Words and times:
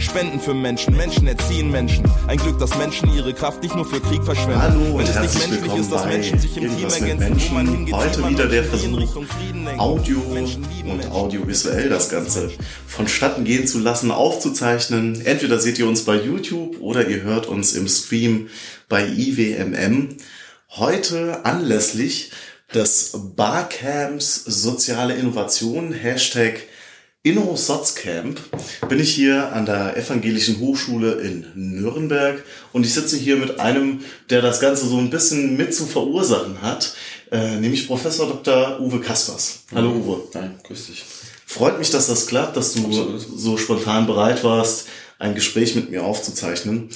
Spenden 0.00 0.40
für 0.40 0.54
Menschen, 0.54 0.96
Menschen 0.96 1.26
erziehen 1.26 1.70
Menschen. 1.70 2.10
Ein 2.26 2.38
Glück, 2.38 2.58
dass 2.58 2.76
Menschen 2.78 3.12
ihre 3.14 3.34
Kraft 3.34 3.62
nicht 3.62 3.76
nur 3.76 3.84
für 3.84 4.00
Krieg 4.00 4.24
verschwenden. 4.24 4.62
Hallo 4.62 4.80
Wenn 4.80 4.92
und 4.92 5.02
es 5.02 5.08
nicht 5.08 5.16
herzlich 5.16 5.48
menschlich 5.48 5.62
willkommen 5.62 5.80
ist, 5.82 5.92
dass 5.92 6.02
bei 6.02 6.08
Menschen 6.08 6.38
sich 6.38 6.56
im 6.56 6.76
Team 6.76 6.88
ergänzen, 6.88 7.54
man 7.54 7.68
hingeht, 7.68 7.94
Heute 7.94 8.28
wieder 8.28 8.46
der 8.46 8.64
Versuch. 8.64 9.16
Audio 9.76 10.18
und 10.20 11.10
audiovisuell 11.10 11.90
das 11.90 12.08
Ganze 12.08 12.50
vonstatten 12.86 13.44
gehen 13.44 13.66
zu 13.66 13.78
lassen, 13.78 14.10
aufzuzeichnen. 14.10 15.20
Entweder 15.24 15.58
seht 15.58 15.78
ihr 15.78 15.86
uns 15.86 16.04
bei 16.04 16.16
YouTube 16.16 16.80
oder 16.80 17.06
ihr 17.06 17.22
hört 17.22 17.46
uns 17.46 17.74
im 17.74 17.86
Stream 17.86 18.48
bei 18.88 19.06
IWMM. 19.06 20.16
Heute 20.70 21.44
anlässlich 21.44 22.30
des 22.74 23.12
Barcamps 23.36 24.44
Soziale 24.46 25.14
Innovation, 25.14 25.92
Hashtag 25.92 26.60
InnoSotzCamp, 27.22 28.40
bin 28.88 28.98
ich 28.98 29.14
hier 29.14 29.52
an 29.52 29.66
der 29.66 29.94
Evangelischen 29.94 30.58
Hochschule 30.58 31.20
in 31.20 31.44
Nürnberg 31.54 32.42
und 32.72 32.86
ich 32.86 32.94
sitze 32.94 33.18
hier 33.18 33.36
mit 33.36 33.60
einem, 33.60 34.00
der 34.30 34.40
das 34.40 34.58
Ganze 34.58 34.86
so 34.88 34.96
ein 34.96 35.10
bisschen 35.10 35.54
mit 35.54 35.74
zu 35.74 35.84
verursachen 35.84 36.62
hat, 36.62 36.94
äh, 37.30 37.56
nämlich 37.56 37.86
Professor 37.86 38.26
Dr. 38.26 38.80
Uwe 38.80 39.00
Kaspers. 39.00 39.64
Hallo 39.74 39.90
Uwe. 39.90 40.28
Nein, 40.32 40.58
grüß 40.64 40.86
dich. 40.86 41.04
Freut 41.44 41.78
mich, 41.78 41.90
dass 41.90 42.06
das 42.06 42.26
klappt, 42.26 42.56
dass 42.56 42.72
du 42.72 42.86
Absolut. 42.86 43.20
so 43.20 43.58
spontan 43.58 44.06
bereit 44.06 44.42
warst, 44.42 44.88
ein 45.18 45.34
Gespräch 45.34 45.74
mit 45.74 45.90
mir 45.90 46.02
aufzuzeichnen. 46.04 46.88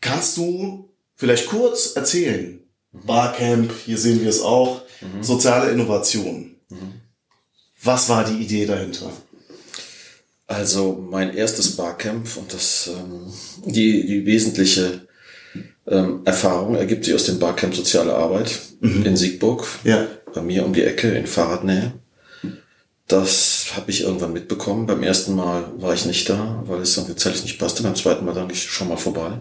Kannst 0.00 0.36
du 0.36 0.88
vielleicht 1.16 1.48
kurz 1.48 1.96
erzählen? 1.96 2.60
Barcamp, 2.92 3.72
hier 3.86 3.98
sehen 3.98 4.22
wir 4.22 4.28
es 4.28 4.40
auch, 4.40 4.82
soziale 5.20 5.72
Innovation. 5.72 6.54
Was 7.84 8.08
war 8.08 8.24
die 8.24 8.42
Idee 8.42 8.66
dahinter? 8.66 9.10
Also 10.46 11.06
mein 11.10 11.34
erstes 11.34 11.76
Barcamp 11.76 12.36
und 12.36 12.52
das 12.52 12.88
ähm, 12.88 13.32
die, 13.64 14.06
die 14.06 14.26
wesentliche 14.26 15.06
ähm, 15.86 16.20
Erfahrung 16.24 16.74
ergibt 16.74 17.04
sich 17.04 17.14
aus 17.14 17.24
dem 17.24 17.38
Barcamp 17.38 17.74
Soziale 17.74 18.14
Arbeit 18.14 18.58
in 18.80 19.16
Siegburg, 19.16 19.66
Ja. 19.84 20.06
bei 20.34 20.42
mir 20.42 20.64
um 20.64 20.72
die 20.74 20.82
Ecke 20.82 21.08
in 21.16 21.26
Fahrradnähe. 21.26 21.92
Das 23.06 23.66
habe 23.76 23.90
ich 23.90 24.02
irgendwann 24.02 24.32
mitbekommen. 24.32 24.86
Beim 24.86 25.02
ersten 25.02 25.34
Mal 25.34 25.70
war 25.76 25.92
ich 25.94 26.06
nicht 26.06 26.28
da, 26.28 26.62
weil 26.66 26.80
es 26.80 26.96
irgendwie 26.96 27.16
zeitlich 27.16 27.42
nicht 27.44 27.58
passte. 27.58 27.82
Beim 27.82 27.94
zweiten 27.96 28.24
Mal 28.24 28.34
dann 28.34 28.48
ich 28.50 28.62
schon 28.62 28.88
mal 28.88 28.96
vorbei. 28.96 29.40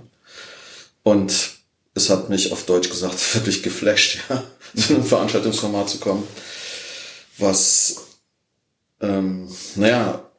Und 1.04 1.34
es 1.96 2.10
hat 2.10 2.30
mich 2.30 2.52
auf 2.52 2.66
Deutsch 2.66 2.90
gesagt 2.90 3.18
wirklich 3.36 3.64
geflasht, 3.64 4.20
ja, 4.30 4.44
zu 4.76 4.96
einem 4.96 5.06
Veranstaltungsformat 5.06 5.90
zu 5.90 6.00
kommen, 6.00 6.24
was 7.38 8.03
ähm, 9.04 9.48
naja, 9.76 10.32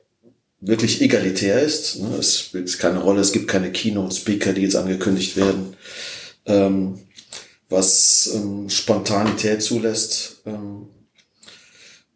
wirklich 0.61 1.03
egalitär 1.03 1.61
ist. 1.61 2.01
Ne? 2.01 2.17
Es 2.19 2.41
spielt 2.41 2.79
keine 2.79 2.98
Rolle, 2.98 3.20
es 3.20 3.33
gibt 3.33 3.47
keine 3.47 3.70
Keynote-Speaker, 3.70 4.55
die 4.55 4.62
jetzt 4.62 4.77
angekündigt 4.77 5.37
werden, 5.37 5.77
ähm, 6.47 6.98
was 7.69 8.31
ähm, 8.35 8.70
Spontanität 8.70 9.62
zulässt. 9.62 10.42
Ähm, 10.47 10.89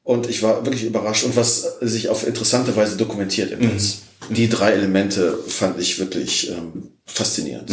und 0.03 0.29
ich 0.29 0.43
war 0.43 0.65
wirklich 0.65 0.85
überrascht 0.85 1.25
und 1.25 1.37
was 1.37 1.79
sich 1.83 2.09
auf 2.09 2.27
interessante 2.27 2.75
Weise 2.75 2.97
dokumentiert 2.97 3.53
im 3.53 3.61
Netz. 3.61 3.99
Die 4.31 4.49
drei 4.49 4.73
Elemente 4.73 5.39
fand 5.47 5.79
ich 5.79 5.99
wirklich 5.99 6.51
ähm, 6.51 6.93
faszinierend. 7.05 7.71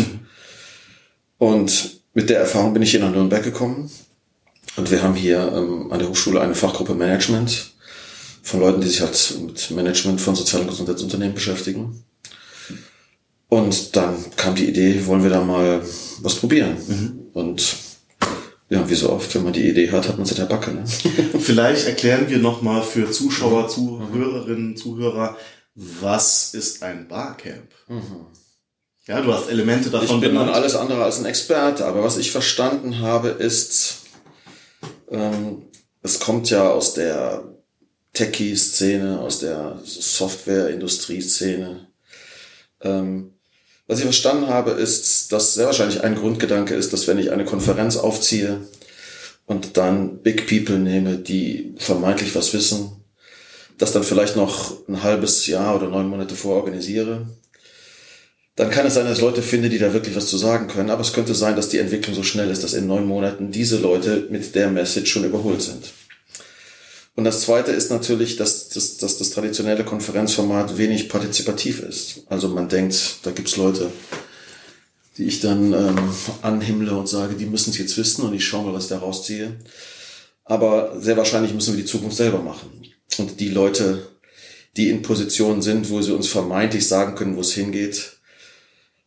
Und 1.38 2.02
mit 2.14 2.30
der 2.30 2.40
Erfahrung 2.40 2.74
bin 2.74 2.82
ich 2.82 2.92
hier 2.92 3.00
nach 3.00 3.12
Nürnberg 3.12 3.44
gekommen. 3.44 3.90
Und 4.76 4.92
wir 4.92 5.02
haben 5.02 5.16
hier 5.16 5.54
ähm, 5.56 5.92
an 5.94 6.00
der 6.00 6.10
Hochschule 6.10 6.42
eine 6.42 6.56
Fachgruppe 6.56 6.94
Management 6.94 7.75
von 8.46 8.60
Leuten, 8.60 8.80
die 8.80 8.88
sich 8.88 9.02
halt 9.02 9.38
mit 9.42 9.72
Management 9.72 10.22
von 10.22 10.36
sozialen 10.36 10.68
Gesundheitsunternehmen 10.68 11.34
beschäftigen. 11.34 12.04
Und 13.50 13.96
dann 13.96 14.24
kam 14.38 14.54
die 14.54 14.70
Idee, 14.70 15.06
wollen 15.08 15.24
wir 15.24 15.32
da 15.32 15.42
mal 15.44 15.82
was 16.22 16.36
probieren. 16.36 16.78
Und 17.34 17.76
ja, 18.70 18.88
wie 18.88 18.96
so 18.96 19.12
oft, 19.12 19.34
wenn 19.34 19.44
man 19.44 19.54
die 19.54 19.68
Idee 19.68 19.92
hat, 19.92 20.08
hat 20.08 20.18
man 20.18 20.28
sie 20.28 20.36
der 20.36 20.46
Backe. 20.46 20.72
Ne? 20.72 20.84
Vielleicht 21.40 21.88
erklären 21.88 22.30
wir 22.30 22.38
nochmal 22.38 22.84
für 22.84 23.10
Zuschauer, 23.10 23.68
Zuhörerinnen, 23.68 24.78
Zuhörer, 24.78 25.36
was 25.74 26.54
ist 26.54 26.84
ein 26.84 27.08
Barcamp? 27.08 27.72
Ja, 29.08 29.22
du 29.22 29.34
hast 29.34 29.50
Elemente 29.50 29.90
davon 29.90 30.18
Ich 30.18 30.22
bin 30.22 30.36
nun 30.36 30.50
alles 30.50 30.76
andere 30.76 31.04
als 31.04 31.20
ein 31.20 31.26
Experte, 31.26 31.86
aber 31.86 32.04
was 32.04 32.18
ich 32.18 32.32
verstanden 32.32 33.00
habe, 33.00 33.30
ist, 33.30 34.04
ähm, 35.10 35.64
es 36.02 36.20
kommt 36.20 36.50
ja 36.50 36.70
aus 36.70 36.94
der 36.94 37.55
Techie-Szene, 38.16 39.20
aus 39.20 39.40
der 39.40 39.80
Software-Industrie-Szene. 39.84 41.88
Ähm, 42.82 43.36
was 43.88 44.00
ich 44.00 44.06
verstanden 44.06 44.48
habe, 44.48 44.72
ist, 44.72 45.32
dass 45.32 45.54
sehr 45.54 45.68
wahrscheinlich 45.68 46.04
ein 46.04 46.16
Grundgedanke 46.16 46.74
ist, 46.74 46.92
dass 46.92 47.08
wenn 47.08 47.20
ich 47.20 47.32
eine 47.32 47.46
Konferenz 47.46 47.98
aufziehe 47.98 48.62
und 49.46 49.78
dann 49.78 50.24
Big 50.24 50.48
People 50.48 50.80
nehme, 50.80 51.18
die 51.18 51.76
vermeintlich 51.78 52.34
was 52.34 52.54
wissen, 52.54 53.04
das 53.78 53.92
dann 53.92 54.04
vielleicht 54.04 54.36
noch 54.36 54.88
ein 54.88 55.04
halbes 55.04 55.46
Jahr 55.46 55.76
oder 55.76 55.90
neun 55.90 56.08
Monate 56.08 56.34
vororganisiere, 56.34 57.28
dann 58.56 58.72
kann 58.72 58.86
es 58.86 58.94
sein, 58.94 59.06
dass 59.06 59.18
ich 59.18 59.24
Leute 59.24 59.42
finde, 59.42 59.70
die 59.70 59.80
da 59.80 59.94
wirklich 59.94 60.16
was 60.16 60.28
zu 60.28 60.38
sagen 60.38 60.68
können. 60.68 60.90
Aber 60.90 61.02
es 61.02 61.12
könnte 61.12 61.36
sein, 61.36 61.58
dass 61.58 61.70
die 61.70 61.78
Entwicklung 61.78 62.16
so 62.16 62.24
schnell 62.24 62.50
ist, 62.50 62.64
dass 62.64 62.74
in 62.74 62.88
neun 62.88 63.06
Monaten 63.06 63.52
diese 63.52 63.78
Leute 63.78 64.28
mit 64.32 64.56
der 64.56 64.70
Message 64.70 65.12
schon 65.12 65.26
überholt 65.26 65.62
sind. 65.62 65.92
Und 67.16 67.24
das 67.24 67.42
Zweite 67.42 67.72
ist 67.72 67.90
natürlich, 67.92 68.36
dass, 68.36 68.70
dass, 68.70 68.98
dass 68.98 69.18
das 69.18 69.30
traditionelle 69.30 69.86
Konferenzformat 69.86 70.78
wenig 70.78 71.08
partizipativ 71.08 71.80
ist. 71.80 72.24
Also 72.28 72.50
man 72.50 72.68
denkt, 72.68 73.20
da 73.24 73.32
gibt's 73.32 73.56
Leute, 73.56 73.90
die 75.18 75.24
ich 75.24 75.40
dann 75.40 75.72
ähm, 75.72 75.98
anhimmle 76.42 76.94
und 76.94 77.08
sage, 77.08 77.36
die 77.36 77.46
müssen 77.46 77.70
es 77.70 77.78
jetzt 77.78 77.98
wissen 77.98 78.24
und 78.24 78.34
ich 78.34 78.46
schaue 78.46 78.66
mal, 78.66 78.74
was 78.74 78.84
ich 78.84 78.90
da 78.90 78.98
rausziehe. 78.98 79.56
Aber 80.44 81.00
sehr 81.00 81.16
wahrscheinlich 81.16 81.54
müssen 81.54 81.76
wir 81.76 81.82
die 81.82 81.90
Zukunft 81.90 82.18
selber 82.18 82.40
machen. 82.40 82.70
Und 83.18 83.40
die 83.40 83.50
Leute, 83.50 84.08
die 84.76 84.90
in 84.90 85.02
Positionen 85.02 85.62
sind, 85.62 85.90
wo 85.90 86.02
sie 86.02 86.14
uns 86.14 86.28
vermeintlich 86.28 86.86
sagen 86.86 87.16
können, 87.16 87.38
wo 87.38 87.42
es 87.42 87.54
hingeht, 87.54 88.18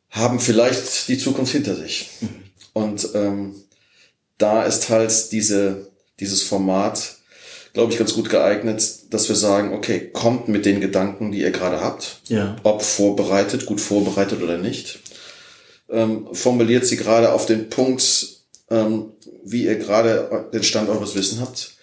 haben 0.09 0.41
vielleicht 0.41 1.09
die 1.09 1.19
Zukunft 1.19 1.53
hinter 1.53 1.77
sich. 1.77 2.09
Und 2.73 3.11
ähm, 3.15 3.55
da 4.39 4.65
ist 4.65 4.89
halt 4.89 5.31
diese, 5.33 5.91
dieses 6.21 6.43
Format, 6.43 7.18
glaube 7.78 7.93
ich, 7.93 7.99
ganz 8.00 8.12
gut 8.15 8.28
geeignet, 8.28 8.83
dass 9.11 9.28
wir 9.28 9.37
sagen, 9.37 9.72
okay, 9.72 10.11
kommt 10.12 10.49
mit 10.49 10.66
den 10.66 10.81
Gedanken, 10.81 11.31
die 11.31 11.43
ihr 11.43 11.53
gerade 11.53 11.81
habt, 11.81 12.22
Ja. 12.27 12.56
ob 12.65 12.83
vorbereitet, 12.83 13.66
gut 13.66 13.81
vorbereitet 13.81 14.43
oder 14.43 14.59
nicht, 14.59 14.99
ähm, 15.88 16.27
formuliert 16.33 16.84
sie 16.87 16.97
gerade 16.97 17.31
auf 17.33 17.47
den 17.47 17.71
Punkt, 17.71 18.31
ähm, 18.69 19.12
wie 19.44 19.62
ihr 19.67 19.77
gerade 19.77 20.49
den 20.53 20.65
Stand 20.65 20.88
eures 20.88 21.15
Wissen 21.15 21.41
habt 21.41 21.77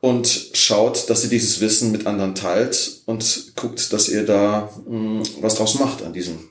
und 0.00 0.48
schaut, 0.54 1.08
dass 1.08 1.22
ihr 1.22 1.30
dieses 1.30 1.60
Wissen 1.60 1.92
mit 1.92 2.08
anderen 2.08 2.34
teilt 2.34 3.02
und 3.06 3.52
guckt, 3.54 3.92
dass 3.92 4.08
ihr 4.08 4.26
da 4.26 4.68
mh, 4.88 5.22
was 5.42 5.54
draus 5.54 5.78
macht 5.78 6.02
an 6.02 6.12
diesem, 6.12 6.50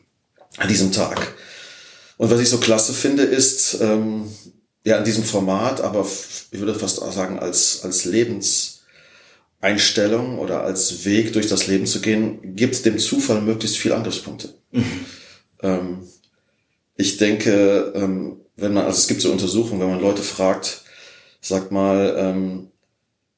an 0.55 0.69
diesem 0.69 0.93
Tag. 0.93 1.33
Und 2.15 2.31
was 2.31 2.39
ich 2.39 2.47
so 2.49 2.59
klasse 2.59 2.93
finde, 2.93 3.23
ist, 3.23 3.77
ähm, 3.81 4.23
ja, 4.83 4.97
in 4.97 5.03
diesem 5.03 5.23
Format, 5.23 5.81
aber 5.81 6.05
ich 6.51 6.59
würde 6.59 6.75
fast 6.75 7.01
auch 7.01 7.11
sagen, 7.11 7.39
als, 7.39 7.83
als 7.83 8.05
Lebenseinstellung 8.05 10.39
oder 10.39 10.63
als 10.63 11.05
Weg 11.05 11.33
durch 11.33 11.47
das 11.47 11.67
Leben 11.67 11.85
zu 11.85 12.01
gehen, 12.01 12.55
gibt 12.55 12.85
dem 12.85 12.97
Zufall 12.97 13.41
möglichst 13.41 13.77
viele 13.77 13.95
Angriffspunkte. 13.95 14.53
Ähm, 15.61 16.07
ich 16.95 17.17
denke, 17.17 17.91
ähm, 17.95 18.41
wenn 18.55 18.73
man, 18.73 18.85
also 18.85 18.97
es 18.97 19.07
gibt 19.07 19.21
so 19.21 19.31
Untersuchungen, 19.31 19.81
wenn 19.81 19.89
man 19.89 20.01
Leute 20.01 20.21
fragt, 20.21 20.83
sagt 21.41 21.71
mal, 21.71 22.15
ähm, 22.17 22.71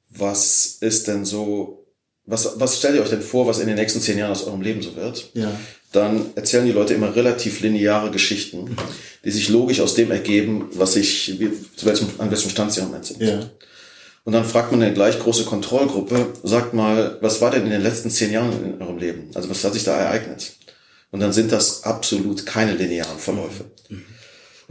was 0.10 0.78
ist 0.82 1.08
denn 1.08 1.26
so, 1.26 1.81
was, 2.26 2.60
was 2.60 2.78
stellt 2.78 2.96
ihr 2.96 3.02
euch 3.02 3.10
denn 3.10 3.22
vor, 3.22 3.48
was 3.48 3.60
in 3.60 3.68
den 3.68 3.76
nächsten 3.76 4.00
zehn 4.00 4.18
Jahren 4.18 4.32
aus 4.32 4.46
eurem 4.46 4.62
Leben 4.62 4.82
so 4.82 4.96
wird? 4.96 5.32
Ja. 5.34 5.52
dann 5.92 6.28
erzählen 6.36 6.66
die 6.66 6.72
Leute 6.72 6.94
immer 6.94 7.16
relativ 7.16 7.60
lineare 7.62 8.12
Geschichten, 8.12 8.78
die 9.26 9.32
sich 9.32 9.50
logisch 9.50 9.82
aus 9.82 9.96
dem 9.96 10.12
ergeben, 10.12 10.70
was 10.74 10.96
ich, 10.96 11.40
wie, 11.40 11.52
zu 11.76 11.86
welchem, 11.86 12.08
an 12.18 12.32
welchem 12.32 12.50
Stand 12.50 12.72
sie 12.72 12.80
im 12.80 12.88
Moment 12.88 13.06
sind. 13.06 13.22
Ja. 13.22 13.50
Und 14.24 14.34
dann 14.34 14.46
fragt 14.46 14.72
man 14.72 14.82
eine 14.82 14.94
gleich 14.94 15.20
große 15.20 15.46
Kontrollgruppe, 15.46 16.28
sagt 16.44 16.74
mal, 16.74 17.18
was 17.22 17.42
war 17.42 17.52
denn 17.52 17.66
in 17.66 17.72
den 17.72 17.82
letzten 17.82 18.12
zehn 18.12 18.32
Jahren 18.32 18.54
in 18.64 18.82
eurem 18.82 18.98
Leben? 19.00 19.32
Also 19.34 19.50
was 19.50 19.64
hat 19.64 19.74
sich 19.74 19.84
da 19.84 19.98
ereignet? 19.98 20.54
Und 21.10 21.20
dann 21.20 21.34
sind 21.34 21.52
das 21.52 21.84
absolut 21.84 22.46
keine 22.46 22.74
linearen 22.74 23.18
Verläufe. 23.18 23.66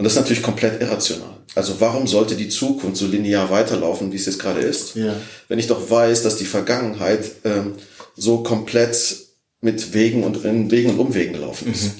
Und 0.00 0.04
das 0.04 0.14
ist 0.14 0.18
natürlich 0.20 0.42
komplett 0.42 0.80
irrational. 0.80 1.28
Also 1.54 1.78
warum 1.78 2.06
sollte 2.06 2.34
die 2.34 2.48
Zukunft 2.48 2.96
so 2.96 3.06
linear 3.06 3.50
weiterlaufen, 3.50 4.10
wie 4.12 4.16
es 4.16 4.24
jetzt 4.24 4.38
gerade 4.38 4.60
ist, 4.60 4.94
Ja. 4.94 5.14
wenn 5.48 5.58
ich 5.58 5.66
doch 5.66 5.90
weiß, 5.90 6.22
dass 6.22 6.38
die 6.38 6.46
Vergangenheit 6.46 7.22
ähm, 7.44 7.74
so 8.16 8.42
komplett 8.42 9.14
mit 9.60 9.92
Wegen 9.92 10.24
und 10.24 10.42
in 10.42 10.70
Wegen 10.70 10.88
und 10.88 10.98
Umwegen 10.98 11.34
gelaufen 11.34 11.70
ist. 11.70 11.90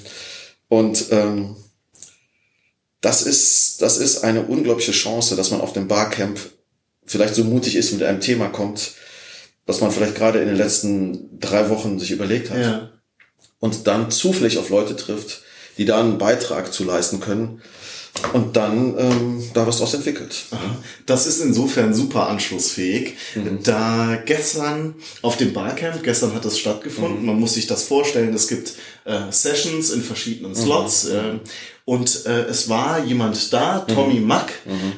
Und 0.67 1.11
ähm, 1.11 1.55
das 3.01 3.21
ist, 3.21 3.83
das 3.83 3.97
ist 3.97 4.23
eine 4.23 4.47
unglaubliche 4.47 4.93
Chance, 4.93 5.35
dass 5.35 5.51
man 5.51 5.61
auf 5.61 5.73
dem 5.73 5.87
Barcamp 5.87 6.39
vielleicht 7.05 7.35
so 7.35 7.43
mutig 7.43 7.75
ist 7.75 7.91
mit 7.91 8.01
einem 8.01 8.19
Thema 8.19 8.47
kommt, 8.47 8.93
was 9.67 9.79
man 9.79 9.91
vielleicht 9.91 10.15
gerade 10.15 10.39
in 10.39 10.47
den 10.47 10.57
letzten 10.57 11.39
drei 11.39 11.69
Wochen 11.69 11.99
sich 11.99 12.09
überlegt 12.09 12.49
hat. 12.49 12.57
Ja. 12.57 12.89
Und 13.59 13.85
dann 13.85 14.09
zufällig 14.09 14.57
auf 14.57 14.69
Leute 14.69 14.95
trifft, 14.95 15.43
die 15.77 15.85
da 15.85 15.99
einen 15.99 16.17
Beitrag 16.17 16.73
zu 16.73 16.83
leisten 16.83 17.19
können 17.19 17.61
und 18.33 18.55
dann 18.55 18.95
ähm, 18.97 19.43
da 19.53 19.65
was 19.65 19.77
draus 19.77 19.93
entwickelt. 19.93 20.45
Das 21.05 21.27
ist 21.27 21.39
insofern 21.41 21.93
super 21.93 22.27
anschlussfähig. 22.29 23.15
Mhm. 23.35 23.59
Da 23.63 24.17
gestern 24.25 24.95
auf 25.21 25.37
dem 25.37 25.53
Barcamp, 25.53 26.03
gestern 26.03 26.33
hat 26.33 26.45
es 26.45 26.53
Mhm. 26.55 26.59
stattgefunden, 26.59 27.25
man 27.25 27.39
muss 27.39 27.53
sich 27.55 27.67
das 27.67 27.83
vorstellen, 27.83 28.33
es 28.33 28.47
gibt 28.47 28.73
äh, 29.05 29.31
Sessions 29.31 29.89
in 29.91 30.03
verschiedenen 30.03 30.55
Slots 30.55 31.05
Mhm. 31.05 31.11
äh, 31.11 31.39
und 31.85 32.25
äh, 32.27 32.41
es 32.43 32.69
war 32.69 33.03
jemand 33.03 33.51
da, 33.51 33.79
Tommy 33.79 34.19
Mhm. 34.19 34.27
Mack, 34.27 34.51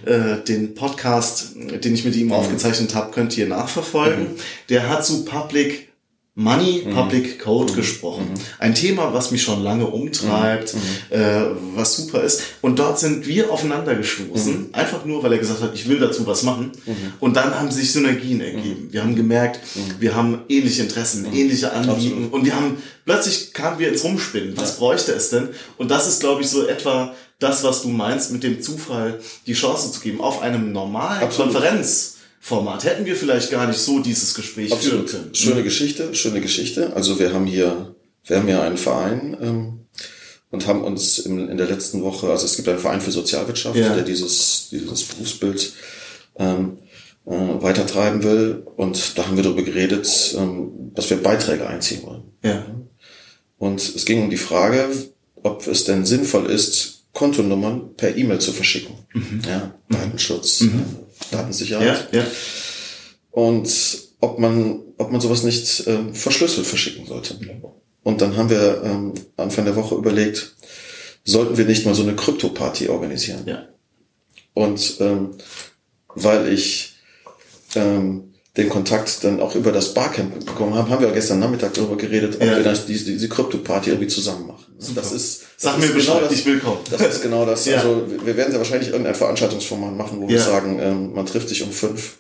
äh, 0.05 0.43
den 0.45 0.73
Podcast, 0.75 1.51
den 1.55 1.93
ich 1.93 2.03
mit 2.03 2.15
ihm 2.15 2.33
aufgezeichnet 2.33 2.93
habe, 2.93 3.11
könnt 3.11 3.37
ihr 3.37 3.47
nachverfolgen. 3.47 4.23
Mhm. 4.33 4.37
Der 4.69 4.89
hat 4.89 5.05
zu 5.05 5.23
Public 5.23 5.92
Money, 6.35 6.87
Public 6.91 7.37
Mhm. 7.37 7.43
Code 7.43 7.73
gesprochen. 7.73 8.27
Ein 8.57 8.73
Thema, 8.73 9.13
was 9.13 9.29
mich 9.29 9.43
schon 9.43 9.61
lange 9.61 9.85
umtreibt, 9.85 10.73
Mhm. 10.73 10.79
äh, 11.15 11.41
was 11.75 11.95
super 11.95 12.23
ist. 12.23 12.41
Und 12.61 12.79
dort 12.79 12.97
sind 12.97 13.27
wir 13.27 13.51
aufeinander 13.51 13.93
gestoßen, 13.93 14.53
Mhm. 14.53 14.69
einfach 14.71 15.05
nur, 15.05 15.21
weil 15.21 15.33
er 15.33 15.37
gesagt 15.37 15.61
hat, 15.61 15.75
ich 15.75 15.87
will 15.87 15.99
dazu 15.99 16.25
was 16.25 16.41
machen. 16.41 16.71
Und 17.19 17.35
dann 17.35 17.53
haben 17.59 17.69
sich 17.69 17.91
Synergien 17.91 18.37
Mhm. 18.37 18.41
ergeben. 18.43 18.87
Wir 18.89 19.03
haben 19.03 19.15
gemerkt, 19.15 19.59
wir 19.99 20.15
haben 20.15 20.39
ähnliche 20.49 20.81
Interessen, 20.81 21.27
ähnliche 21.31 21.71
Anliegen. 21.71 22.29
Und 22.29 22.45
wir 22.45 22.55
haben, 22.55 22.77
plötzlich 23.05 23.53
kamen 23.53 23.77
wir 23.77 23.89
ins 23.89 24.03
Rumspinnen. 24.03 24.57
Was 24.57 24.77
bräuchte 24.77 25.11
es 25.11 25.29
denn? 25.29 25.49
Und 25.77 25.91
das 25.91 26.07
ist, 26.07 26.21
glaube 26.21 26.41
ich, 26.41 26.49
so 26.49 26.65
etwa 26.65 27.13
das, 27.37 27.63
was 27.63 27.83
du 27.83 27.89
meinst, 27.89 28.31
mit 28.31 28.41
dem 28.41 28.59
Zufall 28.59 29.19
die 29.45 29.53
Chance 29.53 29.91
zu 29.91 29.99
geben. 29.99 30.19
Auf 30.19 30.41
einem 30.41 30.71
normalen 30.71 31.21
Absolut. 31.21 31.53
Konferenzformat 32.43 32.83
hätten 32.83 33.05
wir 33.05 33.15
vielleicht 33.15 33.51
gar 33.51 33.67
nicht 33.67 33.79
so 33.79 33.99
dieses 33.99 34.33
Gespräch 34.33 34.69
führen 34.73 35.01
Absolut. 35.01 35.11
können. 35.11 35.35
Schöne 35.35 35.63
Geschichte, 35.63 36.13
schöne 36.13 36.41
Geschichte. 36.41 36.93
Also 36.95 37.19
wir 37.19 37.33
haben 37.33 37.45
hier, 37.45 37.95
wir 38.25 38.37
haben 38.37 38.47
hier 38.47 38.61
einen 38.61 38.77
Verein 38.77 39.37
ähm, 39.41 39.79
und 40.51 40.67
haben 40.67 40.83
uns 40.83 41.19
in, 41.19 41.47
in 41.49 41.57
der 41.57 41.67
letzten 41.67 42.03
Woche, 42.03 42.29
also 42.29 42.45
es 42.45 42.55
gibt 42.55 42.67
einen 42.67 42.79
Verein 42.79 43.01
für 43.01 43.11
Sozialwirtschaft, 43.11 43.75
Ja. 43.77 43.95
der 43.95 44.03
dieses, 44.03 44.67
dieses 44.71 45.03
Berufsbild 45.03 45.73
ähm, 46.37 46.77
äh, 47.25 47.31
weitertreiben 47.31 48.23
will. 48.23 48.63
Und 48.75 49.17
da 49.17 49.25
haben 49.27 49.37
wir 49.37 49.43
darüber 49.43 49.63
geredet, 49.63 50.35
ähm, 50.37 50.91
dass 50.93 51.09
wir 51.09 51.17
Beiträge 51.17 51.67
einziehen 51.67 52.03
wollen. 52.03 52.23
Ja. 52.43 52.65
Und 53.57 53.79
es 53.79 54.03
ging 54.05 54.21
um 54.21 54.29
die 54.29 54.37
Frage, 54.37 54.89
ob 55.41 55.65
es 55.67 55.85
denn 55.85 56.05
sinnvoll 56.05 56.47
ist, 56.47 57.05
Kontonummern 57.13 57.95
per 57.95 58.17
E-Mail 58.17 58.39
zu 58.39 58.51
verschicken. 58.51 58.95
Ja, 59.47 59.75
Datenschutz, 59.89 60.61
äh, 60.61 60.69
Datensicherheit. 61.31 62.09
Ja, 62.11 62.19
ja. 62.19 62.27
Und 63.31 63.69
ob 64.19 64.39
man, 64.39 64.81
ob 64.97 65.11
man 65.11 65.21
sowas 65.21 65.43
nicht 65.43 65.87
ähm, 65.87 66.13
verschlüsselt 66.13 66.67
verschicken 66.67 67.05
sollte. 67.05 67.37
Und 68.03 68.21
dann 68.21 68.37
haben 68.37 68.49
wir 68.49 68.81
ähm, 68.83 69.13
Anfang 69.37 69.65
der 69.65 69.75
Woche 69.75 69.95
überlegt, 69.95 70.55
sollten 71.23 71.57
wir 71.57 71.65
nicht 71.65 71.85
mal 71.85 71.95
so 71.95 72.03
eine 72.03 72.15
Krypto-Party 72.15 72.89
organisieren. 72.89 73.43
ja. 73.45 73.67
Und 74.53 74.97
ähm, 74.99 75.31
weil 76.15 76.53
ich 76.53 76.95
ähm, 77.75 78.32
den 78.55 78.69
Kontakt 78.69 79.23
dann 79.23 79.39
auch 79.39 79.55
über 79.55 79.71
das 79.71 79.95
Barcamp 79.95 80.45
bekommen 80.45 80.75
habe, 80.75 80.89
haben 80.91 81.01
wir 81.03 81.11
gestern 81.11 81.39
Nachmittag 81.39 81.73
darüber 81.73 81.97
geredet, 81.97 82.35
ob 82.35 82.43
Ja. 82.43 82.57
wir 82.57 82.63
das, 82.63 82.85
diese, 82.85 83.05
diese 83.05 83.27
Krypto-Party 83.27 83.89
irgendwie 83.89 84.07
zusammen 84.07 84.47
machen. 84.47 84.65
Das 84.95 85.11
ist, 85.11 85.41
Sag 85.57 85.71
das 85.73 85.79
mir 85.79 85.85
ist 85.87 85.93
Bescheid, 85.95 86.21
das, 86.23 86.33
ich 86.33 86.45
will 86.45 86.59
kommen. 86.59 86.77
Das 86.91 87.01
ist 87.01 87.23
genau 87.23 87.45
das. 87.45 87.65
Ja. 87.65 87.77
Also 87.77 88.03
wir 88.23 88.37
werden 88.37 88.51
ja 88.53 88.59
wahrscheinlich 88.59 88.89
irgendein 88.89 89.15
Veranstaltungsformat 89.15 89.95
machen, 89.97 90.21
wo 90.21 90.27
wir 90.27 90.39
sagen, 90.39 90.79
ähm, 90.79 91.13
man 91.13 91.25
trifft 91.25 91.49
sich 91.49 91.63
um 91.63 91.71
fünf 91.71 92.17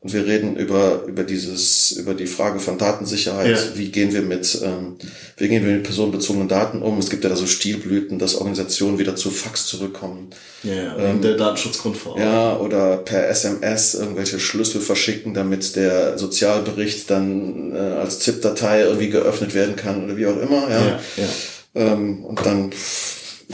und 0.00 0.12
wir 0.12 0.26
reden 0.26 0.54
über 0.54 1.02
über 1.08 1.24
dieses 1.24 1.90
über 1.90 2.14
die 2.14 2.28
Frage 2.28 2.60
von 2.60 2.78
Datensicherheit. 2.78 3.56
Ja. 3.56 3.58
Wie 3.74 3.90
gehen 3.90 4.12
wir 4.12 4.22
mit 4.22 4.60
ähm, 4.62 4.96
wie 5.36 5.48
gehen 5.48 5.66
wir 5.66 5.72
mit 5.72 5.82
personenbezogenen 5.82 6.46
Daten 6.46 6.82
um? 6.82 6.98
Es 6.98 7.10
gibt 7.10 7.24
ja 7.24 7.30
da 7.30 7.34
so 7.34 7.48
Stilblüten, 7.48 8.20
dass 8.20 8.36
Organisationen 8.36 9.00
wieder 9.00 9.16
zu 9.16 9.30
Fax 9.30 9.66
zurückkommen. 9.66 10.30
Ja. 10.62 10.96
Ähm, 10.98 11.20
der 11.20 11.36
Datenschutzgrundverordnung. 11.36 12.24
Ja, 12.24 12.56
oder 12.58 12.98
per 12.98 13.28
SMS 13.28 13.94
irgendwelche 13.94 14.38
Schlüssel 14.38 14.80
verschicken, 14.80 15.34
damit 15.34 15.74
der 15.74 16.16
Sozialbericht 16.16 17.10
dann 17.10 17.74
äh, 17.74 17.78
als 17.78 18.20
ZIP-Datei 18.20 18.82
irgendwie 18.82 19.10
geöffnet 19.10 19.52
werden 19.54 19.74
kann 19.74 20.04
oder 20.04 20.16
wie 20.16 20.26
auch 20.26 20.40
immer. 20.40 20.70
Ja. 20.70 20.86
Ja, 20.86 21.00
ja. 21.16 21.92
Ähm, 21.92 22.24
und 22.24 22.46
dann 22.46 22.70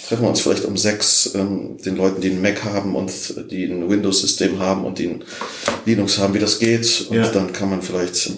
treffen 0.07 0.23
wir 0.23 0.29
uns 0.31 0.41
vielleicht 0.41 0.65
um 0.65 0.77
sechs, 0.77 1.31
ähm, 1.35 1.77
den 1.85 1.97
Leuten, 1.97 2.21
die 2.21 2.31
einen 2.31 2.43
Mac 2.43 2.65
haben 2.65 2.95
und 2.97 3.13
die 3.51 3.65
ein 3.65 3.89
Windows-System 3.89 4.59
haben 4.59 4.85
und 4.85 4.99
die 4.99 5.07
ein 5.09 5.25
Linux 5.87 6.19
haben, 6.19 6.35
wie 6.35 6.39
das 6.39 6.59
geht. 6.59 7.07
Und 7.09 7.17
Ja. 7.17 7.29
dann 7.29 7.53
kann 7.53 7.71
man 7.71 7.81
vielleicht 7.83 8.31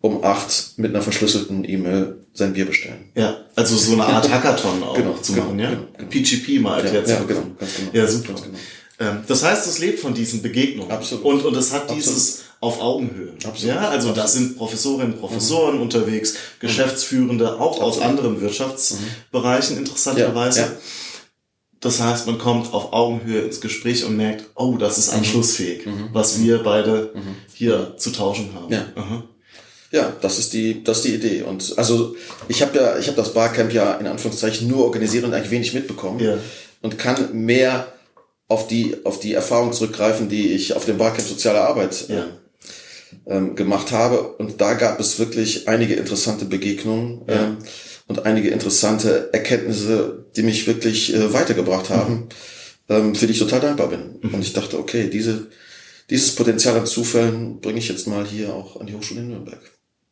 um 0.00 0.24
acht 0.24 0.72
mit 0.78 0.90
einer 0.94 1.02
verschlüsselten 1.02 1.68
E-Mail 1.68 2.16
sein 2.34 2.54
Bier 2.54 2.64
bestellen. 2.64 3.10
Ja, 3.14 3.36
also 3.54 3.76
so 3.76 3.92
eine 3.92 4.04
Art 4.04 4.28
Hackathon 4.32 4.82
auch 4.82 4.94
Genau, 4.96 5.14
zu 5.18 5.32
genau, 5.34 5.46
machen, 5.46 5.58
ja? 5.58 5.70
genau, 5.70 5.82
genau. 5.96 6.08
PGP 6.10 6.60
mal 6.60 6.78
Ja, 6.78 6.84
erklärt 6.84 7.08
ja, 7.08 7.18
zu 7.20 7.26
genau, 7.26 7.42
ganz 7.60 7.72
genau. 7.76 7.90
Ja, 7.92 8.06
super. 8.06 8.32
Genau. 8.34 8.58
Ähm, 9.10 9.18
Das 9.28 9.42
heißt, 9.44 9.66
es 9.68 9.78
lebt 9.78 10.00
von 10.00 10.14
diesen 10.14 10.42
Begegnungen. 10.42 10.90
Absolut. 10.90 11.24
Und, 11.24 11.44
und 11.44 11.56
es 11.56 11.72
hat 11.72 11.82
Absolut. 11.82 12.02
dieses 12.02 12.40
auf 12.60 12.80
Augenhöhe. 12.80 13.32
Absolut. 13.44 13.74
Ja, 13.76 13.88
also 13.90 14.12
da 14.12 14.26
sind 14.26 14.56
Professorinnen, 14.56 15.18
Professoren 15.18 15.76
Mhm. 15.76 15.82
unterwegs, 15.82 16.34
Geschäftsführende, 16.60 17.60
auch 17.60 17.80
aus 17.80 18.00
anderen 18.00 18.40
Wirtschaftsbereichen 18.40 19.76
interessanterweise. 19.78 20.60
Ja, 20.60 20.66
ja. 20.66 20.72
Das 21.82 22.00
heißt, 22.00 22.26
man 22.26 22.38
kommt 22.38 22.72
auf 22.72 22.92
Augenhöhe 22.92 23.40
ins 23.42 23.60
Gespräch 23.60 24.04
und 24.04 24.16
merkt, 24.16 24.46
oh, 24.54 24.76
das 24.78 24.96
Mhm. 24.96 25.00
ist 25.02 25.08
anschlussfähig, 25.12 25.80
was 26.12 26.40
wir 26.40 26.62
beide 26.62 27.12
hier 27.52 27.94
zu 27.98 28.10
tauschen 28.10 28.50
haben. 28.54 28.72
Ja. 28.72 28.86
Aha. 28.94 29.24
Ja, 29.90 30.10
das 30.22 30.38
ist 30.38 30.54
die, 30.54 30.82
das 30.84 30.98
ist 30.98 31.06
die 31.06 31.14
Idee. 31.14 31.42
Und 31.42 31.74
also 31.76 32.16
ich 32.48 32.62
habe 32.62 32.78
ja, 32.78 32.98
ich 32.98 33.08
habe 33.08 33.16
das 33.16 33.34
Barcamp 33.34 33.72
ja 33.74 33.94
in 33.96 34.06
Anführungszeichen 34.06 34.66
nur 34.68 34.84
organisiert 34.84 35.24
und 35.24 35.34
eigentlich 35.34 35.50
wenig 35.50 35.74
mitbekommen 35.74 36.18
Ja. 36.20 36.38
und 36.80 36.96
kann 36.98 37.28
mehr 37.34 37.92
auf 38.48 38.68
die, 38.68 38.96
auf 39.04 39.20
die 39.20 39.34
Erfahrung 39.34 39.72
zurückgreifen, 39.74 40.28
die 40.30 40.48
ich 40.52 40.74
auf 40.74 40.84
dem 40.86 40.96
Barcamp 40.98 41.26
Soziale 41.28 41.60
Arbeit 41.60 42.08
äh, 42.08 42.14
Ja. 42.14 42.26
ähm, 43.26 43.54
gemacht 43.56 43.92
habe. 43.92 44.22
Und 44.38 44.60
da 44.62 44.74
gab 44.74 44.98
es 45.00 45.18
wirklich 45.18 45.68
einige 45.68 45.94
interessante 45.94 46.44
Begegnungen 46.46 47.22
Ja. 47.28 47.34
ähm, 47.34 47.56
und 48.08 48.24
einige 48.24 48.48
interessante 48.50 49.30
Erkenntnisse, 49.32 50.21
die 50.36 50.42
mich 50.42 50.66
wirklich 50.66 51.14
äh, 51.14 51.32
weitergebracht 51.32 51.90
haben, 51.90 52.28
ähm, 52.88 53.14
für 53.14 53.26
die 53.26 53.32
ich 53.32 53.38
total 53.38 53.60
dankbar 53.60 53.88
bin. 53.88 54.16
Und 54.22 54.40
ich 54.40 54.52
dachte, 54.52 54.78
okay, 54.78 55.08
diese, 55.10 55.48
dieses 56.10 56.34
Potenzial 56.34 56.76
an 56.76 56.86
Zufällen 56.86 57.60
bringe 57.60 57.78
ich 57.78 57.88
jetzt 57.88 58.06
mal 58.06 58.26
hier 58.26 58.54
auch 58.54 58.80
an 58.80 58.86
die 58.86 58.94
Hochschule 58.94 59.20
in 59.20 59.28
Nürnberg. 59.28 59.60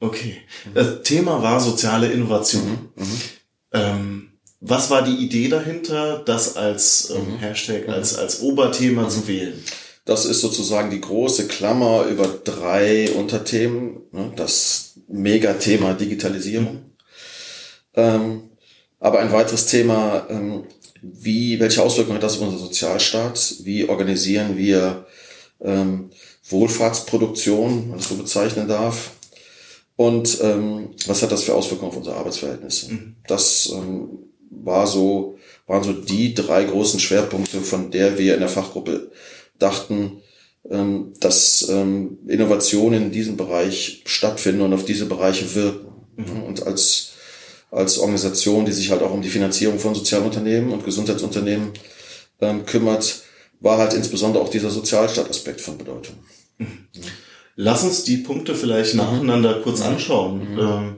Okay. 0.00 0.38
Das 0.74 1.02
Thema 1.02 1.42
war 1.42 1.60
soziale 1.60 2.10
Innovation. 2.10 2.90
Ähm, 3.72 4.32
was 4.60 4.90
war 4.90 5.02
die 5.02 5.24
Idee 5.24 5.48
dahinter, 5.48 6.22
das 6.24 6.56
als 6.56 7.10
ähm, 7.10 7.38
Hashtag, 7.38 7.88
als, 7.88 8.16
als 8.16 8.40
Oberthema 8.40 9.08
zu 9.08 9.26
wählen? 9.28 9.62
Das 10.04 10.24
ist 10.24 10.40
sozusagen 10.40 10.90
die 10.90 11.00
große 11.00 11.46
Klammer 11.48 12.06
über 12.06 12.26
drei 12.26 13.10
Unterthemen. 13.12 14.00
Ne? 14.12 14.32
Das 14.36 14.94
Megathema 15.08 15.94
Digitalisierung. 15.94 16.84
Ähm, 17.94 18.50
aber 19.00 19.19
ein 19.19 19.33
weiteres 19.33 19.66
Thema, 19.66 20.26
ähm, 20.30 20.64
wie, 21.02 21.59
welche 21.59 21.83
Auswirkungen 21.83 22.16
hat 22.16 22.23
das 22.23 22.37
auf 22.37 22.42
unseren 22.42 22.61
Sozialstaat? 22.61 23.57
Wie 23.62 23.88
organisieren 23.88 24.57
wir 24.57 25.07
ähm, 25.62 26.11
Wohlfahrtsproduktion, 26.49 27.83
wenn 27.83 27.88
man 27.88 27.99
das 27.99 28.09
so 28.09 28.16
bezeichnen 28.16 28.69
darf? 28.69 29.12
Und 29.97 30.38
ähm, 30.42 30.90
was 31.07 31.23
hat 31.23 31.33
das 31.33 31.45
für 31.45 31.54
Auswirkungen 31.54 31.90
auf 31.90 31.97
unsere 31.97 32.16
Arbeitsverhältnisse? 32.16 32.90
Das 33.26 33.71
ähm, 33.75 34.30
war 34.50 34.87
so, 34.87 35.37
waren 35.66 35.83
so 35.83 35.92
die 35.92 36.35
drei 36.35 36.64
großen 36.64 37.00
Schwerpunkte, 37.00 37.61
von 37.61 37.90
der 37.90 38.19
wir 38.19 38.35
in 38.35 38.40
der 38.40 38.49
Fachgruppe 38.49 39.11
dachten, 39.59 40.23
ähm, 40.69 41.12
dass 41.21 41.69
ähm, 41.69 42.19
Innovationen 42.26 43.04
in 43.04 43.11
diesem 43.12 43.37
Bereich 43.37 44.02
stattfinden 44.07 44.62
und 44.62 44.73
auf 44.73 44.85
diese 44.85 45.07
Bereiche 45.07 45.54
wirken. 45.54 45.88
Und 46.47 46.66
als, 46.66 47.09
als 47.70 47.98
Organisation, 47.98 48.64
die 48.64 48.72
sich 48.72 48.90
halt 48.90 49.02
auch 49.02 49.12
um 49.12 49.22
die 49.22 49.28
Finanzierung 49.28 49.78
von 49.78 49.94
Sozialunternehmen 49.94 50.72
und 50.72 50.84
Gesundheitsunternehmen 50.84 51.70
ähm, 52.40 52.66
kümmert, 52.66 53.22
war 53.60 53.78
halt 53.78 53.92
insbesondere 53.94 54.42
auch 54.42 54.48
dieser 54.48 54.70
Sozialstaataspekt 54.70 55.60
von 55.60 55.78
Bedeutung. 55.78 56.16
Lass 57.56 57.84
uns 57.84 58.04
die 58.04 58.16
Punkte 58.18 58.54
vielleicht 58.54 58.94
nacheinander 58.94 59.60
kurz 59.62 59.82
anschauen. 59.82 60.58
Ähm, 60.58 60.96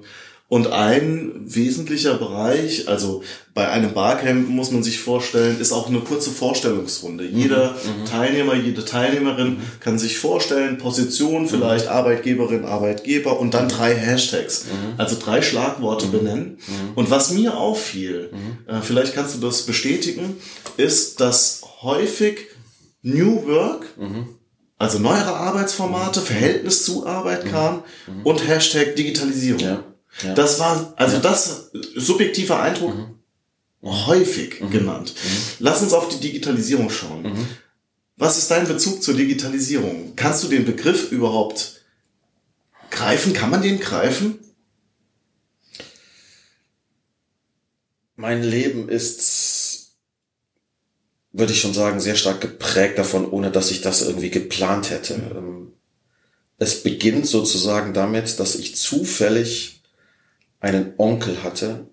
Und 0.53 0.67
ein 0.67 1.33
wesentlicher 1.47 2.19
Bereich, 2.19 2.87
also 2.87 3.23
bei 3.55 3.71
einem 3.71 3.95
Barcamp 3.95 4.51
muss 4.51 4.71
man 4.71 4.83
sich 4.83 5.01
vorstellen, 5.01 5.59
ist 5.59 5.73
auch 5.73 5.89
eine 5.89 6.01
kurze 6.01 6.29
Vorstellungsrunde. 6.29 7.25
Jeder 7.25 7.71
mhm. 7.71 8.05
Teilnehmer, 8.05 8.55
jede 8.55 8.85
Teilnehmerin 8.85 9.53
mhm. 9.53 9.63
kann 9.81 9.99
sich 9.99 10.19
vorstellen, 10.19 10.77
Position, 10.77 11.49
vielleicht 11.49 11.87
mhm. 11.87 11.93
Arbeitgeberin, 11.93 12.67
Arbeitgeber 12.67 13.41
und 13.41 13.55
dann 13.55 13.71
drei 13.71 13.95
Hashtags, 13.95 14.67
mhm. 14.67 15.01
also 15.01 15.17
drei 15.19 15.41
Schlagworte 15.41 16.09
mhm. 16.09 16.13
benennen. 16.13 16.59
Mhm. 16.67 16.93
Und 16.97 17.11
was 17.11 17.31
mir 17.31 17.57
auffiel, 17.57 18.31
äh, 18.67 18.83
vielleicht 18.83 19.15
kannst 19.15 19.35
du 19.35 19.39
das 19.41 19.63
bestätigen, 19.63 20.37
ist, 20.77 21.19
dass 21.23 21.63
häufig 21.81 22.41
New 23.01 23.47
Work, 23.47 23.87
also 24.77 24.99
neuere 24.99 25.33
Arbeitsformate, 25.33 26.21
Verhältnis 26.21 26.85
zu 26.85 27.07
Arbeit 27.07 27.47
kam 27.47 27.85
und 28.23 28.47
Hashtag 28.47 28.97
Digitalisierung. 28.97 29.61
Ja. 29.61 29.85
Ja. 30.23 30.35
Das 30.35 30.59
war, 30.61 30.93
also 30.97 31.17
ja. 31.17 31.23
das 31.23 31.71
subjektiver 31.97 32.61
Eindruck 32.61 32.95
mhm. 32.95 34.07
häufig 34.07 34.61
mhm. 34.61 34.71
genannt. 34.71 35.15
Mhm. 35.17 35.39
Lass 35.61 35.83
uns 35.83 35.93
auf 35.93 36.09
die 36.09 36.21
Digitalisierung 36.21 36.91
schauen. 36.91 37.23
Mhm. 37.23 37.47
Was 38.17 38.39
ist 38.39 38.51
dein 38.51 38.69
Bezug 38.69 39.03
zur 39.03 39.15
Digitalisierung? 39.15 40.15
Kannst 40.17 40.45
du 40.45 40.49
den 40.49 40.65
Begriff 40.65 41.11
überhaupt 41.11 41.83
greifen? 42.91 43.33
Kann 43.33 43.51
man 43.51 43.63
den 43.63 43.81
greifen? 43.81 44.39
Mein 48.15 48.45
Leben 48.45 48.89
ist, 48.89 49.95
würde 51.33 51.53
ich 51.53 51.61
schon 51.61 51.75
sagen, 51.75 52.01
sehr 52.01 52.15
stark 52.15 52.41
geprägt 52.41 52.99
davon, 52.99 53.29
ohne 53.29 53.51
dass 53.51 53.71
ich 53.71 53.81
das 53.81 54.03
irgendwie 54.03 54.31
geplant 54.31 54.91
hätte. 54.91 55.17
Mhm. 55.17 55.37
Ähm, 55.37 55.73
es 56.59 56.85
beginnt 56.85 57.27
sozusagen 57.27 57.93
damit, 57.93 58.39
dass 58.39 58.55
ich 58.55 58.77
zufällig 58.77 59.82
einen 60.63 60.95
Onkel 60.97 61.43
hatte, 61.43 61.87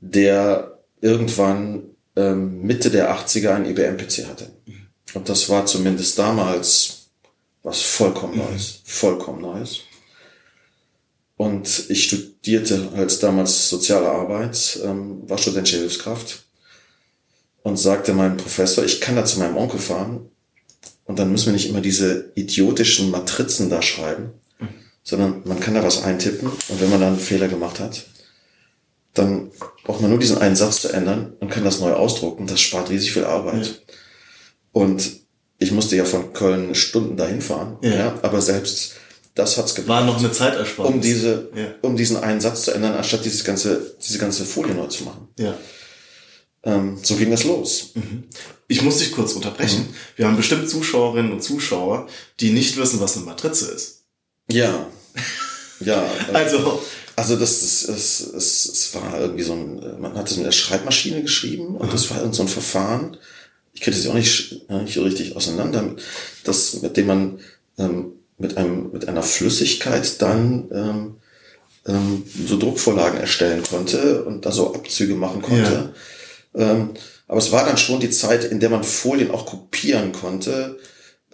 der 0.00 0.80
irgendwann 1.00 1.90
ähm, 2.16 2.62
Mitte 2.62 2.90
der 2.90 3.14
80er 3.14 3.54
ein 3.54 3.66
IBM-PC 3.66 4.26
hatte. 4.26 4.50
Und 5.14 5.28
das 5.28 5.48
war 5.48 5.66
zumindest 5.66 6.18
damals 6.18 7.10
was 7.62 7.82
vollkommen 7.82 8.34
mhm. 8.34 8.44
Neues. 8.44 8.80
Vollkommen 8.84 9.42
Neues. 9.42 9.80
Und 11.36 11.86
ich 11.88 12.04
studierte 12.04 12.90
als 12.94 13.18
damals 13.18 13.68
soziale 13.68 14.10
Arbeit, 14.10 14.80
ähm, 14.84 15.28
war 15.28 15.38
studentische 15.38 15.78
Hilfskraft 15.78 16.44
und 17.62 17.78
sagte 17.78 18.14
meinem 18.14 18.36
Professor, 18.36 18.84
ich 18.84 19.00
kann 19.00 19.16
da 19.16 19.24
zu 19.24 19.38
meinem 19.38 19.56
Onkel 19.56 19.80
fahren 19.80 20.30
und 21.04 21.18
dann 21.18 21.30
müssen 21.30 21.46
wir 21.46 21.52
nicht 21.54 21.68
immer 21.68 21.80
diese 21.80 22.32
idiotischen 22.34 23.10
Matrizen 23.10 23.70
da 23.70 23.82
schreiben, 23.82 24.32
sondern 25.02 25.42
man 25.44 25.60
kann 25.60 25.74
da 25.74 25.82
was 25.82 26.02
eintippen 26.02 26.48
und 26.48 26.80
wenn 26.80 26.90
man 26.90 27.00
dann 27.00 27.14
einen 27.14 27.20
Fehler 27.20 27.48
gemacht 27.48 27.80
hat, 27.80 28.04
dann 29.14 29.50
braucht 29.84 30.00
man 30.00 30.10
nur 30.10 30.20
diesen 30.20 30.38
einen 30.38 30.56
Satz 30.56 30.82
zu 30.82 30.92
ändern 30.92 31.32
und 31.40 31.50
kann 31.50 31.64
das 31.64 31.80
neu 31.80 31.92
ausdrucken. 31.92 32.46
Das 32.46 32.60
spart 32.60 32.90
riesig 32.90 33.12
viel 33.12 33.24
Arbeit. 33.24 33.66
Ja. 33.66 33.94
Und 34.72 35.10
ich 35.58 35.72
musste 35.72 35.96
ja 35.96 36.04
von 36.04 36.32
Köln 36.32 36.74
Stunden 36.74 37.16
dahin 37.16 37.40
fahren, 37.40 37.78
ja. 37.82 37.94
ja 37.94 38.18
aber 38.22 38.40
selbst 38.40 38.94
das 39.34 39.56
hat's 39.56 39.74
gebracht. 39.74 40.00
War 40.00 40.04
noch 40.04 40.18
eine 40.18 40.32
Zeitersparnis. 40.32 40.94
Um 40.94 41.00
diese, 41.00 41.50
ja. 41.54 41.74
um 41.82 41.96
diesen 41.96 42.16
einen 42.16 42.40
Satz 42.40 42.64
zu 42.64 42.72
ändern, 42.72 42.94
anstatt 42.94 43.24
dieses 43.24 43.44
ganze, 43.44 43.96
diese 44.04 44.18
ganze 44.18 44.44
Folie 44.44 44.74
neu 44.74 44.86
zu 44.86 45.04
machen. 45.04 45.28
Ja. 45.38 45.56
Ähm, 46.62 46.98
so 47.02 47.16
ging 47.16 47.30
das 47.30 47.44
los. 47.44 47.92
Mhm. 47.94 48.24
Ich 48.68 48.82
muss 48.82 48.98
dich 48.98 49.12
kurz 49.12 49.32
unterbrechen. 49.32 49.82
Mhm. 49.82 49.94
Wir 50.16 50.26
haben 50.26 50.36
bestimmt 50.36 50.68
Zuschauerinnen 50.68 51.32
und 51.32 51.42
Zuschauer, 51.42 52.08
die 52.40 52.50
nicht 52.50 52.76
wissen, 52.76 53.00
was 53.00 53.16
eine 53.16 53.26
Matrize 53.26 53.70
ist. 53.70 53.99
Ja. 54.50 54.86
Ja. 55.80 56.04
also. 56.32 56.82
Also 57.16 57.36
das, 57.36 57.60
das, 57.60 57.86
das, 57.86 58.30
das, 58.32 58.62
das 58.68 58.94
war 58.94 59.20
irgendwie 59.20 59.42
so 59.42 59.52
ein, 59.52 60.00
man 60.00 60.14
hat 60.14 60.30
es 60.30 60.38
mit 60.38 60.46
der 60.46 60.52
Schreibmaschine 60.52 61.20
geschrieben 61.20 61.76
und 61.76 61.92
das 61.92 62.08
war 62.08 62.18
irgend 62.18 62.34
so 62.34 62.42
ein 62.42 62.48
Verfahren. 62.48 63.18
Ich 63.74 63.82
kriege 63.82 63.94
das 63.94 64.06
auch 64.06 64.14
nicht, 64.14 64.70
nicht 64.70 64.94
so 64.94 65.02
richtig 65.02 65.36
auseinander, 65.36 65.96
das, 66.44 66.80
mit 66.80 66.96
dem 66.96 67.06
man 67.06 67.40
ähm, 67.76 68.12
mit 68.38 68.56
einem 68.56 68.90
mit 68.90 69.06
einer 69.06 69.22
Flüssigkeit 69.22 70.22
dann 70.22 70.70
ähm, 70.72 71.16
ähm, 71.86 72.24
so 72.46 72.58
Druckvorlagen 72.58 73.20
erstellen 73.20 73.62
konnte 73.62 74.24
und 74.24 74.46
da 74.46 74.52
so 74.52 74.74
Abzüge 74.74 75.14
machen 75.14 75.42
konnte. 75.42 75.92
Ja. 76.54 76.70
Ähm, 76.72 76.90
aber 77.28 77.38
es 77.38 77.52
war 77.52 77.64
dann 77.64 77.76
schon 77.76 78.00
die 78.00 78.10
Zeit, 78.10 78.44
in 78.44 78.60
der 78.60 78.70
man 78.70 78.82
Folien 78.82 79.30
auch 79.30 79.46
kopieren 79.46 80.12
konnte. 80.12 80.78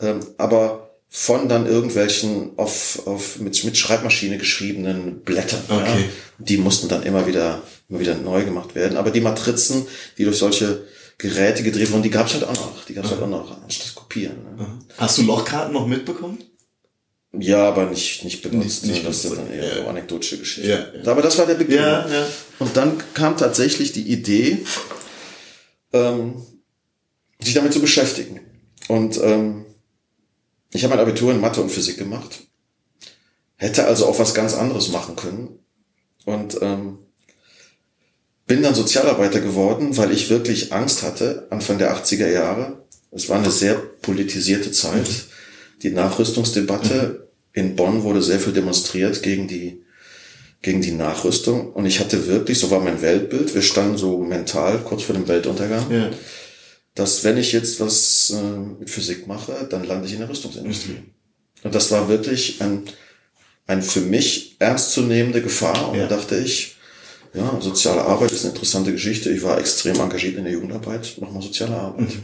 Ähm, 0.01 0.21
aber 0.37 0.86
von 1.19 1.49
dann 1.49 1.67
irgendwelchen 1.67 2.51
auf, 2.59 3.07
auf 3.07 3.39
mit, 3.39 3.65
mit 3.65 3.79
Schreibmaschine 3.79 4.37
geschriebenen 4.37 5.23
Blättern. 5.23 5.63
Okay. 5.67 6.03
Ja. 6.03 6.09
Die 6.37 6.59
mussten 6.59 6.89
dann 6.89 7.05
immer 7.05 7.27
wieder, 7.27 7.63
immer 7.89 8.01
wieder 8.01 8.15
neu 8.17 8.45
gemacht 8.45 8.75
werden. 8.75 8.99
Aber 8.99 9.11
die 9.11 9.23
Matrizen, 9.23 9.87
die 10.19 10.25
durch 10.25 10.37
solche 10.37 10.85
Geräte 11.17 11.63
gedreht 11.63 11.91
wurden, 11.91 12.03
die 12.03 12.11
gab's 12.11 12.35
halt 12.35 12.45
auch 12.45 12.53
noch. 12.53 12.85
Die 12.85 12.93
gab's 12.93 13.09
mhm. 13.09 13.13
halt 13.13 13.23
auch 13.23 13.29
noch, 13.29 13.63
anstatt 13.63 13.95
kopieren. 13.95 14.37
Ne? 14.59 14.67
Hast 14.99 15.17
du 15.17 15.23
Lochkarten 15.23 15.73
noch 15.73 15.87
mitbekommen? 15.87 16.37
Ja, 17.33 17.67
aber 17.67 17.87
nicht, 17.87 18.23
nicht 18.23 18.43
benutzt. 18.43 18.85
Nicht, 18.85 18.97
nicht 18.97 19.07
das 19.07 19.23
sind 19.23 19.39
dann 19.39 19.51
eher 19.51 19.67
ja. 19.67 19.83
so 19.83 19.89
anekdotische 19.89 20.39
Geschichten. 20.39 20.69
Ja, 20.69 20.87
ja. 21.03 21.11
Aber 21.11 21.23
das 21.23 21.39
war 21.39 21.47
der 21.47 21.55
Beginn. 21.55 21.79
Ja, 21.79 22.07
ja. 22.07 22.27
Und 22.59 22.77
dann 22.77 23.03
kam 23.15 23.39
tatsächlich 23.39 23.93
die 23.93 24.07
Idee, 24.13 24.59
ähm, 25.95 26.43
sich 27.41 27.55
damit 27.55 27.73
zu 27.73 27.81
beschäftigen. 27.81 28.41
Und 28.89 29.19
ähm, 29.23 29.66
ich 30.76 30.85
habe 30.85 30.95
mein 30.95 31.04
Abitur 31.04 31.33
in 31.33 31.40
Mathe 31.40 31.61
und 31.61 31.71
Physik 31.71 31.99
gemacht, 31.99 32.42
hätte 33.56 33.87
also 33.87 34.06
auch 34.06 34.18
was 34.18 34.35
ganz 34.35 34.54
anderes 34.54 34.90
machen 34.90 35.16
können 35.16 35.59
und 36.25 36.59
ähm, 36.61 36.99
bin 38.47 38.62
dann 38.62 38.75
Sozialarbeiter 38.75 39.40
geworden, 39.40 39.97
weil 39.97 40.12
ich 40.12 40.30
wirklich 40.30 40.73
Angst 40.73 41.02
hatte, 41.02 41.47
Anfang 41.50 41.78
der 41.78 41.97
80er 41.97 42.28
Jahre. 42.28 42.85
Es 43.11 43.28
war 43.28 43.38
eine 43.38 43.50
sehr 43.50 43.75
politisierte 43.75 44.71
Zeit. 44.71 45.09
Die 45.83 45.90
Nachrüstungsdebatte 45.90 47.28
in 47.52 47.75
Bonn 47.75 48.02
wurde 48.02 48.23
sehr 48.23 48.38
viel 48.38 48.52
demonstriert 48.52 49.23
gegen 49.23 49.49
die, 49.49 49.83
gegen 50.62 50.83
die 50.83 50.92
Nachrüstung. 50.92 51.73
Und 51.73 51.87
ich 51.87 52.00
hatte 52.00 52.26
wirklich, 52.26 52.59
so 52.59 52.71
war 52.71 52.80
mein 52.80 53.00
Weltbild, 53.00 53.54
wir 53.54 53.62
standen 53.62 53.97
so 53.97 54.18
mental 54.18 54.78
kurz 54.85 55.02
vor 55.02 55.14
dem 55.14 55.26
Weltuntergang. 55.26 55.90
Ja 55.90 56.11
dass 56.97 57.23
wenn 57.25 57.37
ich 57.37 57.53
jetzt 57.53 57.79
was 57.79 58.31
äh, 58.31 58.57
mit 58.81 58.91
Physik 58.91 59.26
mache, 59.26 59.67
dann 59.71 59.85
lande 59.85 60.09
ich 60.09 60.15
in 60.15 60.21
der 60.21 60.31
Rüstungsindustrie. 60.31 60.93
Mhm. 60.93 61.11
Und 61.62 61.75
das 61.75 61.91
war 61.91 62.09
wirklich 62.09 62.61
ein, 62.62 62.85
ein 63.67 63.83
für 63.83 64.00
mich 64.00 64.57
ernstzunehmende 64.59 65.43
Gefahr. 65.43 65.91
Und 65.91 65.99
ja. 65.99 66.07
da 66.07 66.17
dachte 66.17 66.38
ich, 66.38 66.76
ja, 67.35 67.61
soziale 67.61 68.03
Arbeit 68.03 68.33
ist 68.33 68.45
eine 68.45 68.55
interessante 68.55 68.93
Geschichte. 68.93 69.31
Ich 69.31 69.43
war 69.43 69.59
extrem 69.59 70.00
engagiert 70.00 70.37
in 70.37 70.45
der 70.45 70.55
Jugendarbeit, 70.55 71.19
nochmal 71.21 71.43
soziale 71.43 71.76
Arbeit. 71.76 72.09
Mhm. 72.09 72.23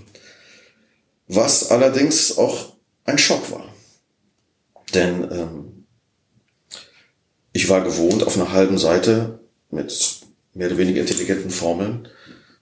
Was 1.29 1.71
allerdings 1.71 2.39
auch 2.39 2.73
ein 3.05 3.19
Schock 3.19 3.51
war. 3.51 3.75
Denn 4.95 5.31
ähm, 5.31 5.85
ich 7.53 7.69
war 7.69 7.85
gewohnt, 7.85 8.23
auf 8.23 8.37
einer 8.37 8.53
halben 8.53 8.79
Seite 8.79 9.41
mit 9.71 10.21
mehr 10.55 10.69
oder 10.69 10.79
weniger 10.79 11.03
intelligenten 11.03 11.51
Formeln 11.51 12.09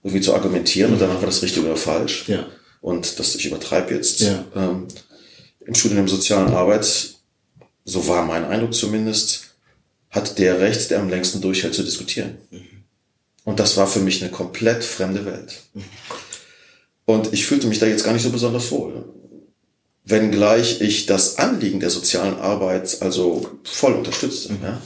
irgendwie 0.02 0.22
zu 0.22 0.34
argumentieren 0.34 0.92
und 0.92 1.00
danach 1.00 1.16
war 1.16 1.26
das 1.26 1.42
richtig 1.42 1.62
oder 1.62 1.76
falsch. 1.76 2.28
Ja. 2.28 2.46
Und 2.80 3.18
das, 3.18 3.34
ich 3.34 3.46
übertreibe 3.46 3.94
jetzt, 3.94 4.20
ja. 4.20 4.44
ähm, 4.54 4.88
im 5.66 5.74
Studium 5.74 6.06
der 6.06 6.14
sozialen 6.14 6.52
Arbeit, 6.54 7.14
so 7.84 8.08
war 8.08 8.24
mein 8.24 8.44
Eindruck 8.44 8.74
zumindest, 8.74 9.50
hat 10.08 10.38
der 10.38 10.58
Recht, 10.60 10.90
der 10.90 11.00
am 11.00 11.08
längsten 11.08 11.40
durchhält, 11.40 11.74
zu 11.74 11.82
diskutieren. 11.82 12.38
Mhm. 12.50 12.84
Und 13.44 13.60
das 13.60 13.76
war 13.76 13.86
für 13.86 14.00
mich 14.00 14.22
eine 14.22 14.30
komplett 14.30 14.82
fremde 14.82 15.24
Welt. 15.24 15.60
Mhm. 15.74 15.84
Und 17.04 17.32
ich 17.32 17.46
fühlte 17.46 17.66
mich 17.66 17.78
da 17.78 17.86
jetzt 17.86 18.04
gar 18.04 18.12
nicht 18.12 18.22
so 18.22 18.30
besonders 18.30 18.70
wohl. 18.70 19.04
Wenngleich 20.04 20.80
ich 20.80 21.06
das 21.06 21.38
Anliegen 21.38 21.80
der 21.80 21.90
sozialen 21.90 22.38
Arbeit 22.38 23.02
also 23.02 23.58
voll 23.64 23.94
unterstützte. 23.94 24.52
Mhm. 24.52 24.62
Ja? 24.62 24.80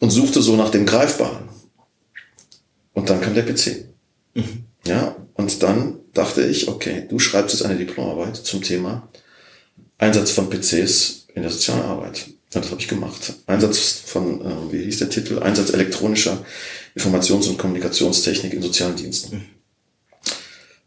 Und 0.00 0.10
suchte 0.10 0.42
so 0.42 0.56
nach 0.56 0.70
dem 0.70 0.86
Greifbaren. 0.86 1.48
Und 2.92 3.10
dann 3.10 3.20
kam 3.20 3.34
der 3.34 3.44
PC. 3.44 3.88
Ja, 4.84 5.16
und 5.34 5.62
dann 5.62 5.98
dachte 6.14 6.44
ich, 6.44 6.68
okay, 6.68 7.06
du 7.08 7.18
schreibst 7.18 7.54
jetzt 7.54 7.64
eine 7.66 7.78
Diplomarbeit 7.78 8.36
zum 8.36 8.62
Thema 8.62 9.08
Einsatz 9.98 10.30
von 10.30 10.48
PCs 10.48 11.26
in 11.34 11.42
der 11.42 11.50
sozialen 11.50 11.82
Arbeit. 11.82 12.26
Ja, 12.54 12.60
das 12.60 12.70
habe 12.70 12.80
ich 12.80 12.88
gemacht. 12.88 13.34
Einsatz 13.46 14.02
von, 14.06 14.40
äh, 14.40 14.72
wie 14.72 14.84
hieß 14.84 15.00
der 15.00 15.10
Titel? 15.10 15.38
Einsatz 15.40 15.70
elektronischer 15.70 16.44
Informations- 16.96 17.48
und 17.48 17.58
Kommunikationstechnik 17.58 18.54
in 18.54 18.62
sozialen 18.62 18.96
Diensten. 18.96 19.36
Mhm. 19.36 19.44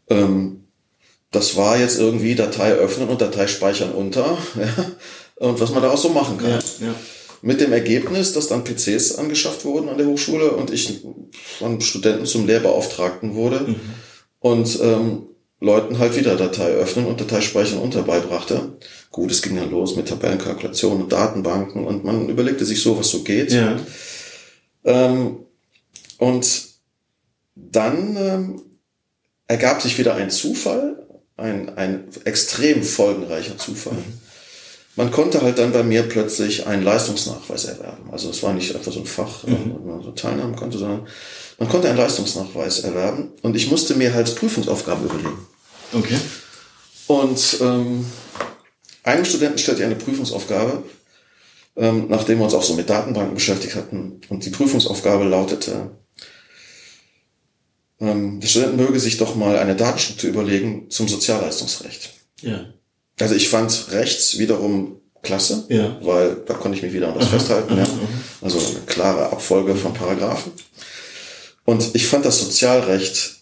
Ähm, 0.08 0.64
das 1.30 1.56
war 1.56 1.78
jetzt 1.78 1.98
irgendwie 1.98 2.34
Datei 2.34 2.72
öffnen 2.72 3.08
und 3.08 3.20
Datei 3.20 3.46
speichern 3.46 3.92
unter. 3.92 4.38
Ja, 5.40 5.48
und 5.48 5.58
was 5.58 5.72
man 5.72 5.82
daraus 5.82 6.02
so 6.02 6.10
machen 6.10 6.38
kann. 6.38 6.50
Ja, 6.50 6.58
ja. 6.86 6.94
Mit 7.42 7.60
dem 7.60 7.72
Ergebnis, 7.72 8.32
dass 8.32 8.46
dann 8.46 8.64
PCs 8.64 9.16
angeschafft 9.16 9.64
wurden 9.64 9.88
an 9.88 9.98
der 9.98 10.06
Hochschule 10.06 10.52
und 10.52 10.72
ich 10.72 11.02
von 11.58 11.80
Studenten 11.80 12.24
zum 12.24 12.46
Lehrbeauftragten 12.46 13.34
wurde 13.34 13.60
mhm. 13.60 13.80
und 14.38 14.78
ähm, 14.80 15.26
Leuten 15.62 15.98
halt 15.98 16.16
wieder 16.16 16.36
Datei 16.36 16.70
öffnen 16.70 17.06
und 17.06 17.20
Datei 17.20 17.40
speichern 17.40 17.78
unter 17.78 18.02
beibrachte. 18.02 18.78
Gut, 19.10 19.30
es 19.30 19.42
ging 19.42 19.56
dann 19.56 19.70
los 19.70 19.96
mit 19.96 20.08
Tabellenkalkulationen 20.08 21.02
und 21.04 21.12
Datenbanken 21.12 21.84
und 21.84 22.04
man 22.04 22.28
überlegte 22.28 22.64
sich 22.64 22.80
so, 22.80 22.98
was 22.98 23.10
so 23.10 23.22
geht. 23.22 23.52
Ja. 23.52 23.76
Ähm, 24.84 25.38
und 26.18 26.64
dann 27.54 28.16
ähm, 28.16 28.62
ergab 29.46 29.82
sich 29.82 29.98
wieder 29.98 30.14
ein 30.14 30.30
Zufall, 30.30 31.06
ein, 31.36 31.76
ein 31.76 32.08
extrem 32.24 32.82
folgenreicher 32.82 33.58
Zufall. 33.58 33.98
Man 34.94 35.10
konnte 35.10 35.40
halt 35.40 35.58
dann 35.58 35.72
bei 35.72 35.82
mir 35.82 36.02
plötzlich 36.02 36.66
einen 36.66 36.82
Leistungsnachweis 36.82 37.64
erwerben. 37.64 38.10
Also 38.10 38.28
es 38.28 38.42
war 38.42 38.52
nicht 38.52 38.74
einfach 38.74 38.92
so 38.92 39.00
ein 39.00 39.06
Fach, 39.06 39.44
mhm. 39.44 39.74
wo 39.78 39.90
man 39.90 40.02
so 40.02 40.10
teilnehmen 40.10 40.54
konnte, 40.54 40.76
sondern 40.76 41.06
man 41.58 41.68
konnte 41.68 41.88
einen 41.88 41.96
Leistungsnachweis 41.96 42.80
erwerben 42.80 43.32
und 43.42 43.56
ich 43.56 43.70
musste 43.70 43.94
mir 43.94 44.12
halt 44.12 44.34
Prüfungsaufgaben 44.36 45.04
überlegen. 45.04 45.46
Okay. 45.94 46.18
Und 47.06 47.58
ähm, 47.60 48.04
einem 49.02 49.24
Studenten 49.24 49.58
stellte 49.58 49.80
ich 49.80 49.86
eine 49.86 49.96
Prüfungsaufgabe, 49.96 50.82
ähm, 51.76 52.06
nachdem 52.08 52.38
wir 52.38 52.44
uns 52.44 52.54
auch 52.54 52.62
so 52.62 52.74
mit 52.74 52.90
Datenbanken 52.90 53.34
beschäftigt 53.34 53.74
hatten. 53.74 54.20
Und 54.28 54.44
die 54.44 54.50
Prüfungsaufgabe 54.50 55.24
lautete, 55.24 55.90
ähm, 58.00 58.40
der 58.40 58.48
Student 58.48 58.76
möge 58.76 59.00
sich 59.00 59.16
doch 59.16 59.36
mal 59.36 59.58
eine 59.58 59.76
Datenstruktur 59.76 60.30
überlegen 60.30 60.90
zum 60.90 61.08
Sozialleistungsrecht. 61.08 62.10
Ja. 62.40 62.66
Also 63.22 63.34
ich 63.34 63.48
fand 63.48 63.92
rechts 63.92 64.38
wiederum 64.38 65.00
klasse, 65.22 65.64
Ja. 65.68 65.96
weil 66.02 66.36
da 66.46 66.54
konnte 66.54 66.76
ich 66.76 66.82
mich 66.82 66.92
wieder 66.92 67.08
an 67.12 67.18
das 67.18 67.28
festhalten. 67.28 67.76
Ja. 67.76 67.84
Also 68.40 68.58
eine 68.58 68.80
klare 68.86 69.30
Abfolge 69.30 69.74
von 69.76 69.94
Paragraphen. 69.94 70.52
Und 71.64 71.94
ich 71.94 72.06
fand 72.06 72.24
das 72.24 72.40
Sozialrecht 72.40 73.36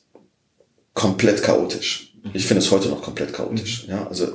komplett 0.93 1.43
chaotisch. 1.43 2.13
Ich 2.35 2.45
finde 2.47 2.63
es 2.63 2.71
heute 2.71 2.89
noch 2.89 3.01
komplett 3.03 3.33
chaotisch. 3.33 3.87
Ja, 3.89 4.07
also 4.07 4.29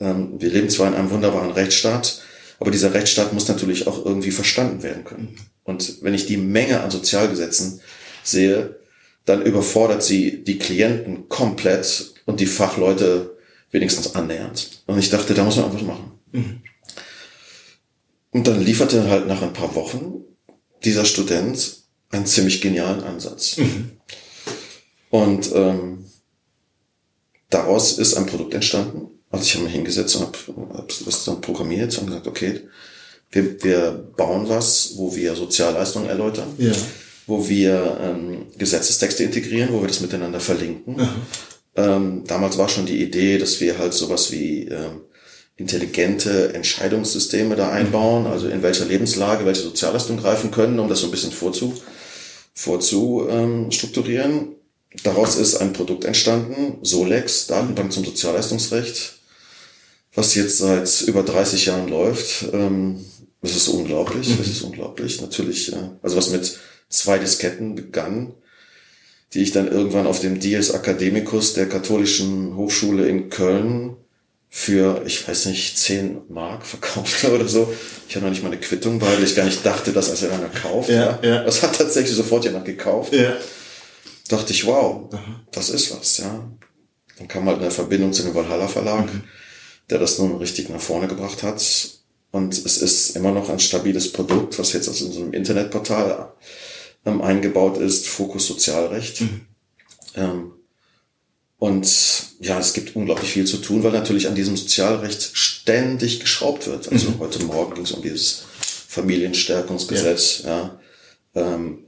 ähm, 0.00 0.34
wir 0.38 0.48
leben 0.50 0.70
zwar 0.70 0.88
in 0.88 0.94
einem 0.94 1.10
wunderbaren 1.10 1.50
Rechtsstaat, 1.50 2.22
aber 2.58 2.70
dieser 2.70 2.94
Rechtsstaat 2.94 3.34
muss 3.34 3.48
natürlich 3.48 3.86
auch 3.86 4.06
irgendwie 4.06 4.30
verstanden 4.30 4.82
werden 4.82 5.04
können. 5.04 5.36
Und 5.64 6.02
wenn 6.02 6.14
ich 6.14 6.24
die 6.24 6.38
Menge 6.38 6.80
an 6.80 6.90
Sozialgesetzen 6.90 7.80
sehe, 8.22 8.76
dann 9.26 9.42
überfordert 9.42 10.02
sie 10.02 10.42
die 10.42 10.56
Klienten 10.58 11.28
komplett 11.28 12.14
und 12.24 12.40
die 12.40 12.46
Fachleute 12.46 13.35
wenigstens 13.70 14.14
annähernd. 14.14 14.82
Und 14.86 14.98
ich 14.98 15.10
dachte, 15.10 15.34
da 15.34 15.44
muss 15.44 15.56
man 15.56 15.66
einfach 15.66 15.82
machen. 15.82 16.12
Und 18.30 18.46
dann 18.46 18.62
lieferte 18.64 19.08
halt 19.08 19.26
nach 19.26 19.42
ein 19.42 19.52
paar 19.52 19.74
Wochen 19.74 20.14
dieser 20.84 21.04
Student 21.04 21.78
einen 22.10 22.26
ziemlich 22.26 22.60
genialen 22.60 23.02
Ansatz. 23.02 23.56
Und 25.10 25.50
ähm, 25.54 26.04
daraus 27.50 27.98
ist 27.98 28.14
ein 28.14 28.26
Produkt 28.26 28.54
entstanden. 28.54 29.08
Also 29.30 29.44
ich 29.44 29.54
habe 29.54 29.64
mich 29.64 29.74
hingesetzt 29.74 30.16
und 30.16 30.26
habe 30.26 30.38
hab 30.78 30.88
das 31.04 31.24
dann 31.24 31.40
programmiert 31.40 31.96
und 31.98 32.06
gesagt, 32.06 32.26
okay, 32.26 32.60
wir, 33.30 33.62
wir 33.64 33.90
bauen 34.16 34.48
was, 34.48 34.92
wo 34.96 35.14
wir 35.14 35.34
Sozialleistungen 35.34 36.08
erläutern, 36.08 36.48
Ja. 36.58 36.72
wo 37.26 37.48
wir 37.48 37.98
ähm, 38.00 38.46
Gesetzestexte 38.56 39.24
integrieren, 39.24 39.72
wo 39.72 39.80
wir 39.80 39.88
das 39.88 40.00
miteinander 40.00 40.38
verlinken. 40.40 40.96
Ähm, 41.76 42.24
damals 42.26 42.56
war 42.56 42.68
schon 42.68 42.86
die 42.86 43.02
Idee, 43.02 43.38
dass 43.38 43.60
wir 43.60 43.78
halt 43.78 43.92
sowas 43.92 44.32
wie 44.32 44.62
ähm, 44.68 45.02
intelligente 45.56 46.54
Entscheidungssysteme 46.54 47.56
da 47.56 47.70
einbauen, 47.70 48.26
also 48.26 48.48
in 48.48 48.62
welcher 48.62 48.84
Lebenslage 48.84 49.44
welche 49.46 49.62
Sozialleistungen 49.62 50.20
greifen 50.20 50.50
können, 50.50 50.78
um 50.78 50.88
das 50.88 51.00
so 51.00 51.06
ein 51.06 51.10
bisschen 51.10 51.32
vorzu, 51.32 51.74
vorzu 52.54 53.26
ähm, 53.28 53.70
strukturieren. 53.70 54.54
Daraus 55.02 55.36
ist 55.36 55.56
ein 55.56 55.72
Produkt 55.72 56.04
entstanden, 56.04 56.78
Solex, 56.82 57.46
Datenbank 57.46 57.92
zum 57.92 58.04
Sozialleistungsrecht, 58.04 59.18
was 60.14 60.34
jetzt 60.34 60.58
seit 60.58 61.02
über 61.02 61.22
30 61.22 61.66
Jahren 61.66 61.88
läuft. 61.88 62.46
Ähm, 62.52 63.04
das 63.42 63.56
ist 63.56 63.68
unglaublich, 63.68 64.36
das 64.38 64.48
ist 64.48 64.62
unglaublich. 64.62 65.20
Natürlich, 65.20 65.72
äh, 65.72 65.90
also 66.02 66.16
was 66.16 66.30
mit 66.30 66.58
zwei 66.88 67.18
Disketten 67.18 67.74
begann, 67.74 68.34
die 69.34 69.42
ich 69.42 69.52
dann 69.52 69.70
irgendwann 69.70 70.06
auf 70.06 70.20
dem 70.20 70.40
Dies 70.40 70.70
Academicus 70.70 71.54
der 71.54 71.68
katholischen 71.68 72.56
Hochschule 72.56 73.08
in 73.08 73.28
Köln 73.28 73.96
für, 74.48 75.02
ich 75.04 75.26
weiß 75.26 75.46
nicht, 75.46 75.78
10 75.78 76.22
Mark 76.28 76.64
verkaufte 76.64 77.34
oder 77.34 77.46
so. 77.48 77.72
Ich 78.08 78.14
habe 78.14 78.24
noch 78.24 78.30
nicht 78.30 78.42
mal 78.42 78.50
eine 78.50 78.60
Quittung 78.60 78.98
bei, 78.98 79.06
weil 79.06 79.24
ich 79.24 79.36
gar 79.36 79.44
nicht 79.44 79.66
dachte, 79.66 79.92
dass 79.92 80.08
als 80.10 80.24
einer 80.24 80.48
kauft. 80.48 80.88
Ja, 80.88 81.18
ja. 81.22 81.42
Das 81.44 81.62
hat 81.62 81.76
tatsächlich 81.76 82.16
sofort 82.16 82.44
jemand 82.44 82.64
gekauft 82.64 83.12
Ja. 83.12 83.36
dachte 84.28 84.52
ich, 84.52 84.66
wow, 84.66 85.10
das 85.52 85.70
ist 85.70 85.94
was, 85.94 86.18
ja. 86.18 86.50
Dann 87.18 87.28
kam 87.28 87.46
halt 87.46 87.60
eine 87.60 87.70
Verbindung 87.70 88.12
zu 88.12 88.22
dem 88.22 88.34
Valhalla 88.34 88.68
Verlag, 88.68 89.08
der 89.90 89.98
das 89.98 90.18
nun 90.18 90.36
richtig 90.36 90.68
nach 90.68 90.80
vorne 90.80 91.08
gebracht 91.08 91.42
hat. 91.42 91.62
Und 92.30 92.54
es 92.56 92.78
ist 92.78 93.16
immer 93.16 93.32
noch 93.32 93.48
ein 93.48 93.58
stabiles 93.60 94.12
Produkt, 94.12 94.58
was 94.58 94.72
jetzt 94.72 94.88
also 94.88 95.06
in 95.06 95.12
so 95.12 95.20
einem 95.20 95.32
Internetportal 95.32 96.32
ähm, 97.06 97.22
eingebaut 97.22 97.78
ist, 97.78 98.06
Fokus 98.06 98.46
Sozialrecht. 98.46 99.22
Ähm, 100.14 100.52
und 101.58 101.88
ja, 102.40 102.58
es 102.58 102.74
gibt 102.74 102.96
unglaublich 102.96 103.30
viel 103.30 103.46
zu 103.46 103.58
tun, 103.58 103.82
weil 103.82 103.92
natürlich 103.92 104.28
an 104.28 104.34
diesem 104.34 104.56
Sozialrecht 104.56 105.30
ständig 105.32 106.20
geschraubt 106.20 106.66
wird. 106.66 106.92
Also 106.92 107.14
heute 107.18 107.42
Morgen 107.44 107.74
ging 107.74 107.84
es 107.84 107.92
um 107.92 108.02
dieses 108.02 108.44
Familienstärkungsgesetz, 108.88 110.42
ja. 110.44 110.78
Ähm, 111.34 111.84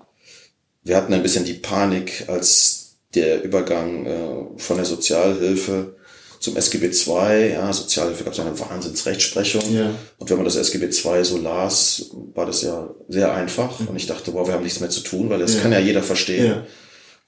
wir 0.85 0.96
hatten 0.96 1.12
ein 1.12 1.22
bisschen 1.22 1.44
die 1.44 1.54
Panik, 1.54 2.24
als 2.28 2.96
der 3.14 3.42
Übergang 3.42 4.07
äh, 4.07 4.59
von 4.59 4.76
der 4.76 4.87
Sozialhilfe 4.87 5.97
zum 6.40 6.57
SGB 6.57 6.87
II, 6.87 7.53
ja, 7.53 7.72
Sozialhilfe 7.72 8.24
gab 8.24 8.33
es 8.33 8.40
eine 8.40 8.59
Wahnsinnsrechtsprechung. 8.59 9.74
Ja. 9.74 9.90
Und 10.18 10.31
wenn 10.31 10.37
man 10.37 10.44
das 10.44 10.57
SGB 10.57 10.87
II 10.87 11.24
so 11.24 11.38
las, 11.38 12.11
war 12.35 12.46
das 12.46 12.62
ja 12.62 12.90
sehr 13.09 13.33
einfach. 13.35 13.81
Und 13.81 13.96
ich 13.96 14.07
dachte, 14.07 14.33
wow, 14.35 14.46
wir 14.46 14.55
haben 14.55 14.64
nichts 14.64 14.81
mehr 14.81 14.90
zu 14.90 15.01
tun, 15.01 15.31
weil 15.31 15.40
das 15.40 15.55
Ja. 15.55 15.61
kann 15.61 15.72
ja 15.72 15.81
jeder 15.81 16.03
verstehen. 16.03 16.46
Ja. 16.46 16.66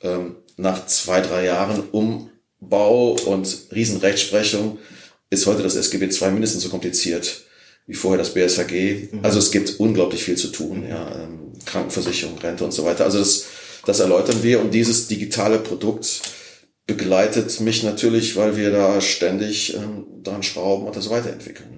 Ähm, 0.02 0.36
nach 0.56 0.86
zwei, 0.86 1.20
drei 1.20 1.44
Jahren 1.44 1.82
Umbau 1.90 3.12
und 3.26 3.58
Riesenrechtsprechung 3.72 4.78
ist 5.30 5.46
heute 5.46 5.62
das 5.62 5.76
SGB 5.76 6.06
II 6.06 6.30
mindestens 6.32 6.62
so 6.62 6.68
kompliziert 6.68 7.42
wie 7.86 7.94
vorher 7.94 8.18
das 8.18 8.34
BSHG. 8.34 9.08
Also 9.22 9.38
es 9.40 9.50
gibt 9.50 9.80
unglaublich 9.80 10.22
viel 10.22 10.36
zu 10.36 10.48
tun, 10.48 10.84
ja, 10.88 11.12
ähm, 11.24 11.52
Krankenversicherung, 11.66 12.38
Rente 12.38 12.64
und 12.64 12.72
so 12.72 12.84
weiter. 12.84 13.04
Also 13.04 13.18
das, 13.18 13.44
das 13.84 13.98
erläutern 13.98 14.42
wir 14.42 14.60
und 14.60 14.72
dieses 14.72 15.08
digitale 15.08 15.58
Produkt 15.58 16.20
begleitet 16.94 17.60
mich 17.60 17.82
natürlich, 17.82 18.36
weil 18.36 18.56
wir 18.56 18.70
da 18.70 19.00
ständig 19.00 19.74
ähm, 19.74 20.04
dran 20.22 20.42
schrauben 20.42 20.86
und 20.86 20.94
das 20.96 21.08
weiterentwickeln. 21.10 21.76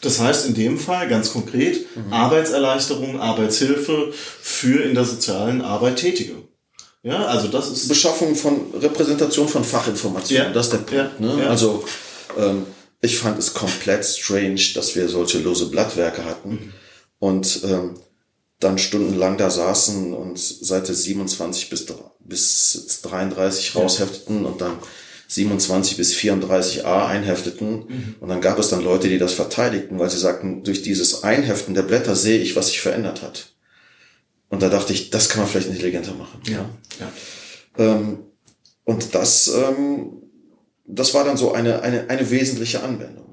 Das 0.00 0.20
heißt 0.20 0.46
in 0.46 0.54
dem 0.54 0.78
Fall 0.78 1.08
ganz 1.08 1.32
konkret 1.32 1.84
Arbeitserleichterung, 2.10 3.18
Arbeitshilfe 3.20 4.12
für 4.40 4.82
in 4.84 4.94
der 4.94 5.04
sozialen 5.04 5.62
Arbeit 5.62 5.96
Tätige. 5.96 6.34
Ja, 7.02 7.26
also 7.26 7.48
das 7.48 7.68
ist 7.70 7.88
Beschaffung 7.88 8.34
von 8.36 8.72
Repräsentation 8.74 9.48
von 9.48 9.64
Fachinformationen, 9.64 10.46
Ja. 10.48 10.52
das 10.52 10.66
ist 10.66 10.72
der 10.72 10.78
Punkt. 10.78 10.92
Ja. 11.20 11.26
Ne? 11.26 11.42
Ja. 11.42 11.48
Also 11.50 11.84
ähm, 12.36 12.66
ich 13.00 13.18
fand 13.18 13.38
es 13.38 13.54
komplett 13.54 14.04
strange, 14.04 14.60
dass 14.74 14.94
wir 14.94 15.08
solche 15.08 15.38
lose 15.38 15.66
Blattwerke 15.70 16.24
hatten 16.24 16.50
Mhm. 16.50 16.72
und 17.18 17.60
ähm, 17.64 17.94
dann 18.60 18.78
stundenlang 18.78 19.36
da 19.38 19.50
saßen 19.50 20.12
und 20.12 20.38
Seite 20.38 20.92
27 20.94 21.70
bis, 21.70 21.86
bis 22.28 23.00
33 23.02 23.74
raushefteten 23.74 24.44
und 24.44 24.60
dann 24.60 24.78
27 25.28 25.96
bis 25.96 26.14
34a 26.14 27.06
einhefteten. 27.06 27.84
Mhm. 27.88 28.14
Und 28.20 28.28
dann 28.28 28.40
gab 28.40 28.58
es 28.58 28.68
dann 28.70 28.82
Leute, 28.82 29.08
die 29.08 29.18
das 29.18 29.32
verteidigten, 29.34 29.98
weil 29.98 30.10
sie 30.10 30.18
sagten, 30.18 30.62
durch 30.64 30.82
dieses 30.82 31.22
Einheften 31.24 31.74
der 31.74 31.82
Blätter 31.82 32.16
sehe 32.16 32.40
ich, 32.40 32.56
was 32.56 32.68
sich 32.68 32.80
verändert 32.80 33.22
hat. 33.22 33.52
Und 34.48 34.62
da 34.62 34.70
dachte 34.70 34.92
ich, 34.94 35.10
das 35.10 35.28
kann 35.28 35.42
man 35.42 35.50
vielleicht 35.50 35.68
intelligenter 35.68 36.14
machen. 36.14 36.40
ja, 36.46 36.68
ja. 37.00 37.12
Ähm, 37.76 38.20
und 38.84 39.14
das, 39.14 39.48
ähm, 39.48 40.22
das 40.86 41.12
war 41.12 41.24
dann 41.24 41.36
so 41.36 41.52
eine, 41.52 41.82
eine, 41.82 42.08
eine 42.08 42.30
wesentliche 42.30 42.82
Anwendung. 42.82 43.26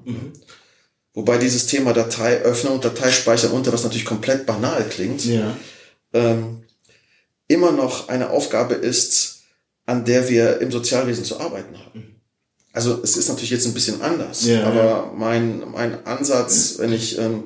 Wobei 1.14 1.38
dieses 1.38 1.66
Thema 1.66 1.94
Dateiöffnung 1.94 2.74
und 2.74 2.84
Dateispeichern 2.84 3.52
unter, 3.52 3.72
was 3.72 3.82
natürlich 3.84 4.04
komplett 4.04 4.44
banal 4.44 4.84
klingt, 4.90 5.24
Ja. 5.24 5.56
ähm, 6.12 6.62
immer 7.48 7.72
noch 7.72 8.08
eine 8.08 8.30
Aufgabe 8.30 8.74
ist, 8.74 9.40
an 9.84 10.04
der 10.04 10.28
wir 10.28 10.60
im 10.60 10.70
Sozialwesen 10.70 11.24
zu 11.24 11.40
arbeiten 11.40 11.78
haben. 11.78 12.20
Also 12.72 13.00
es 13.02 13.16
ist 13.16 13.28
natürlich 13.28 13.50
jetzt 13.50 13.66
ein 13.66 13.74
bisschen 13.74 14.02
anders, 14.02 14.44
Ja, 14.44 14.64
aber 14.64 14.84
ja. 14.84 15.12
mein, 15.16 15.62
mein 15.70 16.06
Ansatz, 16.06 16.74
wenn 16.78 16.92
ich 16.92 17.18
ähm, 17.18 17.44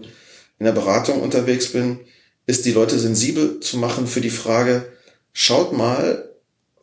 in 0.58 0.66
der 0.66 0.72
Beratung 0.72 1.20
unterwegs 1.22 1.68
bin, 1.68 2.00
ist 2.46 2.64
die 2.64 2.72
Leute 2.72 2.98
sensibel 2.98 3.60
zu 3.60 3.78
machen 3.78 4.06
für 4.06 4.20
die 4.20 4.30
Frage, 4.30 4.90
schaut 5.32 5.72
mal, 5.72 6.30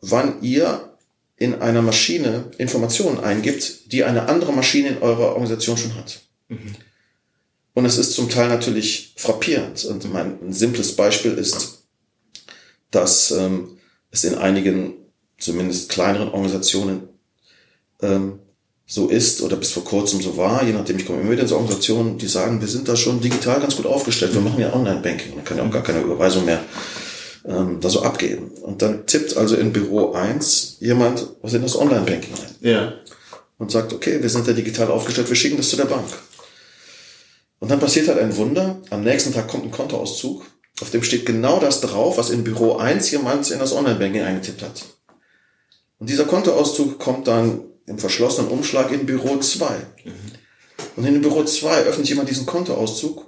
wann 0.00 0.40
ihr 0.42 0.88
in 1.36 1.56
einer 1.60 1.82
Maschine 1.82 2.50
Informationen 2.58 3.20
eingibt, 3.20 3.92
die 3.92 4.04
eine 4.04 4.28
andere 4.28 4.52
Maschine 4.52 4.88
in 4.88 4.98
eurer 5.02 5.32
Organisation 5.34 5.76
schon 5.76 5.94
hat. 5.94 6.20
Und 7.74 7.84
es 7.84 7.98
ist 7.98 8.14
zum 8.14 8.28
Teil 8.28 8.48
natürlich 8.48 9.12
frappierend. 9.16 9.84
Und 9.84 10.12
mein 10.12 10.38
ein 10.42 10.52
simples 10.52 10.96
Beispiel 10.96 11.34
ist, 11.34 11.77
dass 12.90 13.30
ähm, 13.30 13.78
es 14.10 14.24
in 14.24 14.36
einigen, 14.36 14.94
zumindest 15.38 15.88
kleineren 15.90 16.28
Organisationen, 16.28 17.08
ähm, 18.00 18.40
so 18.90 19.08
ist 19.08 19.42
oder 19.42 19.56
bis 19.56 19.70
vor 19.72 19.84
kurzem 19.84 20.22
so 20.22 20.38
war, 20.38 20.64
je 20.64 20.72
nachdem, 20.72 20.96
ich 20.96 21.04
komme 21.04 21.20
immer 21.20 21.32
wieder 21.32 21.42
in 21.42 21.48
so 21.48 21.56
Organisationen, 21.56 22.16
die 22.16 22.26
sagen, 22.26 22.62
wir 22.62 22.68
sind 22.68 22.88
da 22.88 22.96
schon 22.96 23.20
digital 23.20 23.60
ganz 23.60 23.76
gut 23.76 23.84
aufgestellt, 23.84 24.32
wir 24.32 24.40
machen 24.40 24.60
ja 24.60 24.72
Online-Banking, 24.72 25.34
man 25.34 25.44
kann 25.44 25.58
ja 25.58 25.64
auch 25.64 25.70
gar 25.70 25.82
keine 25.82 26.00
Überweisung 26.00 26.46
mehr 26.46 26.60
ähm, 27.44 27.80
da 27.82 27.90
so 27.90 28.02
abgeben. 28.02 28.50
Und 28.62 28.80
dann 28.80 29.04
tippt 29.04 29.36
also 29.36 29.56
in 29.56 29.74
Büro 29.74 30.12
1 30.12 30.78
jemand 30.80 31.26
was 31.42 31.52
in 31.52 31.60
das 31.60 31.76
Online-Banking 31.76 32.32
ein 32.32 32.54
Ja. 32.60 32.94
und 33.58 33.70
sagt, 33.70 33.92
okay, 33.92 34.22
wir 34.22 34.30
sind 34.30 34.46
ja 34.46 34.54
digital 34.54 34.90
aufgestellt, 34.90 35.28
wir 35.28 35.36
schicken 35.36 35.58
das 35.58 35.68
zu 35.68 35.76
der 35.76 35.84
Bank. 35.84 36.06
Und 37.58 37.70
dann 37.70 37.80
passiert 37.80 38.08
halt 38.08 38.20
ein 38.20 38.36
Wunder, 38.36 38.80
am 38.88 39.02
nächsten 39.02 39.34
Tag 39.34 39.48
kommt 39.48 39.64
ein 39.64 39.70
Kontoauszug, 39.70 40.46
auf 40.80 40.90
dem 40.90 41.02
steht 41.02 41.26
genau 41.26 41.58
das 41.60 41.80
drauf, 41.80 42.18
was 42.18 42.30
in 42.30 42.44
Büro 42.44 42.76
1 42.76 43.10
jemand 43.10 43.50
in 43.50 43.58
das 43.58 43.72
Online-Banking 43.72 44.22
eingetippt 44.22 44.62
hat. 44.62 44.84
Und 45.98 46.08
dieser 46.08 46.24
Kontoauszug 46.24 46.98
kommt 46.98 47.26
dann 47.26 47.62
im 47.86 47.98
verschlossenen 47.98 48.50
Umschlag 48.50 48.92
in 48.92 49.06
Büro 49.06 49.38
2. 49.38 49.66
Und 50.96 51.04
in 51.04 51.20
Büro 51.20 51.44
2 51.44 51.82
öffnet 51.84 52.08
jemand 52.08 52.28
diesen 52.28 52.46
Kontoauszug 52.46 53.26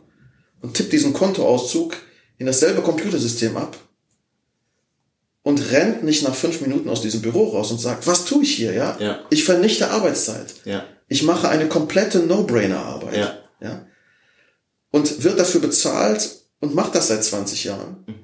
und 0.61 0.75
tippt 0.75 0.93
diesen 0.93 1.13
Kontoauszug 1.13 1.97
in 2.39 2.47
dasselbe 2.47 2.83
Computersystem 2.83 3.57
ab 3.57 3.77
und 5.43 5.73
rennt 5.73 6.05
nicht 6.05 6.23
nach 6.23 6.35
fünf 6.35 6.61
Minuten 6.61 6.89
aus 6.89 7.03
diesem 7.03 7.23
Büro 7.23 7.49
raus 7.49 7.71
und 7.71 7.81
sagt, 7.81 8.07
was 8.07 8.25
tue 8.25 8.43
ich 8.43 8.55
hier, 8.55 8.73
ja? 8.73 8.97
Ja. 9.01 9.25
Ich 9.31 9.45
vernichte 9.45 9.91
Arbeitszeit. 9.91 10.55
Ja. 10.65 10.85
Ich 11.09 11.23
mache 11.23 11.49
eine 11.49 11.69
komplette 11.69 12.21
No-Brainer-Arbeit. 12.21 13.17
Ja. 13.17 13.39
ja. 13.61 13.87
Und 14.91 15.25
wird 15.25 15.39
dafür 15.39 15.61
bezahlt 15.61 16.39
und 16.61 16.75
macht 16.75 16.94
das 16.94 17.09
seit 17.09 17.25
20 17.25 17.64
Jahren. 17.64 18.05
Mhm. 18.07 18.14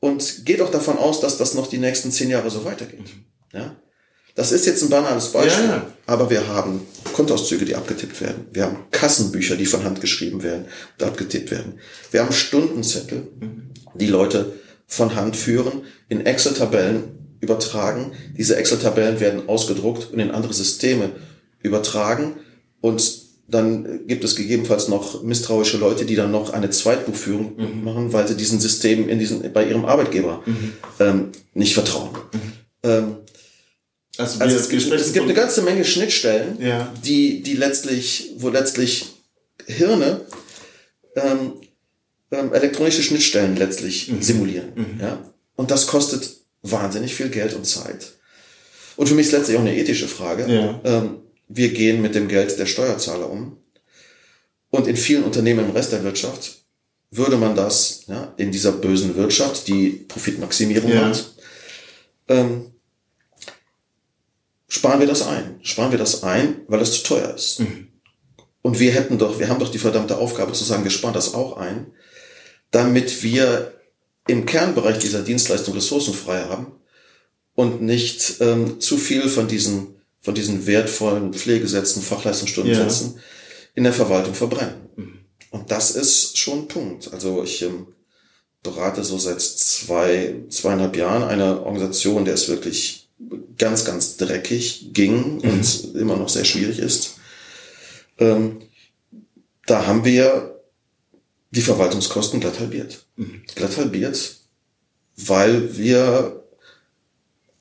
Und 0.00 0.44
geht 0.44 0.60
auch 0.60 0.70
davon 0.70 0.98
aus, 0.98 1.20
dass 1.20 1.38
das 1.38 1.54
noch 1.54 1.68
die 1.68 1.78
nächsten 1.78 2.10
zehn 2.10 2.30
Jahre 2.30 2.50
so 2.50 2.64
weitergeht. 2.64 3.00
Mhm. 3.00 3.58
Ja. 3.58 3.76
Das 4.34 4.50
ist 4.50 4.64
jetzt 4.64 4.82
ein 4.82 4.88
banales 4.88 5.28
Beispiel, 5.28 5.64
Ja, 5.64 5.76
ja. 5.76 5.86
aber 6.06 6.30
wir 6.30 6.48
haben 6.48 6.86
Kontoauszüge, 7.12 7.66
die 7.66 7.76
abgetippt 7.76 8.20
werden. 8.20 8.46
Wir 8.52 8.64
haben 8.64 8.78
Kassenbücher, 8.90 9.56
die 9.56 9.66
von 9.66 9.84
Hand 9.84 10.00
geschrieben 10.00 10.42
werden 10.42 10.66
und 10.98 11.06
abgetippt 11.06 11.50
werden. 11.50 11.78
Wir 12.10 12.20
haben 12.22 12.32
Stundenzettel, 12.32 13.28
die 13.94 14.06
Leute 14.06 14.54
von 14.86 15.14
Hand 15.14 15.36
führen, 15.36 15.82
in 16.08 16.24
Excel-Tabellen 16.24 17.36
übertragen. 17.40 18.12
Diese 18.36 18.56
Excel-Tabellen 18.56 19.20
werden 19.20 19.48
ausgedruckt 19.48 20.12
und 20.12 20.18
in 20.18 20.30
andere 20.30 20.54
Systeme 20.54 21.10
übertragen 21.60 22.36
und 22.80 23.21
dann 23.48 24.06
gibt 24.06 24.24
es 24.24 24.36
gegebenenfalls 24.36 24.88
noch 24.88 25.22
misstrauische 25.22 25.76
Leute, 25.76 26.04
die 26.04 26.14
dann 26.14 26.30
noch 26.30 26.50
eine 26.52 26.70
Zweitbuchführung 26.70 27.82
machen, 27.84 28.12
weil 28.12 28.26
sie 28.26 28.36
diesen 28.36 28.60
System 28.60 29.08
in 29.08 29.18
diesen, 29.18 29.52
bei 29.52 29.66
ihrem 29.68 29.84
Arbeitgeber 29.84 30.42
ähm, 31.00 31.32
nicht 31.54 31.74
vertrauen. 31.74 32.10
Ähm, 32.82 33.16
Also, 34.18 34.40
also 34.40 34.56
es, 34.56 34.68
gibt, 34.68 34.82
es 34.92 35.12
gibt 35.12 35.24
eine 35.24 35.34
ganze 35.34 35.62
Menge 35.62 35.84
Schnittstellen, 35.84 36.60
Ja. 36.60 36.92
die, 37.04 37.42
die 37.42 37.54
letztlich, 37.54 38.32
wo 38.36 38.48
letztlich 38.50 39.06
Hirne 39.66 40.20
ähm, 41.16 41.52
ähm, 42.30 42.52
elektronische 42.52 43.02
Schnittstellen 43.02 43.56
letztlich 43.56 44.08
Mhm. 44.10 44.22
simulieren. 44.22 44.72
Ja? 45.00 45.18
Und 45.56 45.70
das 45.70 45.86
kostet 45.86 46.30
wahnsinnig 46.62 47.14
viel 47.14 47.28
Geld 47.28 47.54
und 47.54 47.64
Zeit. 47.66 48.12
Und 48.96 49.08
für 49.08 49.14
mich 49.14 49.26
ist 49.26 49.32
letztlich 49.32 49.56
auch 49.56 49.62
eine 49.62 49.76
ethische 49.76 50.08
Frage. 50.08 50.46
Ja. 50.52 50.80
Wir 51.54 51.72
gehen 51.72 52.00
mit 52.00 52.14
dem 52.14 52.28
Geld 52.28 52.58
der 52.58 52.66
Steuerzahler 52.66 53.28
um. 53.30 53.58
Und 54.70 54.86
in 54.86 54.96
vielen 54.96 55.24
Unternehmen 55.24 55.66
im 55.66 55.70
Rest 55.72 55.92
der 55.92 56.02
Wirtschaft 56.02 56.62
würde 57.10 57.36
man 57.36 57.54
das 57.54 58.04
ja, 58.06 58.32
in 58.38 58.50
dieser 58.50 58.72
bösen 58.72 59.14
Wirtschaft, 59.16 59.68
die 59.68 59.90
Profitmaximierung 60.08 60.90
Ja. 60.90 61.08
hat, 61.08 61.30
ähm, 62.28 62.72
sparen 64.66 65.00
wir 65.00 65.06
das 65.06 65.20
ein. 65.22 65.60
Sparen 65.62 65.90
wir 65.90 65.98
das 65.98 66.22
ein, 66.22 66.62
weil 66.68 66.80
es 66.80 66.92
zu 66.94 67.02
teuer 67.04 67.34
ist. 67.34 67.60
Und 68.62 68.78
wir 68.80 68.92
hätten 68.92 69.18
doch, 69.18 69.38
wir 69.38 69.48
haben 69.48 69.58
doch 69.60 69.70
die 69.70 69.78
verdammte 69.78 70.16
Aufgabe 70.16 70.52
zu 70.52 70.64
sagen, 70.64 70.84
wir 70.84 70.90
sparen 70.90 71.12
das 71.12 71.34
auch 71.34 71.58
ein, 71.58 71.92
damit 72.70 73.22
wir 73.22 73.74
im 74.26 74.46
Kernbereich 74.46 74.98
dieser 74.98 75.22
Dienstleistung 75.22 75.74
ressourcenfrei 75.74 76.44
haben 76.44 76.72
und 77.54 77.82
nicht 77.82 78.36
ähm, 78.40 78.80
zu 78.80 78.96
viel 78.96 79.28
von 79.28 79.48
diesen, 79.48 80.00
von 80.22 80.34
diesen 80.34 80.66
wertvollen 80.66 81.34
Pflegesätzen, 81.34 82.02
Fachleistungsstundensätzen 82.02 83.18
in 83.74 83.84
der 83.84 83.92
Verwaltung 83.92 84.34
verbrennen. 84.34 84.74
Und 85.50 85.70
das 85.70 85.90
ist 85.90 86.38
schon 86.38 86.60
ein 86.60 86.68
Punkt. 86.68 87.12
Also 87.12 87.42
ich 87.44 87.62
ähm, 87.62 87.88
berate 88.62 89.04
so 89.04 89.18
seit 89.18 89.40
zwei, 89.40 90.36
zweieinhalb 90.48 90.96
Jahren 90.96 91.24
eine 91.24 91.62
Organisation, 91.64 92.24
der 92.24 92.34
es 92.34 92.48
wirklich 92.48 93.08
ganz, 93.58 93.84
ganz 93.84 94.16
dreckig 94.16 94.90
ging 94.92 95.40
und 95.40 95.94
immer 95.94 96.16
noch 96.16 96.28
sehr 96.28 96.44
schwierig 96.44 96.78
ist. 96.78 97.16
Ähm, 98.18 98.62
da 99.66 99.86
haben 99.86 100.04
wir 100.04 100.60
die 101.50 101.60
Verwaltungskosten 101.60 102.40
glatt 102.40 102.60
halbiert. 102.60 103.04
Glatt 103.54 103.76
halbiert, 103.76 104.36
weil 105.16 105.76
wir, 105.76 106.42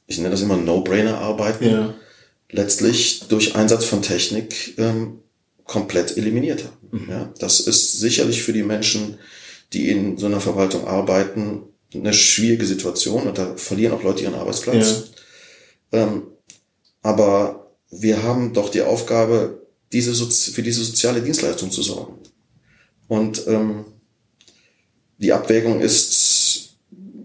ich 0.08 0.18
nenne 0.18 0.30
das 0.30 0.42
immer 0.42 0.58
No-Brainer 0.58 1.18
arbeiten, 1.18 1.66
Ja. 1.66 1.94
Letztlich 2.52 3.24
durch 3.30 3.56
Einsatz 3.56 3.86
von 3.86 4.02
Technik 4.02 4.78
ähm, 4.78 5.20
komplett 5.66 6.18
eliminiert 6.18 6.66
haben. 6.66 7.08
Ja, 7.10 7.34
das 7.40 7.62
ist 7.62 8.00
sicherlich 8.00 8.44
für 8.44 8.54
die 8.54 8.64
Menschen, 8.64 9.18
die 9.74 9.90
in 9.90 10.18
so 10.18 10.26
einer 10.26 10.42
Verwaltung 10.42 10.86
arbeiten, 10.88 11.64
eine 11.94 12.14
schwierige 12.14 12.66
Situation 12.66 13.28
und 13.28 13.38
da 13.38 13.56
verlieren 13.56 13.94
auch 13.94 14.04
Leute 14.04 14.24
ihren 14.24 14.36
Arbeitsplatz. 14.36 15.12
Ähm, 15.92 16.24
aber 17.02 17.72
wir 17.90 18.24
haben 18.24 18.54
doch 18.54 18.70
die 18.70 18.82
Aufgabe, 18.82 19.66
diese 19.92 20.14
Sozi 20.14 20.52
für 20.52 20.64
diese 20.64 20.84
soziale 20.84 21.22
Dienstleistung 21.22 21.72
zu 21.72 21.82
sorgen. 21.82 22.20
Und 23.08 23.46
ähm, 23.48 23.86
die 25.18 25.34
Abwägung 25.34 25.82
ist, 25.82 26.76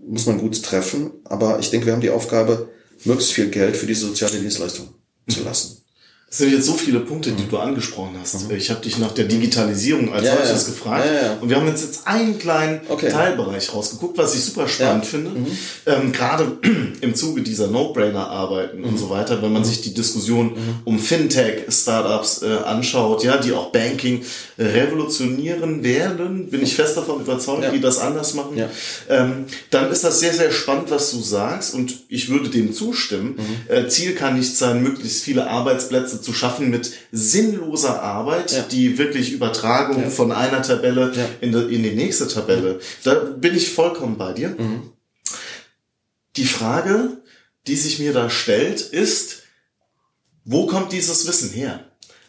muss 0.06 0.26
man 0.26 0.38
gut 0.38 0.62
treffen, 0.62 1.10
aber 1.24 1.58
ich 1.58 1.70
denke, 1.70 1.86
wir 1.86 1.92
haben 1.92 2.00
die 2.00 2.10
Aufgabe, 2.10 2.68
möglichst 3.04 3.32
viel 3.32 3.50
Geld 3.50 3.76
für 3.76 3.86
diese 3.86 4.06
soziale 4.06 4.38
Dienstleistung 4.38 4.88
zu 5.28 5.42
lassen. 5.42 5.85
Es 6.28 6.38
sind 6.38 6.50
jetzt 6.52 6.66
so 6.66 6.72
viele 6.74 6.98
Punkte, 7.00 7.30
die 7.30 7.46
du 7.48 7.56
angesprochen 7.56 8.16
hast. 8.20 8.50
Ich 8.50 8.68
habe 8.70 8.80
dich 8.80 8.98
nach 8.98 9.12
der 9.12 9.26
Digitalisierung 9.26 10.12
als 10.12 10.22
Mhm. 10.22 10.26
Ja, 10.26 10.36
solches 10.44 10.62
ja. 10.66 10.72
gefragt. 10.72 11.04
Ja. 11.22 11.36
Und 11.40 11.48
wir 11.48 11.56
haben 11.56 11.68
uns 11.68 11.82
jetzt 11.82 12.04
einen 12.04 12.36
kleinen 12.36 12.80
Okay. 12.88 13.10
Teilbereich 13.10 13.72
rausgeguckt, 13.72 14.18
was 14.18 14.34
ich 14.34 14.42
super 14.42 14.66
spannend 14.66 15.06
finde. 15.06 15.30
Mhm. 15.30 15.46
Ähm, 15.86 16.10
Gerade 16.12 16.58
im 17.00 17.14
Zuge 17.14 17.42
dieser 17.42 17.68
No-Brainer-Arbeiten 17.68 18.78
Mhm. 18.80 18.84
und 18.86 18.98
so 18.98 19.08
weiter, 19.08 19.40
wenn 19.40 19.52
man 19.52 19.64
sich 19.64 19.82
die 19.82 19.94
Diskussion 19.94 20.56
um 20.84 20.98
Fintech-Startups 20.98 22.42
äh, 22.42 22.56
anschaut, 22.64 23.22
ja, 23.22 23.36
die 23.36 23.52
auch 23.52 23.70
Banking 23.70 24.22
äh, 24.56 24.64
revolutionieren 24.64 25.84
werden, 25.84 26.50
bin 26.50 26.60
ich 26.60 26.74
fest 26.74 26.96
davon 26.96 27.20
überzeugt, 27.20 27.72
die 27.72 27.80
das 27.80 27.98
anders 28.00 28.34
machen. 28.34 28.60
Ähm, 29.08 29.44
dann 29.70 29.92
ist 29.92 30.02
das 30.02 30.18
sehr, 30.18 30.34
sehr 30.34 30.50
spannend, 30.50 30.90
was 30.90 31.12
du 31.12 31.20
sagst 31.22 31.72
und 31.72 31.94
ich 32.08 32.28
würde 32.28 32.48
dem 32.48 32.72
zustimmen. 32.74 33.36
Mhm. 33.68 33.72
Äh, 33.72 33.88
Ziel 33.88 34.14
kann 34.16 34.36
nicht 34.36 34.56
sein, 34.56 34.82
möglichst 34.82 35.22
viele 35.22 35.48
Arbeitsplätze 35.48 36.15
zu 36.20 36.32
schaffen 36.32 36.70
mit 36.70 36.92
sinnloser 37.12 38.02
Arbeit, 38.02 38.52
Ja. 38.52 38.62
die 38.62 38.98
wirklich 38.98 39.32
Übertragung 39.32 40.02
Ja. 40.04 40.10
von 40.10 40.32
einer 40.32 40.62
Tabelle 40.62 41.12
Ja. 41.14 41.24
in, 41.40 41.52
die, 41.52 41.74
in 41.74 41.82
die 41.82 41.92
nächste 41.94 42.28
Tabelle. 42.28 42.80
Da 43.04 43.14
bin 43.14 43.54
ich 43.56 43.70
vollkommen 43.72 44.16
bei 44.18 44.32
dir. 44.32 44.50
Mhm. 44.50 44.90
Die 46.36 46.44
Frage, 46.46 47.18
die 47.66 47.76
sich 47.76 47.98
mir 47.98 48.12
da 48.12 48.28
stellt, 48.30 48.80
ist, 48.80 49.42
wo 50.44 50.66
kommt 50.66 50.92
dieses 50.92 51.26
Wissen 51.26 51.50
her? 51.50 51.84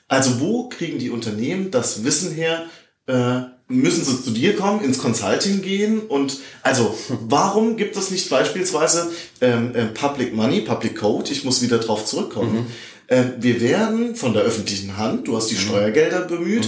Also 0.08 0.40
wo 0.40 0.70
kriegen 0.70 1.00
die 1.00 1.10
Unternehmen 1.10 1.72
das 1.72 2.04
Wissen 2.04 2.32
her? 2.32 2.66
Äh, 3.08 3.42
müssen 3.68 4.06
sie 4.06 4.24
zu 4.24 4.32
dir 4.32 4.56
kommen, 4.56 4.82
ins 4.84 4.98
Consulting 5.00 5.62
gehen? 5.62 6.00
Und 6.00 6.38
also 6.64 6.98
warum 7.28 7.76
gibt 7.76 7.98
es 7.98 8.10
nicht 8.10 8.30
beispielsweise 8.30 9.12
ähm, 9.42 9.76
äh, 9.76 9.86
Public 9.88 10.34
Money, 10.34 10.62
Public 10.62 10.96
Code? 10.98 11.32
Ich 11.32 11.44
muss 11.44 11.62
wieder 11.62 11.78
drauf 11.80 12.06
zurückkommen. 12.06 12.68
Äh, 13.08 13.24
wir 13.40 13.62
werden 13.62 14.16
von 14.16 14.34
der 14.34 14.44
öffentlichen 14.44 14.98
Hand, 14.98 15.28
du 15.28 15.36
hast 15.38 15.48
die 15.48 15.56
Steuergelder 15.56 16.22
bemüht, 16.22 16.68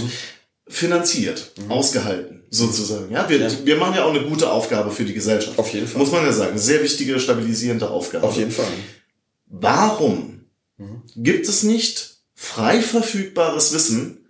finanziert, 0.66 1.52
ausgehalten, 1.68 2.44
sozusagen. 2.50 3.10
Ja, 3.12 3.28
wir, 3.28 3.38
Ja. 3.38 3.48
wir 3.64 3.76
machen 3.76 3.94
ja 3.96 4.04
auch 4.04 4.14
eine 4.14 4.22
gute 4.26 4.50
Aufgabe 4.50 4.90
für 4.90 5.04
die 5.04 5.12
Gesellschaft. 5.14 5.58
Auf 5.58 5.72
jeden 5.72 5.86
Fall. 5.86 6.00
Muss 6.00 6.12
man 6.12 6.24
ja 6.24 6.32
sagen. 6.32 6.52
Eine 6.52 6.60
sehr 6.60 6.82
wichtige, 6.82 7.18
stabilisierende 7.20 7.90
Aufgabe. 7.90 8.26
Auf 8.26 8.36
jeden 8.36 8.52
Fall. 8.52 8.66
Warum 9.46 10.44
Mhm. 10.78 11.02
gibt 11.16 11.46
es 11.48 11.62
nicht 11.62 12.16
frei 12.34 12.80
verfügbares 12.80 13.74
Wissen 13.74 14.26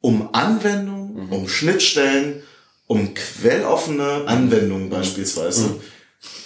um 0.00 0.30
Anwendungen, 0.34 1.26
Mhm. 1.26 1.32
um 1.32 1.48
Schnittstellen, 1.48 2.42
um 2.86 3.14
quelloffene 3.14 4.24
Anwendungen 4.26 4.90
beispielsweise, 4.90 5.76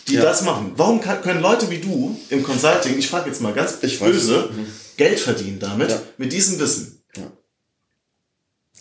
die 0.09 0.13
Mhm. 0.13 0.19
Ja. 0.19 0.25
das 0.25 0.43
machen? 0.43 0.73
Warum 0.77 1.01
kann, 1.01 1.23
können 1.23 1.41
Leute 1.41 1.71
wie 1.71 1.79
du 1.79 2.19
im 2.31 2.43
Consulting, 2.43 2.99
ich 2.99 3.09
frage 3.09 3.31
jetzt 3.31 3.41
mal 3.41 3.53
ganz 3.55 3.79
Ich 3.83 3.99
böse, 4.01 4.51
Mhm. 4.53 4.67
Geld 5.01 5.19
verdienen 5.19 5.59
damit, 5.59 5.91
Ja. 5.91 6.03
mit 6.19 6.31
diesem 6.31 6.59
Wissen? 6.59 7.03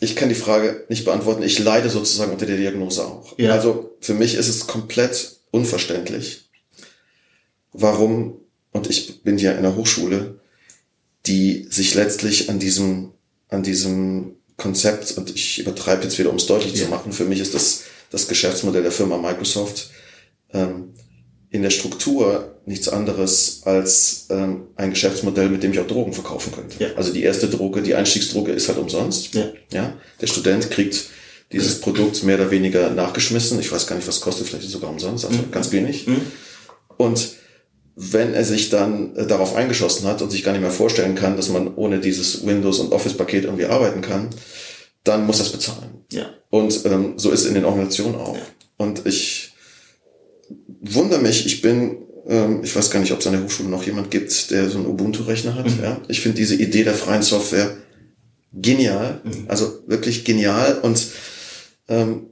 Ich 0.02 0.16
kann 0.18 0.30
die 0.30 0.36
Frage 0.36 0.86
nicht 0.90 1.06
beantworten. 1.06 1.44
Ich 1.44 1.60
leide 1.60 1.90
sozusagen 1.90 2.32
unter 2.32 2.46
der 2.46 2.58
Diagnose 2.58 3.06
auch. 3.06 3.38
Ja. 3.38 3.52
Also 3.52 3.98
für 4.00 4.14
mich 4.14 4.36
ist 4.36 4.48
es 4.48 4.68
komplett 4.68 5.40
unverständlich, 5.52 6.50
warum, 7.74 8.40
und 8.72 8.90
ich 8.90 9.24
bin 9.24 9.38
ja 9.38 9.54
in 9.54 9.64
der 9.64 9.76
Hochschule, 9.78 10.40
die 11.26 11.68
sich 11.70 11.96
letztlich 11.96 12.50
an 12.50 12.60
diesem, 12.60 13.12
an 13.50 13.64
diesem 13.64 14.36
Konzept, 14.58 15.18
und 15.18 15.34
ich 15.34 15.60
übertreibe 15.60 16.04
jetzt 16.04 16.20
wieder, 16.20 16.32
um 16.32 16.36
es 16.38 16.48
deutlich 16.48 16.76
ja. 16.76 16.84
zu 16.84 16.90
machen, 16.90 17.14
für 17.14 17.26
mich 17.26 17.40
ist 17.40 17.54
das 17.54 17.84
das 18.10 18.28
Geschäftsmodell 18.28 18.84
der 18.84 18.92
Firma 18.92 19.18
Microsoft 19.18 19.92
ähm, 20.52 20.94
in 21.50 21.62
der 21.62 21.70
Struktur 21.70 22.59
nichts 22.70 22.88
anderes 22.88 23.62
als 23.66 24.28
ähm, 24.30 24.68
ein 24.76 24.92
Geschäftsmodell, 24.92 25.50
mit 25.50 25.64
dem 25.64 25.74
ich 25.74 25.80
auch 25.80 25.88
Drogen 25.88 26.14
verkaufen 26.14 26.54
könnte. 26.54 26.82
Ja. 26.82 26.90
Also 26.96 27.12
die 27.12 27.24
erste 27.24 27.48
Droge, 27.48 27.82
die 27.82 27.96
Einstiegsdroge 27.96 28.52
ist 28.52 28.68
halt 28.68 28.78
umsonst. 28.78 29.34
Ja. 29.34 29.46
ja. 29.74 29.94
Der 30.22 30.28
Student 30.28 30.70
kriegt 30.70 31.06
dieses 31.52 31.82
Produkt 31.82 32.24
mehr 32.24 32.36
oder 32.36 32.52
weniger 32.52 32.92
nachgeschmissen. 32.92 33.60
Ich 33.60 33.72
weiß 33.72 33.88
gar 33.88 33.96
nicht, 33.96 34.08
was 34.08 34.22
kostet, 34.22 34.48
vielleicht 34.48 34.70
sogar 34.70 34.92
umsonst, 34.92 35.26
also 35.26 35.36
mhm. 35.36 35.50
ganz 35.50 35.72
wenig. 35.72 36.06
Mhm. 36.06 36.22
Und 36.96 37.30
wenn 37.96 38.36
er 38.36 38.46
sich 38.46 38.70
dann 38.70 39.16
äh, 39.16 39.26
darauf 39.26 39.56
eingeschossen 39.56 40.08
hat 40.08 40.22
und 40.22 40.30
sich 40.30 40.44
gar 40.44 40.52
nicht 40.52 40.62
mehr 40.62 40.70
vorstellen 40.70 41.16
kann, 41.16 41.38
dass 41.38 41.50
man 41.50 41.74
ohne 41.74 42.00
dieses 42.00 42.46
Windows- 42.46 42.80
und 42.80 42.92
Office-Paket 42.92 43.46
irgendwie 43.46 43.66
arbeiten 43.66 44.02
kann, 44.02 44.30
dann 45.04 45.26
muss 45.26 45.40
er 45.40 45.48
es 45.48 45.52
bezahlen. 45.52 46.06
Ja. 46.12 46.30
Und 46.52 46.86
ähm, 46.86 47.14
so 47.18 47.32
ist 47.32 47.42
es 47.42 47.48
in 47.48 47.56
den 47.56 47.66
Organisationen 47.66 48.16
auch. 48.16 48.36
Ja. 48.36 48.42
Und 48.78 49.08
ich 49.08 49.54
wundere 50.82 51.20
mich, 51.20 51.48
ich 51.48 51.64
bin, 51.64 51.98
ähm, 52.30 52.62
ich 52.64 52.76
weiß 52.76 52.92
gar 52.92 53.00
nicht, 53.00 53.12
ob 53.12 53.20
es 53.20 53.28
an 53.28 53.34
der 53.34 53.44
Hochschule 53.44 53.70
noch 53.70 53.84
jemand 53.84 54.12
gibt, 54.12 54.52
der 54.52 54.70
so 54.70 54.78
einen 54.78 54.88
Ubuntu-Rechner 54.88 55.56
hat. 55.56 55.66
Mhm. 55.66 55.84
Ja? 55.84 56.02
Ich 56.08 56.22
finde 56.22 56.38
diese 56.38 56.56
Idee 56.56 56.84
der 56.84 56.94
freien 56.94 57.24
Software 57.24 57.76
genial, 58.54 59.22
mhm. 59.24 59.46
also 59.48 59.84
wirklich 59.88 60.24
genial. 60.26 60.80
Und 60.82 61.08
ähm, 61.88 62.28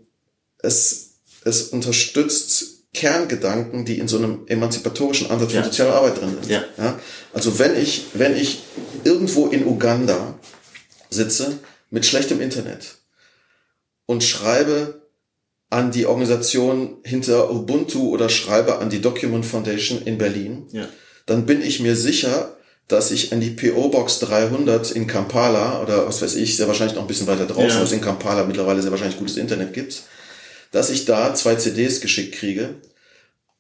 es, 0.60 1.15
es 1.43 1.63
unterstützt 1.69 2.86
Kerngedanken, 2.93 3.86
die 3.86 3.99
in 3.99 4.07
so 4.07 4.17
einem 4.17 4.45
emanzipatorischen 4.47 5.29
Ansatz 5.29 5.51
von 5.51 5.60
ja. 5.60 5.65
sozialer 5.65 5.95
Arbeit 5.95 6.21
drin 6.21 6.38
sind. 6.41 6.49
Ja. 6.49 6.63
ja. 6.77 6.99
Also 7.33 7.60
wenn 7.60 7.75
ich, 7.75 8.05
wenn 8.13 8.36
ich 8.36 8.63
irgendwo 9.03 9.47
in 9.47 9.65
Uganda 9.65 10.38
sitze 11.10 11.60
mit 11.89 12.05
schlechtem 12.05 12.39
Internet 12.39 12.97
und 14.05 14.23
schreibe 14.23 14.96
an 15.69 15.91
die 15.91 16.06
Organisation 16.06 16.97
hinter 17.03 17.51
Ubuntu 17.51 18.10
oder 18.10 18.30
schreibe 18.30 18.80
an 18.80 18.89
die 18.89 19.01
Document 19.01 19.45
Foundation 19.45 20.01
in 20.03 20.17
Berlin, 20.17 20.67
ja. 20.71 20.88
dann 21.25 21.45
bin 21.45 21.62
ich 21.62 21.80
mir 21.80 21.95
sicher, 21.95 22.58
dass 22.88 23.12
ich 23.12 23.34
an 23.34 23.41
die 23.41 23.49
PO 23.49 23.89
Box 23.89 24.19
300 24.19 24.91
in 24.91 25.08
Kampala 25.08 25.82
oder 25.82 26.08
was 26.08 26.21
weiß 26.21 26.36
ich, 26.36 26.56
sehr 26.56 26.67
wahrscheinlich 26.67 26.95
noch 26.95 27.03
ein 27.03 27.08
bisschen 27.08 27.27
weiter 27.27 27.45
draußen, 27.45 27.69
ja. 27.69 27.80
als 27.80 27.91
in 27.91 27.99
Kampala 27.99 28.45
mittlerweile 28.45 28.82
sehr 28.82 28.91
wahrscheinlich 28.91 29.17
gutes 29.17 29.36
Internet 29.36 29.73
gibt, 29.73 30.03
dass 30.71 30.89
ich 30.89 31.03
da 31.03 31.34
zwei 31.36 31.56
CDs 31.56 31.99
geschickt 31.99 32.36
kriege, 32.36 32.75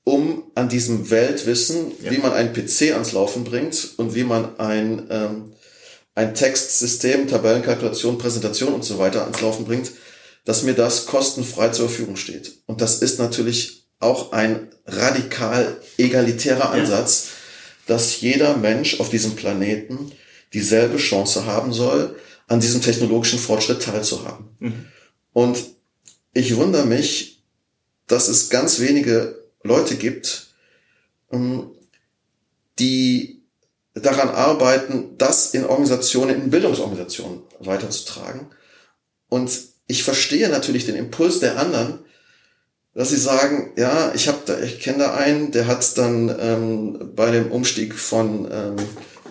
um 0.05 0.43
an 0.55 0.69
diesem 0.69 1.09
Weltwissen, 1.09 1.91
ja. 2.01 2.11
wie 2.11 2.19
man 2.19 2.31
einen 2.31 2.53
PC 2.53 2.93
ans 2.93 3.11
Laufen 3.11 3.43
bringt 3.43 3.89
und 3.97 4.15
wie 4.15 4.23
man 4.23 4.57
ein, 4.59 5.07
ähm, 5.09 5.51
ein 6.15 6.33
Textsystem, 6.33 7.27
Tabellenkalkulation, 7.27 8.17
Präsentation 8.17 8.73
und 8.73 8.85
so 8.85 8.97
weiter 8.97 9.23
ans 9.23 9.41
Laufen 9.41 9.65
bringt, 9.65 9.91
dass 10.47 10.63
mir 10.63 10.73
das 10.73 11.07
kostenfrei 11.07 11.69
zur 11.69 11.89
Verfügung 11.89 12.15
steht. 12.15 12.59
Und 12.67 12.79
das 12.79 13.01
ist 13.01 13.19
natürlich 13.19 13.85
auch 13.99 14.31
ein 14.31 14.69
radikal 14.85 15.75
egalitärer 15.97 16.71
Ansatz, 16.71 17.25
ja. 17.25 17.95
dass 17.95 18.21
jeder 18.21 18.55
Mensch 18.55 19.01
auf 19.01 19.09
diesem 19.09 19.35
Planeten 19.35 20.13
dieselbe 20.53 20.99
Chance 20.99 21.45
haben 21.45 21.73
soll, 21.73 22.17
an 22.47 22.61
diesem 22.61 22.81
technologischen 22.81 23.39
Fortschritt 23.39 23.81
teilzuhaben. 23.81 24.47
Mhm. 24.59 24.85
Und 25.33 25.65
ich 26.31 26.55
wundere 26.55 26.85
mich, 26.85 27.43
dass 28.07 28.29
es 28.29 28.49
ganz 28.49 28.79
wenige 28.79 29.43
Leute 29.63 29.97
gibt, 29.97 30.47
ähm, 31.29 31.71
die 32.79 33.43
daran 33.95 34.29
arbeiten, 34.29 35.17
das 35.17 35.53
in 35.53 35.65
Organisationen, 35.65 36.43
in 36.43 36.49
Bildungsorganisationen 36.49 37.41
weiterzutragen. 37.59 38.47
Und 39.27 39.75
ich 39.87 40.03
verstehe 40.03 40.49
natürlich 40.49 40.85
den 40.85 40.95
Impuls 40.95 41.39
der 41.39 41.57
anderen, 41.57 41.99
dass 42.93 43.09
sie 43.09 43.17
sagen, 43.17 43.73
ja, 43.77 44.11
ich 44.15 44.27
habe 44.27 44.39
da, 44.45 44.59
ich 44.59 44.79
kenne 44.79 44.99
da 44.99 45.13
einen, 45.13 45.51
der 45.51 45.67
hat 45.67 45.97
dann 45.97 46.35
ähm, 46.39 47.11
bei 47.15 47.31
dem 47.31 47.51
Umstieg 47.51 47.93
von 47.93 48.47
ähm, 48.51 48.75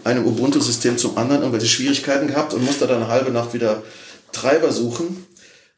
einem 0.05 0.25
Ubuntu-System 0.25 0.97
zum 0.99 1.19
anderen 1.19 1.43
irgendwelche 1.43 1.67
Schwierigkeiten 1.67 2.29
gehabt 2.29 2.55
und 2.55 2.65
musste 2.65 2.87
dann 2.87 3.03
eine 3.03 3.09
halbe 3.09 3.33
Nacht 3.33 3.55
wieder 3.55 3.83
Treiber 4.33 4.73
suchen. 4.73 5.27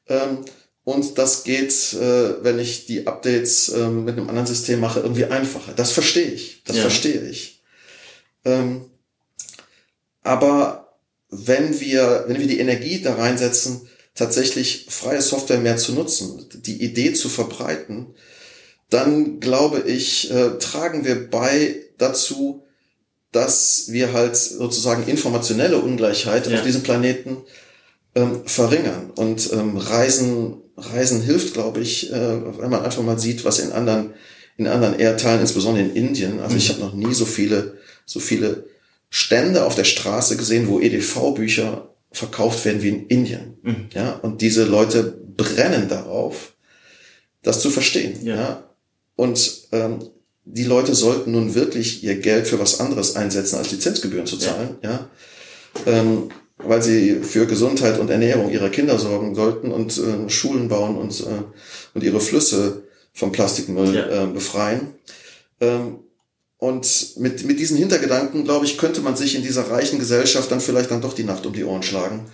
Ähm, 0.07 0.45
und 0.85 1.19
das 1.19 1.45
geht, 1.45 1.95
äh, 1.95 2.43
wenn 2.45 2.59
ich 2.59 2.87
die 2.87 3.07
Updates 3.07 3.71
äh, 3.71 3.89
mit 3.89 4.17
einem 4.17 4.29
anderen 4.29 4.47
System 4.47 4.81
mache, 4.81 5.01
irgendwie 5.01 5.25
einfacher. 5.25 5.73
Das 5.75 5.91
verstehe 5.91 6.31
ich. 6.31 6.63
Das 6.65 6.77
ja. 6.77 6.83
verstehe 6.83 7.23
ich. 7.23 7.63
Ähm, 8.45 8.87
aber 10.23 10.95
wenn 11.31 11.81
wir, 11.81 12.25
wenn 12.27 12.39
wir 12.39 12.47
die 12.47 12.61
Energie 12.61 13.01
da 13.01 13.15
reinsetzen, 13.15 13.89
tatsächlich 14.19 14.87
freie 14.89 15.23
Software 15.23 15.61
mehr 15.61 15.77
zu 15.77 15.93
nutzen, 15.93 16.47
die 16.53 16.83
Idee 16.83 17.13
zu 17.13 17.29
verbreiten, 17.29 18.09
dann 18.91 19.39
glaube 19.39 19.81
ich, 19.81 20.31
äh, 20.31 20.59
tragen 20.59 21.05
wir 21.05 21.31
bei 21.31 21.77
dazu, 21.99 22.65
dass 23.31 23.93
wir 23.93 24.13
halt 24.13 24.37
sozusagen 24.37 25.07
informationelle 25.07 25.79
Ungleichheit 25.79 26.47
ja. 26.47 26.59
auf 26.59 26.65
diesem 26.65 26.83
Planeten 26.83 27.39
ähm, 28.15 28.43
verringern. 28.45 29.11
Und 29.15 29.53
ähm, 29.53 29.77
Reisen, 29.77 30.63
Reisen 30.77 31.23
hilft, 31.23 31.55
glaube 31.55 31.81
ich, 31.81 32.11
äh, 32.13 32.59
wenn 32.59 32.71
man 32.71 32.85
einfach 32.85 33.03
mal 33.03 33.19
sieht, 33.19 33.45
was 33.45 33.61
in 33.61 33.71
anderen, 33.71 34.15
in 34.57 34.67
anderen 34.67 34.99
Erdteilen, 34.99 35.43
insbesondere 35.43 35.85
in 35.85 35.95
Indien, 35.95 36.41
also 36.41 36.55
mhm. 36.55 36.59
ich 36.59 36.71
habe 36.71 36.81
noch 36.81 36.95
nie 36.95 37.15
so 37.15 37.27
viele, 37.27 37.79
so 38.05 38.19
viele 38.19 38.65
Stände 39.11 39.65
auf 39.65 39.77
der 39.77 39.85
Straße 39.85 40.37
gesehen, 40.37 40.67
wo 40.67 40.81
EDV-Bücher 40.81 41.95
verkauft 42.11 42.65
werden 42.65 42.83
wie 42.83 42.89
in 42.89 43.07
Indien. 43.07 43.59
Mhm. 43.63 43.89
Ja, 43.93 44.13
und 44.23 44.41
diese 44.41 44.65
Leute 44.65 45.03
brennen 45.37 45.89
darauf, 45.89 46.55
das 47.43 47.61
zu 47.61 47.71
verstehen. 47.71 48.25
Ja. 48.25 48.37
ja? 48.37 48.71
Und 49.17 49.69
ähm, 49.73 49.99
die 50.45 50.65
Leute 50.65 50.95
sollten 50.95 51.33
nun 51.33 51.55
wirklich 51.55 52.03
ihr 52.03 52.17
Geld 52.17 52.47
für 52.47 52.59
was 52.59 52.81
anderes 52.81 53.17
einsetzen, 53.17 53.57
als 53.57 53.71
Lizenzgebühren 53.71 54.27
zu 54.27 54.39
zahlen. 54.39 54.77
Ja. 54.83 54.91
ja? 54.91 55.11
Ähm, 55.87 56.31
weil 56.59 56.83
sie 56.83 57.21
für 57.23 57.47
Gesundheit 57.47 58.01
und 58.01 58.11
Ernährung 58.11 58.51
ihrer 58.51 58.69
Kinder 58.69 58.99
sorgen 58.99 59.35
sollten 59.35 59.71
und 59.71 59.97
äh, 59.99 60.29
Schulen 60.29 60.69
bauen 60.69 60.97
und, 60.97 61.21
äh, 61.21 61.45
und 61.95 62.03
ihre 62.03 62.21
Flüsse 62.21 62.83
vom 63.13 63.31
Plastikmüll 63.33 63.95
ja. 63.95 64.25
äh, 64.25 64.27
befreien. 64.27 64.95
Ähm, 65.61 66.01
und 66.59 67.17
mit, 67.19 67.45
mit 67.45 67.61
diesen 67.61 67.77
Hintergedanken, 67.77 68.43
glaube 68.45 68.67
ich, 68.67 68.79
könnte 68.79 69.01
man 69.01 69.17
sich 69.17 69.37
in 69.37 69.43
dieser 69.43 69.71
reichen 69.71 70.01
Gesellschaft 70.01 70.51
dann 70.51 70.61
vielleicht 70.61 70.91
dann 70.91 71.01
doch 71.01 71.15
die 71.15 71.23
Nacht 71.23 71.47
um 71.47 71.53
die 71.53 71.65
Ohren 71.65 71.85
schlagen, 71.85 72.29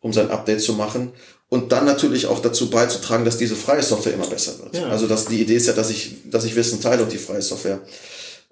um 0.00 0.12
sein 0.12 0.30
Update 0.30 0.60
zu 0.60 0.72
machen. 0.72 1.12
Und 1.48 1.72
dann 1.72 1.86
natürlich 1.86 2.26
auch 2.26 2.40
dazu 2.42 2.70
beizutragen, 2.70 3.24
dass 3.24 3.38
diese 3.38 3.56
freie 3.56 3.82
Software 3.82 4.12
immer 4.12 4.26
besser 4.26 4.58
wird. 4.58 4.76
Ja. 4.76 4.88
Also 4.88 5.06
dass 5.06 5.26
die 5.26 5.40
Idee 5.40 5.56
ist 5.56 5.68
ja, 5.68 5.72
dass 5.72 5.90
ich, 5.90 6.16
dass 6.24 6.44
ich 6.44 6.56
Wissen 6.56 6.80
teile 6.80 7.04
und 7.04 7.12
die 7.12 7.18
freie 7.18 7.40
Software 7.40 7.80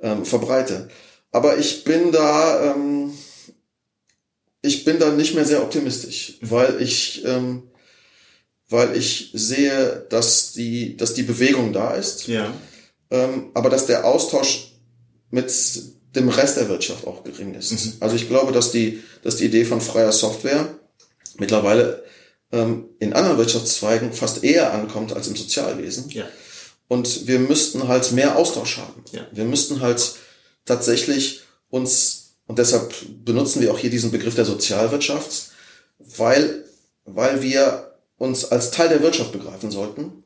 ähm, 0.00 0.24
verbreite. 0.24 0.88
Aber 1.32 1.58
ich 1.58 1.82
bin 1.82 2.12
da, 2.12 2.72
ähm, 2.72 3.12
ich 4.62 4.84
bin 4.84 4.98
da 5.00 5.10
nicht 5.10 5.34
mehr 5.34 5.44
sehr 5.44 5.62
optimistisch, 5.62 6.38
weil 6.40 6.80
ich, 6.80 7.24
ähm, 7.26 7.64
weil 8.68 8.96
ich 8.96 9.30
sehe, 9.34 10.06
dass 10.08 10.52
die, 10.52 10.96
dass 10.96 11.14
die 11.14 11.24
Bewegung 11.24 11.72
da 11.72 11.94
ist. 11.94 12.28
Ja. 12.28 12.54
Ähm, 13.10 13.50
aber 13.54 13.70
dass 13.70 13.86
der 13.86 14.04
Austausch 14.04 14.75
mit 15.36 15.52
dem 16.16 16.30
Rest 16.30 16.56
der 16.56 16.68
Wirtschaft 16.70 17.06
auch 17.06 17.22
gering 17.22 17.54
ist. 17.54 17.72
Mhm. 17.72 17.92
Also 18.00 18.16
ich 18.16 18.26
glaube, 18.26 18.52
dass 18.52 18.72
die, 18.72 19.02
dass 19.22 19.36
die 19.36 19.44
Idee 19.44 19.66
von 19.66 19.82
freier 19.82 20.12
Software 20.12 20.78
mittlerweile 21.36 22.04
ähm, 22.52 22.88
in 22.98 23.12
anderen 23.12 23.36
Wirtschaftszweigen 23.36 24.14
fast 24.14 24.42
eher 24.42 24.72
ankommt 24.72 25.12
als 25.12 25.28
im 25.28 25.36
Sozialwesen. 25.36 26.08
Ja. 26.08 26.24
Und 26.88 27.26
wir 27.26 27.38
müssten 27.38 27.86
halt 27.86 28.12
mehr 28.12 28.36
Austausch 28.36 28.78
haben. 28.78 29.04
Ja. 29.12 29.26
Wir 29.30 29.44
müssten 29.44 29.80
halt 29.82 30.14
tatsächlich 30.64 31.42
uns, 31.68 32.36
und 32.46 32.58
deshalb 32.58 32.94
benutzen 33.24 33.60
wir 33.60 33.70
auch 33.72 33.78
hier 33.78 33.90
diesen 33.90 34.10
Begriff 34.10 34.36
der 34.36 34.46
Sozialwirtschaft, 34.46 35.50
weil, 35.98 36.64
weil 37.04 37.42
wir 37.42 37.98
uns 38.16 38.46
als 38.46 38.70
Teil 38.70 38.88
der 38.88 39.02
Wirtschaft 39.02 39.32
begreifen 39.32 39.70
sollten 39.70 40.24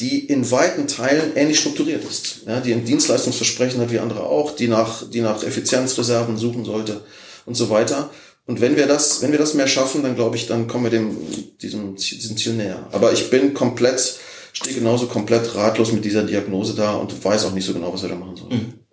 die 0.00 0.26
in 0.26 0.50
weiten 0.50 0.88
Teilen 0.88 1.36
ähnlich 1.36 1.60
strukturiert 1.60 2.04
ist, 2.04 2.40
ja, 2.46 2.60
die 2.60 2.72
ein 2.72 2.84
Dienstleistungsversprechen 2.84 3.80
hat 3.80 3.92
wie 3.92 4.00
andere 4.00 4.24
auch, 4.24 4.54
die 4.56 4.68
nach, 4.68 5.08
die 5.08 5.20
nach 5.20 5.42
Effizienzreserven 5.42 6.36
suchen 6.36 6.64
sollte 6.64 7.02
und 7.46 7.54
so 7.54 7.70
weiter. 7.70 8.10
Und 8.46 8.60
wenn 8.60 8.76
wir 8.76 8.86
das, 8.86 9.22
wenn 9.22 9.30
wir 9.30 9.38
das 9.38 9.54
mehr 9.54 9.68
schaffen, 9.68 10.02
dann 10.02 10.16
glaube 10.16 10.36
ich, 10.36 10.46
dann 10.46 10.66
kommen 10.66 10.84
wir 10.84 10.90
dem, 10.90 11.16
diesem, 11.62 11.96
diesem 11.96 12.36
Ziel 12.36 12.54
näher. 12.54 12.88
Aber 12.92 13.12
ich 13.12 13.30
bin 13.30 13.54
komplett, 13.54 14.18
stehe 14.52 14.74
genauso 14.74 15.06
komplett 15.06 15.54
ratlos 15.54 15.92
mit 15.92 16.04
dieser 16.04 16.24
Diagnose 16.24 16.74
da 16.74 16.94
und 16.94 17.24
weiß 17.24 17.46
auch 17.46 17.52
nicht 17.52 17.64
so 17.64 17.72
genau, 17.72 17.92
was 17.92 18.02
wir 18.02 18.10
da 18.10 18.16
machen 18.16 18.36
sollen. 18.36 18.52
Mhm. 18.52 18.84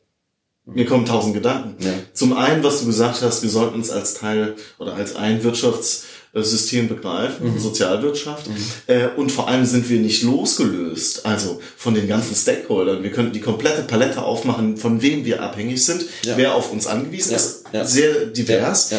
Mir 0.74 0.86
kommen 0.86 1.06
tausend 1.06 1.34
Gedanken. 1.34 1.76
Ja. 1.84 1.92
Zum 2.14 2.34
einen, 2.34 2.64
was 2.64 2.80
du 2.80 2.86
gesagt 2.86 3.22
hast, 3.24 3.42
wir 3.42 3.50
sollten 3.50 3.76
uns 3.76 3.90
als 3.90 4.14
Teil 4.14 4.56
oder 4.78 4.94
als 4.94 5.16
ein 5.16 5.44
Wirtschafts 5.44 6.06
System 6.34 6.88
begreifen, 6.88 7.54
mhm. 7.54 7.60
Sozialwirtschaft. 7.60 8.48
Mhm. 8.48 8.56
Äh, 8.88 9.08
und 9.18 9.32
vor 9.32 9.50
allem 9.50 9.66
sind 9.66 9.90
wir 9.90 10.00
nicht 10.00 10.24
losgelöst, 10.24 11.26
also 11.26 11.62
von 11.76 11.94
den 11.94 12.08
ganzen 12.08 12.36
Stakeholdern. 12.36 13.04
Wir 13.04 13.12
könnten 13.12 13.34
die 13.34 13.42
komplette 13.42 13.82
Palette 13.82 14.22
aufmachen, 14.22 14.78
von 14.78 15.02
wem 15.02 15.26
wir 15.26 15.42
abhängig 15.42 15.84
sind, 15.84 16.06
ja. 16.24 16.38
wer 16.38 16.56
auf 16.56 16.72
uns 16.72 16.88
angewiesen 16.88 17.32
ja. 17.32 17.38
ist. 17.38 17.64
Ja. 17.74 17.86
Sehr 17.86 18.26
divers. 18.28 18.94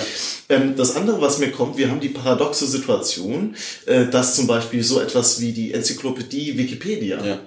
Ähm, 0.50 0.74
das 0.76 0.94
andere, 0.94 1.20
was 1.22 1.38
mir 1.38 1.50
kommt, 1.50 1.78
wir 1.78 1.90
haben 1.90 2.00
die 2.00 2.10
paradoxe 2.10 2.66
Situation, 2.66 3.56
äh, 3.86 4.06
dass 4.06 4.36
zum 4.36 4.46
Beispiel 4.46 4.82
so 4.82 5.00
etwas 5.00 5.40
wie 5.40 5.52
die 5.52 5.72
Enzyklopädie 5.72 6.58
Wikipedia 6.58 7.40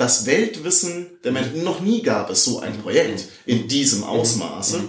das 0.00 0.24
Weltwissen 0.24 1.08
der 1.24 1.32
Menschen, 1.32 1.62
noch 1.62 1.80
nie 1.80 2.00
gab 2.02 2.30
es 2.30 2.42
so 2.42 2.60
ein 2.60 2.78
Projekt 2.78 3.28
in 3.44 3.68
diesem 3.68 4.02
Ausmaße. 4.02 4.80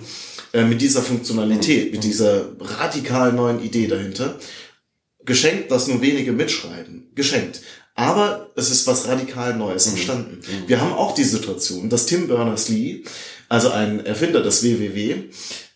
Mhm 0.54 0.60
äh, 0.60 0.64
mit 0.64 0.82
dieser 0.82 1.02
Funktionalität, 1.02 1.92
mit 1.94 2.04
dieser 2.04 2.50
radikal 2.60 3.32
neuen 3.34 3.64
Idee 3.64 3.88
dahinter. 3.88 4.38
Geschenkt, 5.24 5.72
dass 5.72 5.88
nur 5.88 6.02
wenige 6.02 6.32
mitschreiben. 6.32 7.12
Geschenkt. 7.16 7.62
Aber 7.96 8.52
es 8.56 8.72
ist 8.72 8.88
was 8.88 9.08
radikal 9.08 9.56
Neues 9.56 9.86
mhm. 9.86 9.94
entstanden. 9.94 10.40
Mhm. 10.40 10.68
Wir 10.68 10.82
haben 10.82 10.94
auch 10.94 11.14
die 11.14 11.24
Situation, 11.24 11.90
dass 11.90 12.06
Tim 12.06 12.28
Berners-Lee, 12.28 13.04
also 13.48 13.70
ein 13.70 14.06
Erfinder 14.06 14.42
des 14.42 14.64
WWW, 14.64 15.30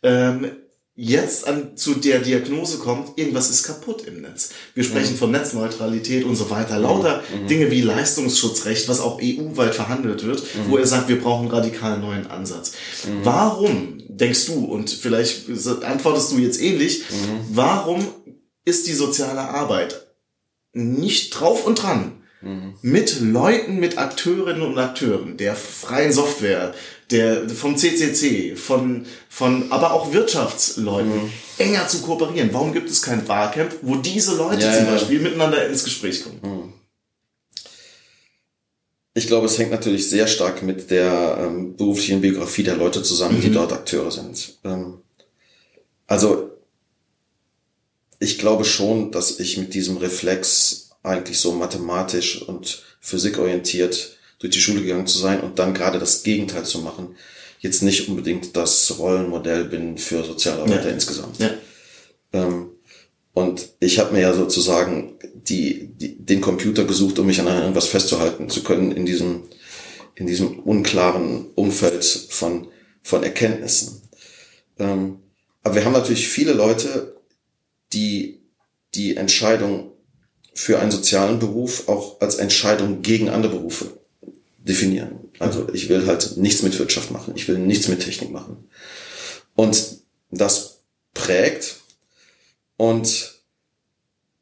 ähm, 0.03 0.51
jetzt 0.95 1.45
an, 1.45 1.75
zu 1.75 1.95
der 1.95 2.19
Diagnose 2.19 2.77
kommt, 2.77 3.17
irgendwas 3.17 3.49
ist 3.49 3.63
kaputt 3.63 4.03
im 4.07 4.21
Netz. 4.21 4.51
Wir 4.73 4.83
sprechen 4.83 5.13
mhm. 5.13 5.17
von 5.17 5.31
Netzneutralität 5.31 6.23
und 6.23 6.35
so 6.35 6.49
weiter. 6.49 6.79
Lauter 6.79 7.21
mhm. 7.33 7.43
mhm. 7.43 7.47
Dinge 7.47 7.71
wie 7.71 7.81
Leistungsschutzrecht, 7.81 8.87
was 8.87 9.01
auch 9.01 9.19
EU-weit 9.21 9.75
verhandelt 9.75 10.23
wird, 10.23 10.41
mhm. 10.41 10.71
wo 10.71 10.77
er 10.77 10.87
sagt, 10.87 11.09
wir 11.09 11.19
brauchen 11.19 11.49
radikal 11.49 11.99
neuen 11.99 12.27
Ansatz. 12.27 12.73
Mhm. 13.05 13.19
Warum 13.23 14.03
denkst 14.07 14.45
du, 14.47 14.65
und 14.65 14.89
vielleicht 14.89 15.49
antwortest 15.83 16.31
du 16.31 16.37
jetzt 16.37 16.61
ähnlich, 16.61 16.99
mhm. 17.09 17.39
warum 17.51 18.07
ist 18.63 18.87
die 18.87 18.93
soziale 18.93 19.41
Arbeit 19.41 20.07
nicht 20.71 21.31
drauf 21.31 21.65
und 21.65 21.81
dran, 21.81 22.23
mit 22.81 23.21
Leuten, 23.21 23.79
mit 23.79 23.97
Akteurinnen 23.97 24.61
und 24.61 24.77
Akteuren 24.77 25.35
der 25.35 25.55
freien 25.55 26.11
Software, 26.11 26.75
der 27.11 27.47
vom 27.49 27.77
CCC, 27.77 28.55
von 28.55 29.05
von 29.29 29.71
aber 29.71 29.93
auch 29.93 30.13
Wirtschaftsleuten 30.13 31.13
mhm. 31.13 31.31
enger 31.57 31.87
zu 31.87 32.01
kooperieren. 32.01 32.49
Warum 32.51 32.73
gibt 32.73 32.89
es 32.89 33.01
kein 33.01 33.25
Barcamp, 33.25 33.75
wo 33.81 33.95
diese 33.95 34.35
Leute 34.35 34.65
ja, 34.65 34.73
zum 34.73 34.85
Beispiel 34.87 35.17
ja. 35.17 35.23
miteinander 35.23 35.67
ins 35.67 35.83
Gespräch 35.83 36.23
kommen? 36.23 36.39
Mhm. 36.41 36.73
Ich 39.17 39.27
glaube, 39.27 39.45
es 39.45 39.57
hängt 39.57 39.71
natürlich 39.71 40.09
sehr 40.09 40.27
stark 40.27 40.61
mit 40.61 40.91
der 40.91 41.37
ähm, 41.39 41.77
beruflichen 41.77 42.19
Biografie 42.19 42.63
der 42.63 42.75
Leute 42.75 43.01
zusammen, 43.01 43.37
mhm. 43.37 43.41
die 43.41 43.51
dort 43.51 43.71
Akteure 43.71 44.11
sind. 44.11 44.57
Ähm, 44.65 44.99
also 46.07 46.51
ich 48.19 48.39
glaube 48.39 48.65
schon, 48.65 49.11
dass 49.11 49.39
ich 49.39 49.57
mit 49.57 49.73
diesem 49.73 49.97
Reflex 49.97 50.89
eigentlich 51.03 51.39
so 51.39 51.51
mathematisch 51.51 52.41
und 52.41 52.83
physikorientiert 52.99 54.14
durch 54.45 54.53
die 54.53 54.61
Schule 54.61 54.81
gegangen 54.81 55.07
zu 55.07 55.17
sein 55.17 55.41
und 55.41 55.57
dann 55.57 55.73
gerade 55.73 55.97
das 55.97 56.21
Gegenteil 56.21 56.63
zu 56.65 56.79
machen, 56.79 57.15
jetzt 57.59 57.81
nicht 57.81 58.07
unbedingt 58.07 58.55
das 58.55 58.99
Rollenmodell 58.99 59.65
bin 59.65 59.97
für 59.97 60.23
Sozialarbeiter 60.23 60.89
ja. 60.89 60.93
insgesamt. 60.93 61.39
Ja. 61.39 61.49
Ähm, 62.31 62.67
und 63.33 63.69
ich 63.79 63.97
habe 63.97 64.13
mir 64.13 64.21
ja 64.21 64.33
sozusagen 64.33 65.17
die, 65.33 65.89
die, 65.97 66.23
den 66.23 66.41
Computer 66.41 66.85
gesucht, 66.85 67.17
um 67.17 67.25
mich 67.25 67.39
an 67.41 67.47
irgendwas 67.47 67.87
festzuhalten 67.87 68.49
zu 68.49 68.63
können 68.63 68.91
in 68.91 69.05
diesem, 69.05 69.43
in 70.13 70.27
diesem 70.27 70.59
unklaren 70.59 71.47
Umfeld 71.55 72.05
von, 72.05 72.67
von 73.01 73.23
Erkenntnissen. 73.23 74.03
Ähm, 74.77 75.17
aber 75.63 75.75
wir 75.75 75.85
haben 75.85 75.93
natürlich 75.93 76.27
viele 76.27 76.53
Leute, 76.53 77.15
die 77.93 78.43
die 78.93 79.17
Entscheidung 79.17 79.91
für 80.53 80.79
einen 80.79 80.91
sozialen 80.91 81.39
Beruf 81.39 81.89
auch 81.89 82.21
als 82.21 82.35
Entscheidung 82.35 83.01
gegen 83.01 83.29
andere 83.29 83.53
Berufe 83.53 84.04
definieren. 84.67 85.29
Also 85.39 85.67
ich 85.73 85.89
will 85.89 86.07
halt 86.07 86.37
nichts 86.37 86.63
mit 86.63 86.77
Wirtschaft 86.79 87.11
machen, 87.11 87.33
ich 87.35 87.47
will 87.47 87.59
nichts 87.59 87.87
mit 87.87 88.01
Technik 88.01 88.31
machen. 88.31 88.69
Und 89.55 89.99
das 90.31 90.81
prägt 91.13 91.77
und 92.77 93.35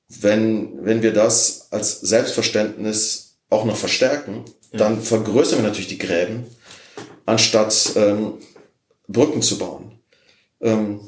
wenn, 0.07 0.85
wenn 0.85 1.01
wir 1.01 1.13
das 1.13 1.67
als 1.71 1.99
Selbstverständnis 2.01 3.37
auch 3.49 3.65
noch 3.65 3.75
verstärken, 3.77 4.45
ja. 4.71 4.79
dann 4.79 5.01
vergrößern 5.01 5.59
wir 5.59 5.67
natürlich 5.67 5.87
die 5.87 5.97
Gräben, 5.97 6.45
anstatt 7.25 7.91
ähm, 7.95 8.35
Brücken 9.07 9.41
zu 9.41 9.57
bauen. 9.57 9.99
Ähm, 10.61 10.99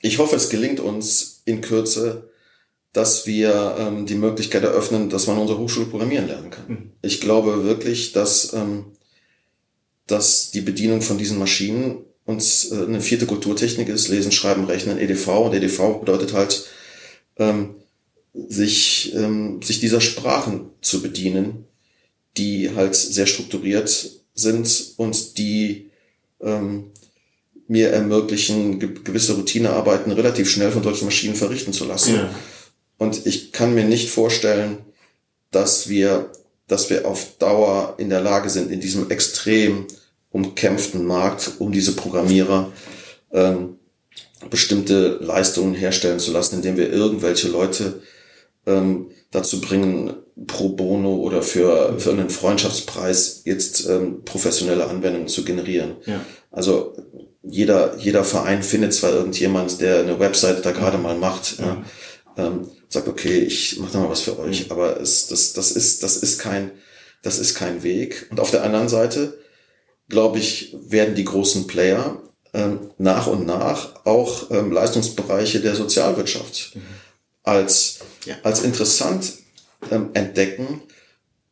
ich 0.00 0.18
hoffe, 0.18 0.36
es 0.36 0.48
gelingt 0.48 0.80
uns 0.80 1.42
in 1.44 1.60
Kürze, 1.60 2.29
dass 2.92 3.26
wir 3.26 3.76
ähm, 3.78 4.06
die 4.06 4.16
Möglichkeit 4.16 4.64
eröffnen, 4.64 5.10
dass 5.10 5.26
man 5.26 5.38
unsere 5.38 5.58
Hochschule 5.58 5.86
programmieren 5.86 6.26
lernen 6.26 6.50
kann. 6.50 6.64
Mhm. 6.68 6.90
Ich 7.02 7.20
glaube 7.20 7.64
wirklich, 7.64 8.12
dass, 8.12 8.52
ähm, 8.52 8.86
dass 10.06 10.50
die 10.50 10.60
Bedienung 10.60 11.00
von 11.00 11.18
diesen 11.18 11.38
Maschinen 11.38 11.98
uns 12.24 12.70
äh, 12.72 12.84
eine 12.84 13.00
vierte 13.00 13.26
Kulturtechnik 13.26 13.88
ist, 13.88 14.08
Lesen, 14.08 14.32
Schreiben, 14.32 14.64
Rechnen, 14.64 14.98
EDV. 14.98 15.28
Und 15.46 15.54
EDV 15.54 16.00
bedeutet 16.00 16.32
halt, 16.32 16.66
ähm, 17.36 17.76
sich, 18.32 19.12
ähm, 19.14 19.60
sich 19.62 19.80
dieser 19.80 20.00
Sprachen 20.00 20.70
zu 20.80 21.02
bedienen, 21.02 21.66
die 22.36 22.70
halt 22.74 22.94
sehr 22.94 23.26
strukturiert 23.26 24.10
sind 24.34 24.94
und 24.96 25.38
die 25.38 25.90
ähm, 26.40 26.92
mir 27.66 27.90
ermöglichen, 27.90 28.78
gewisse 29.04 29.34
Routinearbeiten 29.34 30.12
relativ 30.12 30.50
schnell 30.50 30.72
von 30.72 30.82
solchen 30.82 31.04
Maschinen 31.04 31.34
verrichten 31.34 31.72
zu 31.72 31.84
lassen. 31.84 32.14
Ja. 32.14 32.34
Und 33.00 33.24
ich 33.26 33.50
kann 33.50 33.74
mir 33.74 33.84
nicht 33.84 34.10
vorstellen, 34.10 34.76
dass 35.50 35.88
wir, 35.88 36.30
dass 36.68 36.90
wir 36.90 37.08
auf 37.08 37.38
Dauer 37.38 37.94
in 37.96 38.10
der 38.10 38.20
Lage 38.20 38.50
sind, 38.50 38.70
in 38.70 38.80
diesem 38.80 39.10
extrem 39.10 39.86
umkämpften 40.30 41.06
Markt 41.06 41.52
um 41.60 41.72
diese 41.72 41.96
Programmierer 41.96 42.70
ähm, 43.32 43.78
bestimmte 44.50 45.16
Leistungen 45.22 45.72
herstellen 45.74 46.18
zu 46.18 46.30
lassen, 46.30 46.56
indem 46.56 46.76
wir 46.76 46.92
irgendwelche 46.92 47.48
Leute 47.48 48.02
ähm, 48.66 49.06
dazu 49.30 49.62
bringen, 49.62 50.12
pro 50.46 50.68
bono 50.68 51.14
oder 51.16 51.42
für, 51.42 51.98
für 51.98 52.10
einen 52.10 52.28
Freundschaftspreis 52.28 53.42
jetzt 53.46 53.88
ähm, 53.88 54.26
professionelle 54.26 54.86
Anwendungen 54.86 55.28
zu 55.28 55.42
generieren. 55.42 55.96
Ja. 56.04 56.20
Also 56.50 56.94
jeder, 57.42 57.96
jeder 57.96 58.24
Verein 58.24 58.62
findet 58.62 58.92
zwar 58.92 59.12
irgendjemand, 59.12 59.80
der 59.80 60.00
eine 60.00 60.20
Website 60.20 60.66
da 60.66 60.72
gerade 60.72 60.98
mal 60.98 61.16
macht, 61.16 61.58
ja. 61.58 61.64
Ja, 61.64 61.84
ähm, 62.40 62.68
sagt, 62.88 63.08
okay, 63.08 63.40
ich 63.40 63.78
mache 63.78 63.92
da 63.92 64.00
mal 64.00 64.10
was 64.10 64.22
für 64.22 64.38
euch, 64.38 64.66
mhm. 64.66 64.72
aber 64.72 65.00
es, 65.00 65.28
das, 65.28 65.52
das 65.52 65.70
ist, 65.72 66.02
das 66.02 66.16
ist 66.16 66.38
kein, 66.38 66.70
das 67.22 67.38
ist 67.38 67.54
kein 67.54 67.82
Weg. 67.82 68.26
Und 68.30 68.40
auf 68.40 68.50
der 68.50 68.62
anderen 68.62 68.88
Seite, 68.88 69.38
glaube 70.08 70.38
ich, 70.38 70.76
werden 70.80 71.14
die 71.14 71.24
großen 71.24 71.66
Player 71.66 72.20
ähm, 72.52 72.90
nach 72.98 73.26
und 73.26 73.46
nach 73.46 74.04
auch 74.04 74.50
ähm, 74.50 74.72
Leistungsbereiche 74.72 75.60
der 75.60 75.76
Sozialwirtschaft 75.76 76.74
mhm. 76.74 76.82
als, 77.42 78.00
ja. 78.24 78.36
als 78.42 78.62
interessant 78.62 79.34
ähm, 79.90 80.10
entdecken 80.14 80.82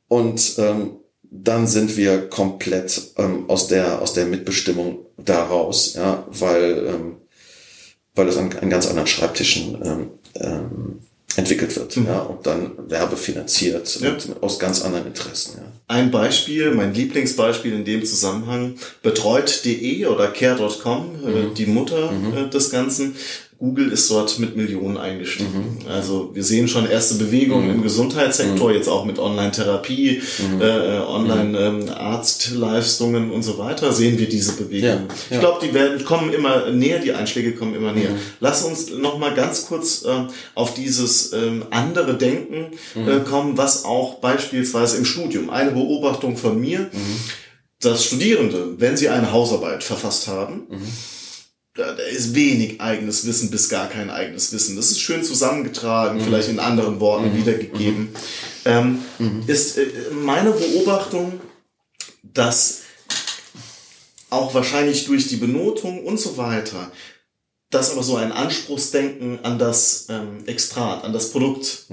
und 0.09 0.55
ähm, 0.59 0.97
dann 1.31 1.67
sind 1.67 1.97
wir 1.97 2.29
komplett 2.29 3.13
ähm, 3.19 3.49
aus 3.51 3.69
der 3.69 4.01
aus 4.01 4.15
der 4.15 4.25
Mitbestimmung 4.25 5.07
daraus, 5.19 5.95
ja, 5.95 6.27
weil 6.31 6.87
ähm, 6.87 7.17
weil 8.15 8.29
es 8.29 8.37
an, 8.37 8.53
an 8.61 8.71
ganz 8.71 8.87
anderen 8.87 9.07
Schreibtischen 9.07 9.81
ähm, 9.85 10.11
ähm, 10.41 11.01
entwickelt 11.37 11.77
wird, 11.77 11.97
mhm. 11.97 12.07
ja, 12.07 12.21
und 12.21 12.47
dann 12.47 12.73
werbefinanziert 12.89 14.01
ja. 14.01 14.11
und 14.11 14.43
aus 14.43 14.59
ganz 14.59 14.83
anderen 14.83 15.07
Interessen. 15.07 15.59
Ja. 15.59 15.73
Ein 15.87 16.11
Beispiel, 16.11 16.73
mein 16.73 16.95
Lieblingsbeispiel 16.95 17.73
in 17.73 17.85
dem 17.85 18.05
Zusammenhang, 18.05 18.75
betreut.de 19.03 20.07
oder 20.07 20.29
care.com, 20.29 21.15
äh, 21.25 21.29
mhm. 21.29 21.55
die 21.55 21.67
Mutter 21.67 22.11
mhm. 22.11 22.37
Äh, 22.37 22.49
des 22.49 22.71
Ganzen, 22.71 23.15
Google 23.59 23.91
ist 23.91 24.09
dort 24.09 24.39
mit 24.39 24.57
Millionen 24.57 24.97
eingestiegen. 24.97 25.81
Mhm. 25.81 25.89
Also 25.91 26.31
wir 26.33 26.45
sehen 26.45 26.69
schon 26.69 26.89
erste 26.89 27.17
Bewegungen 27.17 27.67
mhm. 27.67 27.75
im 27.75 27.83
Gesundheitssektor, 27.83 28.69
mhm. 28.69 28.75
jetzt 28.77 28.89
auch 28.89 29.05
mit 29.05 29.19
Online-Therapie, 29.19 30.23
mhm. 30.39 30.63
äh, 30.63 31.01
Online-Arztleistungen 31.01 33.25
ähm, 33.25 33.33
und 33.33 33.43
so 33.43 33.59
weiter, 33.59 33.93
sehen 33.93 34.17
wir 34.17 34.29
diese 34.29 34.53
Bewegungen. 34.53 35.09
Ja. 35.09 35.15
Ich 35.29 35.35
ja. 35.35 35.41
glaube, 35.41 35.67
die 35.67 35.75
werden 35.75 36.05
kommen 36.05 36.33
immer 36.33 36.71
näher, 36.71 37.01
die 37.01 37.13
Einschläge 37.13 37.57
kommen 37.57 37.75
immer 37.75 37.91
näher. 37.91 38.11
Mhm. 38.11 38.19
Lass 38.39 38.63
uns 38.63 38.93
noch 38.93 39.19
mal 39.19 39.35
ganz 39.35 39.67
kurz 39.67 40.05
äh, 40.05 40.29
auf 40.55 40.75
dieses 40.75 41.33
ähm, 41.33 41.65
andere 41.71 42.17
Denken 42.17 42.79
äh, 42.95 43.01
mhm. 43.01 43.25
kommen, 43.25 43.57
was 43.57 43.85
auch 43.85 44.21
beispielsweise 44.21 44.99
im 44.99 45.05
Studium, 45.05 45.51
eine 45.51 45.73
Beobachtung 45.73 46.37
von 46.37 46.61
mir, 46.61 46.89
dass 47.81 48.05
Studierende, 48.05 48.79
wenn 48.79 48.97
sie 48.97 49.09
eine 49.09 49.33
Hausarbeit 49.33 49.83
verfasst 49.83 50.29
haben, 50.29 50.69
da 51.79 51.93
ist 51.93 52.35
wenig 52.35 52.81
eigenes 52.81 53.25
Wissen 53.25 53.51
bis 53.51 53.69
gar 53.69 53.89
kein 53.89 54.11
eigenes 54.11 54.53
Wissen. 54.53 54.75
Das 54.75 54.91
ist 54.91 55.01
schön 55.01 55.23
zusammengetragen, 55.23 56.19
mhm. 56.19 56.25
vielleicht 56.25 56.49
in 56.49 56.59
anderen 56.59 56.99
Worten 56.99 57.33
mhm. 57.33 57.37
wiedergegeben. 57.37 58.01
Mhm. 58.01 58.09
Ähm, 58.65 58.99
mhm. 59.19 59.45
ist 59.47 59.79
äh, 59.79 59.87
meine 60.13 60.51
Beobachtung, 60.51 61.41
dass 62.23 62.81
auch 64.29 64.53
wahrscheinlich 64.55 65.07
durch 65.07 65.29
die 65.29 65.37
Benotung 65.37 66.05
und 66.05 66.19
so 66.19 66.37
weiter 66.37 66.91
dass 67.71 67.93
aber 67.93 68.03
so 68.03 68.17
ein 68.17 68.33
Anspruchsdenken 68.33 69.45
an 69.45 69.59
das 69.59 70.07
ähm, 70.09 70.47
Extrat, 70.47 71.05
an 71.05 71.13
das 71.13 71.33
Produkt, 71.33 71.85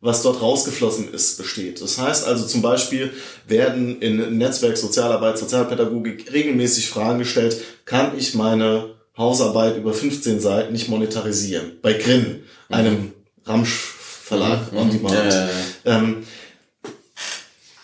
was 0.00 0.22
dort 0.22 0.42
rausgeflossen 0.42 1.14
ist, 1.14 1.38
besteht. 1.38 1.80
Das 1.80 1.98
heißt 1.98 2.26
also 2.26 2.44
zum 2.48 2.62
Beispiel 2.62 3.12
werden 3.46 4.02
in 4.02 4.38
Netzwerk 4.38 4.76
Sozialarbeit, 4.76 5.38
Sozialpädagogik 5.38 6.32
regelmäßig 6.32 6.88
Fragen 6.88 7.20
gestellt, 7.20 7.62
kann 7.84 8.18
ich 8.18 8.34
meine 8.34 8.99
Hausarbeit 9.20 9.76
über 9.76 9.92
15 9.92 10.40
Seiten 10.40 10.72
nicht 10.72 10.88
monetarisieren? 10.88 11.78
Bei 11.82 11.92
Grin, 11.92 12.42
einem 12.68 13.12
Ramsch-Verlag 13.44 14.72
on 14.72 14.90
Demand. 14.90 15.14
Ja, 15.14 15.28
ja. 15.28 15.48
Ähm, 15.84 16.26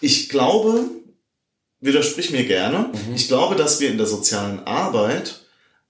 ich 0.00 0.28
glaube, 0.28 0.84
widersprich 1.80 2.30
mir 2.30 2.44
gerne, 2.44 2.90
ich 3.14 3.28
glaube, 3.28 3.54
dass 3.54 3.80
wir 3.80 3.90
in 3.90 3.98
der 3.98 4.06
sozialen 4.06 4.66
Arbeit 4.66 5.40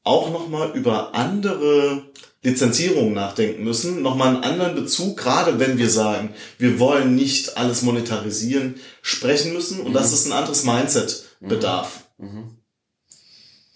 auch 0.05 0.31
nochmal 0.31 0.71
über 0.75 1.15
andere 1.15 2.03
Lizenzierungen 2.43 3.13
nachdenken 3.13 3.65
müssen, 3.65 4.03
nochmal 4.03 4.29
einen 4.29 4.45
anderen 4.45 4.75
Bezug, 4.77 5.17
gerade 5.17 5.59
wenn 5.59 5.79
wir 5.79 5.91
sagen, 5.91 6.33
wir 6.59 6.79
wollen 6.79 7.17
nicht 7.17 7.57
alles 7.57 7.83
monetarisieren, 7.83 8.77
sprechen 9.03 9.53
müssen 9.53 9.81
und 9.81 9.93
dass 9.95 10.13
es 10.13 10.27
ein 10.27 10.33
anderes 10.33 10.65
Mindset 10.65 11.25
bedarf. 11.41 12.05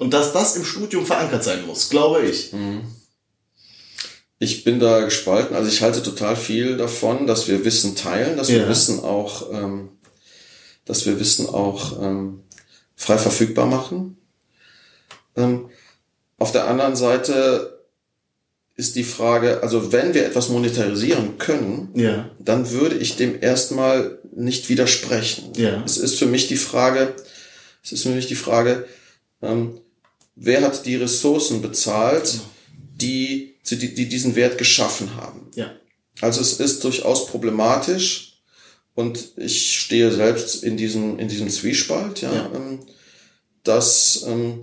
Und 0.01 0.14
dass 0.14 0.32
das 0.32 0.57
im 0.57 0.64
Studium 0.64 1.05
verankert 1.05 1.44
sein 1.44 1.66
muss, 1.66 1.90
glaube 1.90 2.22
ich. 2.22 2.53
Ich 4.38 4.64
bin 4.64 4.80
da 4.80 5.01
gespalten. 5.01 5.55
Also 5.55 5.68
ich 5.68 5.82
halte 5.82 6.03
total 6.03 6.36
viel 6.36 6.78
davon, 6.78 7.26
dass 7.26 7.46
wir 7.48 7.66
Wissen 7.66 7.94
teilen, 7.94 8.38
dass 8.38 8.48
wir 8.48 8.61
Ja. 8.62 8.68
Wissen 8.70 9.01
auch, 9.01 9.53
ähm, 9.53 9.90
dass 10.86 11.05
wir 11.05 11.20
Wissen 11.20 11.46
auch 11.46 12.01
ähm, 12.01 12.40
frei 12.96 13.18
verfügbar 13.18 13.66
machen. 13.66 14.16
Ähm, 15.36 15.68
auf 16.38 16.51
der 16.53 16.66
anderen 16.66 16.96
Seite 16.96 17.84
ist 18.76 18.96
die 18.96 19.05
Frage, 19.05 19.62
also 19.62 19.92
wenn 19.92 20.14
wir 20.14 20.24
etwas 20.24 20.48
monetarisieren 20.48 21.36
können, 21.36 21.90
Ja, 21.94 22.30
dann 22.38 22.70
würde 22.70 22.96
ich 22.96 23.16
dem 23.16 23.42
erstmal 23.42 24.18
nicht 24.34 24.70
widersprechen. 24.70 25.53
Ja. 25.57 25.82
Es 25.84 25.98
ist 25.98 26.18
für 26.18 26.24
mich 26.24 26.48
die 26.48 26.57
Frage, 26.57 27.14
es 27.84 27.92
ist 27.92 28.05
für 28.05 28.09
mich 28.09 28.28
die 28.28 28.34
Frage, 28.36 28.86
ähm, 29.42 29.78
wer 30.37 30.62
hat 30.62 30.87
die 30.87 30.97
Ressourcen 30.97 31.62
bezahlt, 31.62 32.41
die, 32.72 33.55
die, 33.70 33.95
die 33.95 34.09
diesen 34.09 34.37
Wert 34.37 34.59
geschaffen 34.59 35.16
haben. 35.16 35.49
ja, 35.55 35.70
Also 36.20 36.41
es 36.41 36.55
ist 36.61 36.83
durchaus 36.85 37.26
problematisch 37.26 38.43
und 38.95 39.33
ich 39.37 39.78
stehe 39.81 40.12
selbst 40.12 40.62
in 40.64 40.76
diesem, 40.76 41.18
in 41.18 41.28
diesem 41.28 41.49
Zwiespalt, 41.51 42.20
ja, 42.22 42.33
Ja. 42.33 42.51
Ähm, 42.55 42.81
dass 43.62 44.24
ähm, 44.26 44.62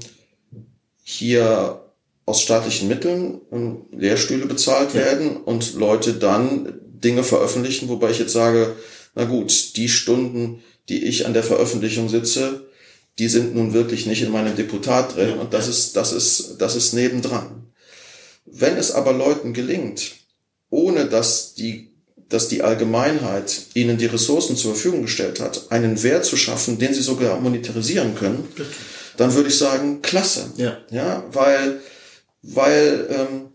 hier 1.03 1.84
aus 2.26 2.41
staatlichen 2.41 2.88
Mitteln 2.88 3.41
ähm, 3.51 3.86
Lehrstühle 3.91 4.45
bezahlt 4.45 4.89
Ja. 4.93 5.01
werden 5.01 5.38
und 5.38 5.76
Leute 5.76 6.13
dann 6.13 6.80
Dinge 6.84 7.24
veröffentlichen, 7.24 7.89
wobei 7.89 8.09
ich 8.11 8.20
jetzt 8.20 8.34
sage, 8.34 8.76
na 9.15 9.26
gut, 9.26 9.76
die 9.78 9.88
Stunden, 9.89 10.63
die 10.89 11.03
ich 11.05 11.26
an 11.26 11.34
der 11.34 11.43
Veröffentlichung 11.43 12.09
sitze, 12.09 12.66
die 13.20 13.30
sind 13.30 13.55
nun 13.55 13.74
wirklich 13.74 14.05
nicht 14.05 14.22
in 14.22 14.32
meinem 14.32 14.55
Deputat 14.55 15.15
drin 15.15 15.38
und 15.39 15.53
das 15.53 15.68
ist, 15.68 15.95
das 15.95 16.13
ist, 16.13 16.55
das 16.59 16.76
ist 16.76 16.93
nebendran. 16.93 17.68
Wenn 18.45 18.78
es 18.78 18.91
aber 18.91 19.11
Leuten 19.13 19.53
gelingt, 19.53 20.11
ohne 20.70 21.05
dass 21.05 21.53
die, 21.53 21.91
dass 22.30 22.47
die 22.47 22.61
Allgemeinheit 22.61 23.61
ihnen 23.74 23.97
die 23.97 24.05
Ressourcen 24.05 24.55
zur 24.55 24.74
Verfügung 24.74 25.03
gestellt 25.03 25.39
hat, 25.39 25.72
einen 25.72 26.01
Wert 26.03 26.26
zu 26.26 26.38
schaffen, 26.38 26.78
den 26.78 26.93
sie 26.93 27.01
sogar 27.01 27.39
monetarisieren 27.39 28.15
können, 28.15 28.47
dann 29.18 29.34
würde 29.34 29.49
ich 29.49 29.57
sagen, 29.57 30.01
klasse. 30.01 30.51
ja, 30.57 30.78
Ja, 30.91 31.24
weil, 31.32 31.82
weil, 32.43 33.07
ähm, 33.09 33.47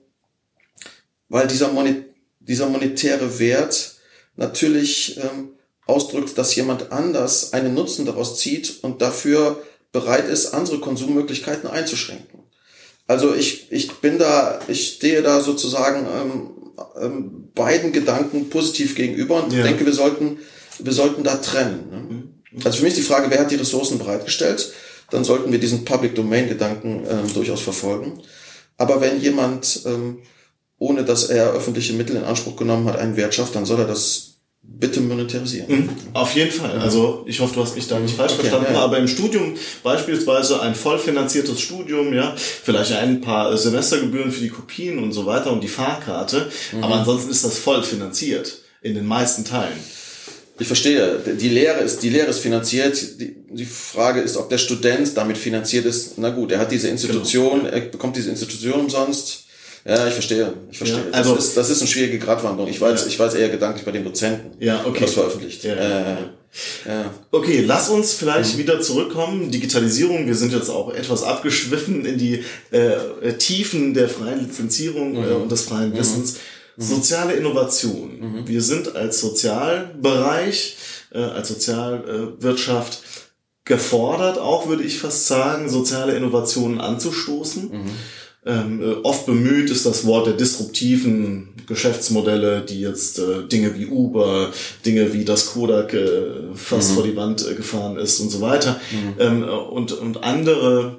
weil 1.29 1.47
dieser, 1.47 1.69
Moni 1.69 2.05
dieser 2.41 2.69
monetäre 2.69 3.39
Wert 3.39 3.95
natürlich 4.37 5.19
ähm, 5.19 5.51
ausdrückt, 5.87 6.37
dass 6.39 6.55
jemand 6.55 6.93
anders 6.93 7.53
einen 7.53 7.75
Nutzen 7.75 8.07
daraus 8.07 8.39
zieht 8.39 8.79
und 8.83 9.03
dafür 9.03 9.63
bereit 9.93 10.29
ist, 10.29 10.55
andere 10.55 10.79
Konsummöglichkeiten 10.79 11.69
einzuschränken. 11.69 12.41
Also 13.07 13.35
ich, 13.35 13.71
ich 13.71 13.93
bin 13.95 14.19
da, 14.19 14.61
ich 14.69 14.89
stehe 14.95 15.23
da 15.23 15.41
sozusagen 15.41 16.07
ähm, 16.07 16.51
ähm, 17.01 17.49
beiden 17.55 17.93
Gedanken 17.93 18.49
positiv 18.49 18.95
gegenüber 18.95 19.43
und 19.45 19.53
Ja. 19.53 19.63
denke, 19.65 19.85
wir 19.85 19.93
sollten, 19.93 20.39
wir 20.79 20.93
sollten 20.93 21.23
da 21.25 21.37
trennen. 21.37 22.33
Ne? 22.53 22.63
Also 22.65 22.79
für 22.79 22.85
mich 22.85 22.93
ist 22.95 22.99
die 23.01 23.07
Frage, 23.13 23.31
wer 23.31 23.41
hat 23.41 23.51
die 23.51 23.57
Ressourcen 23.57 23.99
bereitgestellt? 23.99 24.73
Dann 25.11 25.25
sollten 25.25 25.53
wir 25.53 25.59
diesen 25.59 25.85
Public 25.85 26.15
Domain 26.15 26.49
Gedanken 26.49 27.05
ähm, 27.09 27.33
durchaus 27.35 27.61
verfolgen. 27.61 28.23
Aber 28.79 29.01
wenn 29.03 29.21
jemand, 29.21 29.83
ähm, 29.85 30.21
ohne 30.79 31.05
dass 31.05 31.25
er 31.25 31.53
öffentliche 31.53 31.93
Mittel 31.93 32.17
in 32.17 32.25
Anspruch 32.25 32.57
genommen 32.57 32.87
hat, 32.87 32.97
einen 32.97 33.17
Wert 33.17 33.35
schafft, 33.35 33.55
dann 33.55 33.67
soll 33.67 33.81
er 33.81 33.87
das 33.87 34.32
bitte 34.63 35.01
monetarisieren. 35.01 35.69
Mhm. 35.69 35.89
Auf 36.13 36.35
jeden 36.35 36.51
Fall. 36.51 36.79
Also 36.79 37.25
ich 37.27 37.41
hoffe, 37.41 37.55
du 37.55 37.63
hast 37.63 37.75
mich 37.75 37.87
da 37.89 37.99
nicht 37.99 38.17
falsch 38.17 38.33
Okay, 38.35 38.43
verstanden. 38.49 38.75
ja. 38.75 38.81
Aber 38.81 38.99
im 38.99 39.09
Studium 39.09 39.55
beispielsweise 39.83 40.61
ein 40.63 40.75
voll 40.75 40.99
finanziertes 40.99 41.61
Studium, 41.61 42.13
ja, 42.15 42.35
vielleicht 42.37 42.93
ein 42.93 43.21
paar 43.21 43.57
Semestergebühren 43.57 44.31
für 44.33 44.41
die 44.41 44.49
Kopien 44.51 44.99
und 44.99 45.13
so 45.13 45.27
weiter 45.27 45.53
und 45.53 45.63
die 45.63 45.69
Fahrkarte. 45.69 46.51
Mhm. 46.73 46.85
Aber 46.85 46.95
ansonsten 46.97 47.31
ist 47.31 47.45
das 47.45 47.59
voll 47.59 47.83
finanziert 47.83 48.59
in 48.83 48.95
den 48.95 49.07
meisten 49.07 49.45
Teilen. 49.45 49.79
Ich 50.59 50.67
verstehe. 50.67 51.19
Die 51.41 51.49
Lehre 51.49 51.81
ist, 51.81 52.03
die 52.03 52.11
Lehre 52.11 52.29
ist 52.29 52.39
finanziert. 52.39 53.21
Die, 53.21 53.35
die 53.51 53.65
Frage 53.65 54.21
ist, 54.21 54.37
ob 54.37 54.49
der 54.49 54.59
Student 54.59 55.17
damit 55.17 55.39
finanziert 55.39 55.87
ist. 55.87 56.19
Na 56.19 56.31
gut, 56.31 56.53
er 56.53 56.59
hat 56.61 56.71
diese 56.71 56.89
Institution, 56.89 57.67
er 57.67 57.81
bekommt 57.81 58.17
diese 58.17 58.31
Institution 58.31 58.81
umsonst. 58.81 59.45
Ja, 59.85 60.07
ich 60.07 60.15
verstehe. 60.15 60.53
Ich 60.71 60.79
verstehe. 60.79 60.99
Ja, 61.01 61.11
also- 61.13 61.35
das, 61.35 61.47
ist, 61.47 61.57
das 61.57 61.71
ist 61.71 61.81
eine 61.81 61.89
schwierige 61.89 62.19
Gratwanderung. 62.19 62.71
Ich 62.71 62.81
weiß, 62.81 63.01
Ja. 63.03 63.07
ich 63.09 63.19
weiß 63.19 63.35
eher 63.35 63.49
gedanklich 63.49 63.85
bei 63.85 63.91
den 63.91 64.05
Dozenten. 64.05 64.53
Ja, 64.63 64.85
okay. 64.87 65.01
Das 65.01 65.15
veröffentlicht. 65.15 65.65
Ja, 65.65 65.75
Ja, 65.75 65.89
ja, 65.89 66.19
ja. 66.87 67.15
Okay, 67.33 67.65
lass 67.67 67.89
uns 67.89 68.13
Mhm. 68.13 68.17
vielleicht 68.19 68.59
wieder 68.59 68.81
zurückkommen. 68.81 69.51
Digitalisierung, 69.51 70.27
wir 70.27 70.35
sind 70.37 70.53
jetzt 70.53 70.69
auch 70.71 70.93
etwas 70.95 71.23
abgeschwiffen 71.25 72.05
in 72.05 72.17
die 72.19 72.45
äh, 72.71 73.33
Tiefen 73.39 73.93
der 73.95 74.09
freien 74.09 74.41
Lizenzierung 74.47 75.13
Mhm. 75.15 75.25
äh, 75.25 75.33
und 75.33 75.51
des 75.51 75.63
freien 75.63 75.97
Wissens. 75.97 76.37
Soziale 76.77 77.35
Innovation. 77.35 78.19
Mhm. 78.21 78.49
Wir 78.49 78.63
sind 78.63 78.95
als 78.97 79.21
Sozialbereich, 79.21 80.77
äh, 81.13 81.19
als 81.19 81.49
Sozialwirtschaft 81.49 83.03
gefordert, 83.65 84.39
auch 84.39 84.69
würde 84.69 84.83
ich 84.83 84.99
fast 84.99 85.27
sagen, 85.27 85.69
soziale 85.69 86.17
Innovationen 86.17 86.81
anzustoßen. 86.81 87.71
Ähm, 88.45 88.83
äh, 88.83 88.95
oft 89.05 89.27
bemüht 89.27 89.71
ist 89.71 89.87
das 89.87 90.05
Wort 90.05 90.27
der 90.27 90.35
disruptiven 90.35 91.51
Geschäftsmodelle, 91.69 92.63
die 92.63 92.81
jetzt 92.81 93.21
äh, 93.21 93.47
Dinge 93.47 93.77
wie 93.79 93.87
Uber, 93.87 94.51
Dinge 94.85 95.13
wie 95.13 95.25
das 95.25 95.53
Kodak 95.53 95.95
äh, 95.95 96.55
fast 96.55 96.93
vor 96.93 97.05
die 97.05 97.15
Wand 97.17 97.47
äh, 97.49 97.55
gefahren 97.55 97.97
ist 97.97 98.19
und 98.19 98.31
so 98.31 98.41
weiter 98.41 98.81
ähm, 99.21 99.45
äh, 99.45 99.47
und, 99.47 99.93
und 99.93 100.25
andere 100.25 100.99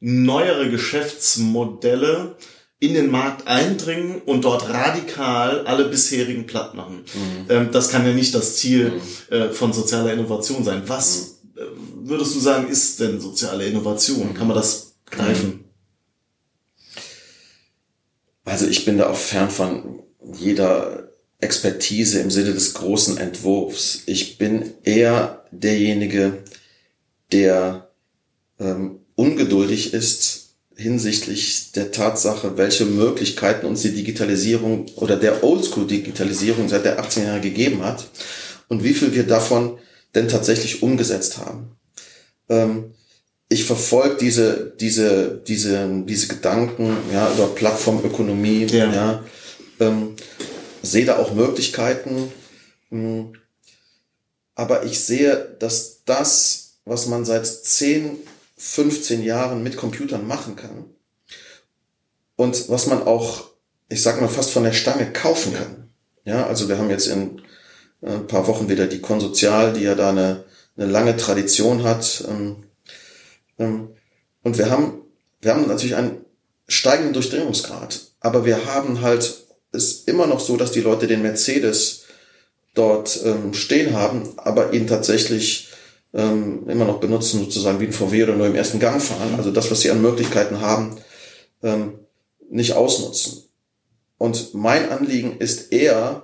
neuere 0.00 0.68
Geschäftsmodelle 0.70 2.36
in 2.78 2.94
den 2.94 3.10
Markt 3.10 3.46
eindringen 3.46 4.20
und 4.26 4.44
dort 4.44 4.68
radikal 4.68 5.64
alle 5.66 5.84
bisherigen 5.86 6.46
platt 6.46 6.74
machen. 6.74 7.04
Ähm, 7.48 7.68
das 7.72 7.90
kann 7.90 8.04
ja 8.04 8.12
nicht 8.12 8.34
das 8.34 8.56
Ziel 8.56 8.92
äh, 9.30 9.48
von 9.48 9.72
sozialer 9.72 10.12
Innovation 10.12 10.62
sein. 10.64 10.82
Was 10.88 11.38
äh, 11.56 11.60
würdest 12.02 12.34
du 12.34 12.40
sagen, 12.40 12.68
ist 12.68 13.00
denn 13.00 13.20
soziale 13.20 13.64
Innovation? 13.66 14.34
Kann 14.34 14.48
man 14.48 14.56
das 14.56 14.96
greifen? 15.06 15.61
Also 18.52 18.66
ich 18.66 18.84
bin 18.84 18.98
da 18.98 19.08
auch 19.08 19.16
fern 19.16 19.48
von 19.48 20.00
jeder 20.34 21.08
Expertise 21.40 22.20
im 22.20 22.30
Sinne 22.30 22.52
des 22.52 22.74
großen 22.74 23.16
Entwurfs. 23.16 24.02
Ich 24.04 24.36
bin 24.36 24.74
eher 24.82 25.46
derjenige, 25.52 26.44
der 27.32 27.88
ähm, 28.60 28.98
ungeduldig 29.14 29.94
ist 29.94 30.50
hinsichtlich 30.76 31.72
der 31.72 31.92
Tatsache, 31.92 32.58
welche 32.58 32.84
Möglichkeiten 32.84 33.64
uns 33.64 33.80
die 33.80 33.94
Digitalisierung 33.94 34.84
oder 34.96 35.16
der 35.16 35.42
Oldschool-Digitalisierung 35.42 36.68
seit 36.68 36.84
der 36.84 36.98
18 36.98 37.24
Jahre 37.24 37.40
gegeben 37.40 37.82
hat 37.82 38.06
und 38.68 38.84
wie 38.84 38.92
viel 38.92 39.14
wir 39.14 39.26
davon 39.26 39.78
denn 40.14 40.28
tatsächlich 40.28 40.82
umgesetzt 40.82 41.38
haben. 41.38 41.78
Ähm, 42.50 42.92
ich 43.52 43.64
verfolge 43.64 44.16
diese, 44.16 44.72
diese, 44.80 45.40
diese, 45.46 45.88
diese 46.04 46.28
Gedanken 46.28 46.96
ja, 47.12 47.32
über 47.32 47.48
Plattformökonomie, 47.48 48.66
Ja. 48.66 48.92
ja, 48.92 49.24
ähm, 49.80 50.16
sehe 50.82 51.04
da 51.04 51.18
auch 51.18 51.32
Möglichkeiten. 51.34 52.32
mh, 52.90 53.32
Aber 54.54 54.84
ich 54.84 55.00
sehe, 55.00 55.56
dass 55.58 56.02
das, 56.04 56.74
was 56.84 57.06
man 57.06 57.24
seit 57.24 57.46
10, 57.46 58.16
15 58.56 59.22
Jahren 59.22 59.62
mit 59.62 59.76
Computern 59.76 60.26
machen 60.26 60.56
kann 60.56 60.84
und 62.36 62.68
was 62.68 62.86
man 62.86 63.02
auch, 63.02 63.48
ich 63.88 64.02
sag 64.02 64.20
mal, 64.20 64.28
fast 64.28 64.50
von 64.50 64.64
der 64.64 64.72
Stange 64.72 65.12
kaufen 65.12 65.54
kann. 65.54 65.88
Ja, 66.24 66.46
also 66.46 66.68
wir 66.68 66.78
haben 66.78 66.90
jetzt 66.90 67.06
in 67.08 67.40
äh, 68.02 68.10
ein 68.10 68.26
paar 68.28 68.46
Wochen 68.46 68.68
wieder 68.68 68.86
die 68.86 69.00
Konsozial, 69.00 69.72
die 69.72 69.82
ja 69.82 69.94
da 69.96 70.10
eine, 70.10 70.44
eine 70.76 70.86
lange 70.86 71.16
Tradition 71.16 71.82
hat. 71.82 72.24
Ähm, 72.28 72.64
und 74.42 74.58
wir 74.58 74.70
haben, 74.70 75.02
wir 75.40 75.54
haben 75.54 75.68
natürlich 75.68 75.96
ein 75.96 76.24
steigenden 76.68 77.12
Durchdringungsgrad. 77.12 78.00
Aber 78.20 78.44
wir 78.44 78.66
haben 78.66 79.00
halt, 79.00 79.46
es 79.72 80.04
immer 80.04 80.26
noch 80.26 80.40
so, 80.40 80.56
dass 80.56 80.72
die 80.72 80.80
Leute 80.80 81.06
den 81.06 81.22
Mercedes 81.22 82.04
dort 82.74 83.20
ähm, 83.24 83.54
stehen 83.54 83.94
haben, 83.94 84.28
aber 84.36 84.72
ihn 84.72 84.86
tatsächlich 84.86 85.68
ähm, 86.14 86.68
immer 86.68 86.84
noch 86.84 87.00
benutzen, 87.00 87.40
sozusagen 87.40 87.80
wie 87.80 87.86
ein 87.86 87.92
VW 87.92 88.24
oder 88.24 88.36
nur 88.36 88.46
im 88.46 88.54
ersten 88.54 88.80
Gang 88.80 89.02
fahren. 89.02 89.34
Also 89.36 89.50
das, 89.50 89.70
was 89.70 89.80
sie 89.80 89.90
an 89.90 90.02
Möglichkeiten 90.02 90.60
haben, 90.60 90.96
ähm, 91.62 91.94
nicht 92.50 92.74
ausnutzen. 92.74 93.44
Und 94.18 94.54
mein 94.54 94.90
Anliegen 94.90 95.38
ist 95.38 95.72
eher, 95.72 96.22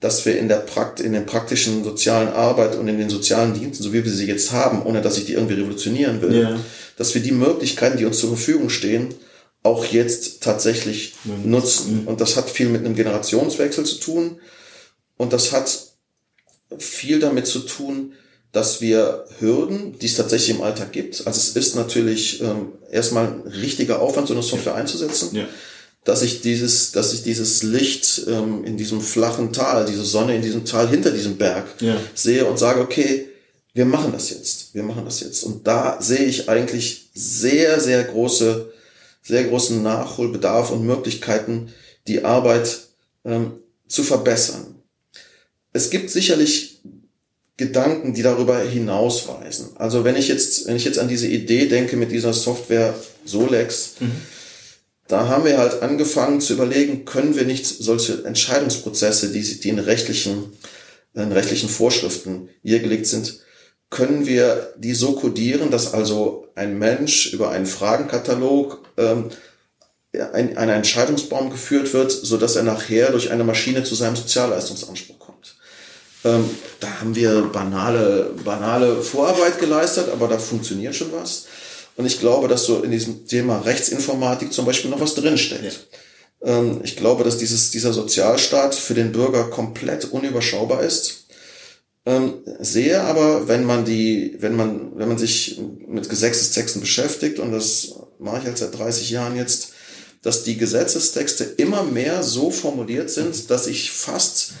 dass 0.00 0.26
wir 0.26 0.38
in 0.38 0.48
der 0.48 0.56
Prakt 0.56 1.00
in 1.00 1.12
der 1.12 1.20
praktischen 1.20 1.82
sozialen 1.82 2.28
Arbeit 2.28 2.76
und 2.76 2.86
in 2.88 2.98
den 2.98 3.08
sozialen 3.08 3.54
Diensten, 3.54 3.82
so 3.82 3.92
wie 3.92 4.04
wir 4.04 4.12
sie 4.12 4.26
jetzt 4.26 4.52
haben, 4.52 4.82
ohne 4.82 5.00
dass 5.00 5.16
ich 5.16 5.24
die 5.24 5.32
irgendwie 5.32 5.54
revolutionieren 5.54 6.20
will, 6.20 6.42
ja. 6.42 6.60
dass 6.96 7.14
wir 7.14 7.22
die 7.22 7.32
Möglichkeiten, 7.32 7.96
die 7.96 8.04
uns 8.04 8.18
zur 8.18 8.30
Verfügung 8.30 8.68
stehen, 8.68 9.14
auch 9.62 9.84
jetzt 9.86 10.42
tatsächlich 10.42 11.14
mhm. 11.24 11.50
nutzen. 11.50 12.02
Und 12.06 12.20
das 12.20 12.36
hat 12.36 12.50
viel 12.50 12.68
mit 12.68 12.84
einem 12.84 12.94
Generationswechsel 12.94 13.84
zu 13.84 13.98
tun. 13.98 14.38
Und 15.16 15.32
das 15.32 15.52
hat 15.52 15.94
viel 16.78 17.18
damit 17.18 17.46
zu 17.46 17.60
tun, 17.60 18.12
dass 18.52 18.80
wir 18.80 19.24
Hürden, 19.38 19.98
die 19.98 20.06
es 20.06 20.16
tatsächlich 20.16 20.56
im 20.56 20.62
Alltag 20.62 20.92
gibt, 20.92 21.26
also 21.26 21.38
es 21.38 21.56
ist 21.56 21.74
natürlich 21.74 22.40
ähm, 22.40 22.72
erstmal 22.90 23.26
ein 23.26 23.40
richtiger 23.40 24.00
Aufwand, 24.00 24.28
so 24.28 24.34
eine 24.34 24.42
Software 24.42 24.74
einzusetzen. 24.74 25.34
Ja 25.34 25.48
dass 26.06 26.22
ich 26.22 26.40
dieses, 26.40 26.92
dass 26.92 27.12
ich 27.12 27.24
dieses 27.24 27.64
Licht 27.64 28.22
ähm, 28.28 28.64
in 28.64 28.76
diesem 28.76 29.00
flachen 29.00 29.52
Tal, 29.52 29.84
diese 29.86 30.04
Sonne 30.04 30.36
in 30.36 30.42
diesem 30.42 30.64
Tal 30.64 30.88
hinter 30.88 31.10
diesem 31.10 31.36
Berg 31.36 31.66
ja. 31.80 31.96
sehe 32.14 32.46
und 32.46 32.58
sage, 32.58 32.80
okay, 32.80 33.26
wir 33.74 33.86
machen 33.86 34.12
das 34.12 34.30
jetzt, 34.30 34.72
wir 34.72 34.84
machen 34.84 35.04
das 35.04 35.20
jetzt. 35.20 35.42
Und 35.42 35.66
da 35.66 36.00
sehe 36.00 36.24
ich 36.24 36.48
eigentlich 36.48 37.10
sehr, 37.12 37.80
sehr 37.80 38.04
große, 38.04 38.72
sehr 39.20 39.44
großen 39.44 39.82
Nachholbedarf 39.82 40.70
und 40.70 40.86
Möglichkeiten, 40.86 41.74
die 42.06 42.24
Arbeit 42.24 42.78
ähm, 43.24 43.54
zu 43.88 44.04
verbessern. 44.04 44.76
Es 45.72 45.90
gibt 45.90 46.10
sicherlich 46.10 46.80
Gedanken, 47.56 48.14
die 48.14 48.22
darüber 48.22 48.60
hinausweisen. 48.60 49.76
Also 49.76 50.04
wenn 50.04 50.14
ich 50.14 50.28
jetzt, 50.28 50.68
wenn 50.68 50.76
ich 50.76 50.84
jetzt 50.84 51.00
an 51.00 51.08
diese 51.08 51.26
Idee 51.26 51.66
denke 51.66 51.96
mit 51.96 52.12
dieser 52.12 52.32
Software 52.32 52.94
Solex, 53.24 53.94
mhm 53.98 54.12
da 55.08 55.28
haben 55.28 55.44
wir 55.44 55.58
halt 55.58 55.82
angefangen 55.82 56.40
zu 56.40 56.54
überlegen, 56.54 57.04
können 57.04 57.36
wir 57.36 57.44
nicht 57.44 57.66
solche 57.66 58.24
Entscheidungsprozesse, 58.24 59.32
die, 59.32 59.60
die 59.60 59.68
in 59.68 59.78
rechtlichen, 59.78 60.52
in 61.14 61.32
rechtlichen 61.32 61.68
Vorschriften 61.68 62.48
hier 62.62 62.80
gelegt 62.80 63.06
sind, 63.06 63.40
können 63.90 64.26
wir 64.26 64.74
die 64.76 64.94
so 64.94 65.12
kodieren, 65.12 65.70
dass 65.70 65.94
also 65.94 66.48
ein 66.56 66.78
Mensch 66.78 67.32
über 67.32 67.50
einen 67.50 67.66
Fragenkatalog 67.66 68.84
ähm, 68.96 69.30
ein, 70.12 70.56
einen 70.56 70.72
Entscheidungsbaum 70.72 71.50
geführt 71.50 71.92
wird, 71.92 72.10
so 72.10 72.36
dass 72.36 72.56
er 72.56 72.62
nachher 72.62 73.10
durch 73.10 73.30
eine 73.30 73.44
Maschine 73.44 73.84
zu 73.84 73.94
seinem 73.94 74.16
Sozialleistungsanspruch 74.16 75.18
kommt. 75.18 75.56
Ähm, 76.24 76.48
da 76.80 77.00
haben 77.00 77.14
wir 77.14 77.42
banale, 77.52 78.34
banale 78.44 79.02
Vorarbeit 79.02 79.60
geleistet, 79.60 80.08
aber 80.12 80.26
da 80.28 80.38
funktioniert 80.38 80.94
schon 80.94 81.12
was. 81.12 81.46
Und 81.96 82.06
ich 82.06 82.20
glaube, 82.20 82.48
dass 82.48 82.64
so 82.64 82.82
in 82.82 82.90
diesem 82.90 83.26
Thema 83.26 83.60
Rechtsinformatik 83.60 84.52
zum 84.52 84.66
Beispiel 84.66 84.90
noch 84.90 85.00
was 85.00 85.14
drinsteckt. 85.14 85.86
Ja. 86.44 86.58
Ähm, 86.58 86.80
ich 86.84 86.96
glaube, 86.96 87.24
dass 87.24 87.38
dieses, 87.38 87.70
dieser 87.70 87.92
Sozialstaat 87.92 88.74
für 88.74 88.94
den 88.94 89.12
Bürger 89.12 89.44
komplett 89.44 90.04
unüberschaubar 90.12 90.82
ist. 90.82 91.26
Ähm, 92.04 92.34
sehe 92.60 93.00
aber, 93.00 93.48
wenn 93.48 93.64
man 93.64 93.84
die, 93.84 94.36
wenn 94.38 94.54
man, 94.54 94.96
wenn 94.96 95.08
man 95.08 95.18
sich 95.18 95.60
mit 95.88 96.08
Gesetzestexten 96.08 96.80
beschäftigt, 96.80 97.38
und 97.40 97.50
das 97.50 97.94
mache 98.18 98.38
ich 98.38 98.44
halt 98.44 98.58
seit 98.58 98.78
30 98.78 99.10
Jahren 99.10 99.36
jetzt, 99.36 99.72
dass 100.22 100.44
die 100.44 100.56
Gesetzestexte 100.56 101.44
immer 101.44 101.82
mehr 101.82 102.22
so 102.22 102.50
formuliert 102.50 103.10
sind, 103.10 103.50
dass 103.50 103.66
ich 103.66 103.90
fast 103.90 104.52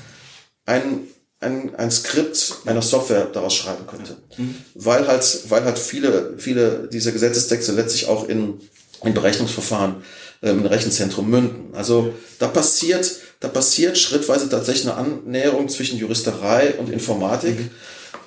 ein 0.64 1.06
ein, 1.40 1.74
ein 1.74 1.90
Skript 1.90 2.56
einer 2.64 2.82
Software 2.82 3.26
daraus 3.26 3.54
schreiben 3.54 3.86
könnte. 3.86 4.16
Mhm. 4.36 4.54
Weil 4.74 5.06
halt, 5.06 5.38
weil 5.48 5.64
halt 5.64 5.78
viele, 5.78 6.34
viele 6.38 6.88
dieser 6.88 7.12
Gesetzestexte 7.12 7.72
letztlich 7.72 8.08
auch 8.08 8.28
in, 8.28 8.60
in 9.04 9.14
Berechnungsverfahren 9.14 9.96
ähm, 10.42 10.60
im 10.60 10.66
Rechenzentrum 10.66 11.28
münden. 11.28 11.74
Also 11.74 12.14
da 12.38 12.48
passiert, 12.48 13.10
da 13.40 13.48
passiert 13.48 13.98
schrittweise 13.98 14.48
tatsächlich 14.48 14.86
eine 14.86 14.96
Annäherung 14.96 15.68
zwischen 15.68 15.98
Juristerei 15.98 16.74
und 16.74 16.90
Informatik. 16.90 17.58
Mhm. 17.58 17.70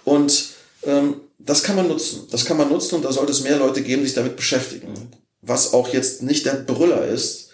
Und 0.05 0.49
ähm, 0.84 1.22
das 1.39 1.64
kann 1.64 1.76
man 1.76 1.88
nutzen. 1.88 2.28
Das 2.32 2.45
kann 2.45 2.57
man 2.57 2.70
nutzen 2.70 2.95
und 2.95 3.05
da 3.05 3.12
sollte 3.12 3.32
es 3.32 3.41
mehr 3.41 3.57
Leute 3.57 3.82
geben, 3.82 4.01
die 4.01 4.07
sich 4.07 4.16
damit 4.16 4.36
beschäftigen. 4.36 4.89
Mhm. 4.89 5.07
Was 5.41 5.74
auch 5.74 5.91
jetzt 5.93 6.22
nicht 6.22 6.45
der 6.45 6.53
Brüller 6.53 7.07
ist. 7.07 7.49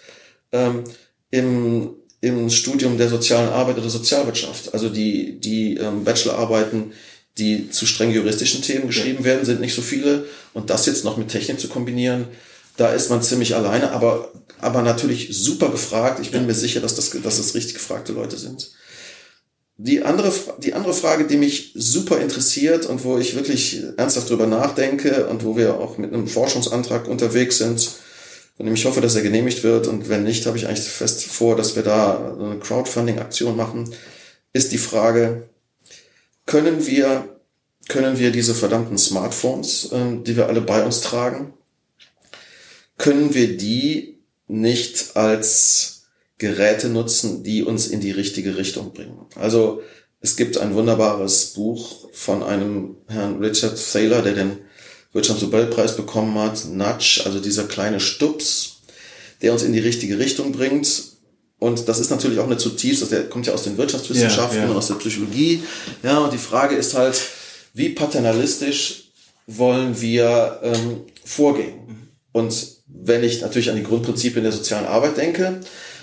Ähm, 0.52 0.84
im, 1.30 1.94
im 2.20 2.50
Studium 2.50 2.98
der 2.98 3.08
sozialen 3.08 3.50
Arbeit 3.50 3.78
oder 3.78 3.90
Sozialwirtschaft. 3.90 4.72
Also 4.74 4.88
die, 4.88 5.38
die 5.38 5.76
ähm, 5.76 6.04
Bachelorarbeiten, 6.04 6.92
die 7.38 7.70
zu 7.70 7.86
streng 7.86 8.10
juristischen 8.10 8.62
Themen 8.62 8.86
geschrieben 8.86 9.20
ja. 9.20 9.24
werden, 9.26 9.44
sind 9.44 9.60
nicht 9.60 9.74
so 9.74 9.82
viele. 9.82 10.24
Und 10.54 10.70
das 10.70 10.86
jetzt 10.86 11.04
noch 11.04 11.16
mit 11.16 11.28
Technik 11.28 11.60
zu 11.60 11.68
kombinieren, 11.68 12.26
da 12.76 12.92
ist 12.92 13.10
man 13.10 13.22
ziemlich 13.22 13.54
alleine, 13.54 13.92
aber, 13.92 14.32
aber 14.58 14.82
natürlich 14.82 15.28
super 15.32 15.70
gefragt. 15.70 16.20
Ich 16.20 16.30
bin 16.30 16.42
ja. 16.42 16.46
mir 16.46 16.54
sicher, 16.54 16.80
dass 16.80 16.94
das, 16.94 17.10
dass 17.10 17.38
das 17.38 17.54
richtig 17.54 17.74
gefragte 17.74 18.12
Leute 18.12 18.36
sind. 18.38 18.70
Die 19.78 20.02
andere, 20.02 20.32
die 20.58 20.72
andere 20.72 20.94
Frage, 20.94 21.26
die 21.26 21.36
mich 21.36 21.72
super 21.74 22.18
interessiert 22.18 22.86
und 22.86 23.04
wo 23.04 23.18
ich 23.18 23.34
wirklich 23.34 23.82
ernsthaft 23.98 24.30
drüber 24.30 24.46
nachdenke 24.46 25.26
und 25.26 25.44
wo 25.44 25.56
wir 25.56 25.78
auch 25.78 25.98
mit 25.98 26.14
einem 26.14 26.28
Forschungsantrag 26.28 27.06
unterwegs 27.08 27.58
sind, 27.58 27.90
von 28.56 28.66
dem 28.66 28.74
ich 28.74 28.84
hoffe, 28.84 29.00
dass 29.00 29.14
er 29.14 29.22
genehmigt 29.22 29.62
wird. 29.64 29.86
Und 29.86 30.08
wenn 30.08 30.24
nicht, 30.24 30.46
habe 30.46 30.56
ich 30.56 30.66
eigentlich 30.66 30.88
fest 30.88 31.24
vor, 31.24 31.56
dass 31.56 31.76
wir 31.76 31.82
da 31.82 32.34
eine 32.38 32.58
Crowdfunding-Aktion 32.58 33.56
machen, 33.56 33.92
ist 34.52 34.72
die 34.72 34.78
Frage, 34.78 35.48
können 36.46 36.86
wir, 36.86 37.40
können 37.88 38.18
wir 38.18 38.30
diese 38.30 38.54
verdammten 38.54 38.98
Smartphones, 38.98 39.92
äh, 39.92 40.22
die 40.22 40.36
wir 40.36 40.46
alle 40.46 40.62
bei 40.62 40.84
uns 40.84 41.02
tragen, 41.02 41.52
können 42.96 43.34
wir 43.34 43.56
die 43.56 44.18
nicht 44.48 45.16
als 45.16 46.06
Geräte 46.38 46.88
nutzen, 46.88 47.42
die 47.42 47.62
uns 47.62 47.88
in 47.88 48.00
die 48.00 48.10
richtige 48.10 48.56
Richtung 48.56 48.92
bringen? 48.92 49.26
Also, 49.34 49.82
es 50.20 50.36
gibt 50.36 50.56
ein 50.56 50.74
wunderbares 50.74 51.52
Buch 51.54 52.08
von 52.12 52.42
einem 52.42 52.96
Herrn 53.06 53.38
Richard 53.42 53.78
Thaler, 53.92 54.22
der 54.22 54.34
den 54.34 54.58
Wirtschaftsnobelpreis 55.16 55.96
bekommen 55.96 56.38
hat, 56.38 56.66
Nudge, 56.66 57.22
also 57.24 57.40
dieser 57.40 57.64
kleine 57.64 57.98
Stups, 57.98 58.82
der 59.42 59.52
uns 59.52 59.62
in 59.62 59.72
die 59.72 59.80
richtige 59.80 60.18
Richtung 60.18 60.52
bringt. 60.52 60.88
Und 61.58 61.88
das 61.88 61.98
ist 61.98 62.10
natürlich 62.10 62.38
auch 62.38 62.44
eine 62.44 62.58
zutiefst, 62.58 63.10
der 63.10 63.28
kommt 63.28 63.46
ja 63.46 63.54
aus 63.54 63.64
den 63.64 63.78
Wirtschaftswissenschaften 63.78 64.60
ja, 64.60 64.68
ja. 64.68 64.74
aus 64.74 64.88
der 64.88 64.96
Psychologie. 64.96 65.62
Ja, 66.02 66.18
und 66.18 66.32
die 66.32 66.38
Frage 66.38 66.76
ist 66.76 66.94
halt, 66.94 67.18
wie 67.72 67.88
paternalistisch 67.88 69.10
wollen 69.46 70.00
wir 70.00 70.60
ähm, 70.62 71.00
vorgehen? 71.24 71.86
Mhm. 71.86 72.08
Und 72.32 72.66
wenn 72.86 73.24
ich 73.24 73.40
natürlich 73.40 73.70
an 73.70 73.76
die 73.76 73.82
Grundprinzipien 73.82 74.42
der 74.42 74.52
sozialen 74.52 74.86
Arbeit 74.86 75.16
denke, 75.16 75.60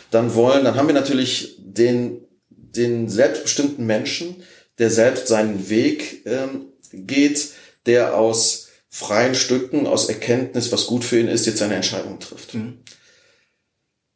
dann 0.09 0.33
wollen, 0.33 0.63
dann 0.63 0.75
haben 0.75 0.87
wir 0.87 0.93
natürlich 0.93 1.55
den, 1.59 2.21
den 2.49 3.09
selbstbestimmten 3.09 3.85
Menschen, 3.85 4.43
der 4.79 4.89
selbst 4.89 5.27
seinen 5.27 5.69
Weg 5.69 6.25
ähm, 6.25 6.65
geht, 6.91 7.49
der 7.85 8.17
aus 8.17 8.62
freien 8.93 9.33
Stücken 9.33 9.87
aus 9.87 10.07
Erkenntnis, 10.07 10.71
was 10.71 10.85
gut 10.85 11.03
für 11.03 11.19
ihn 11.19 11.27
ist, 11.27 11.47
jetzt 11.47 11.57
seine 11.57 11.73
Entscheidung 11.73 12.19
trifft. 12.19 12.53
Mhm. 12.53 12.77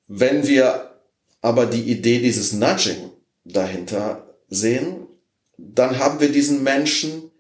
Wenn 0.06 0.48
wir 0.48 1.02
aber 1.42 1.66
die 1.66 1.82
Idee 1.82 2.20
dieses 2.20 2.54
Nudging 2.54 3.10
dahinter 3.44 4.36
sehen, 4.50 5.08
dann 5.58 5.98
haben 5.98 6.20
wir 6.20 6.32
diesen 6.32 6.62
Menschen, 6.62 7.32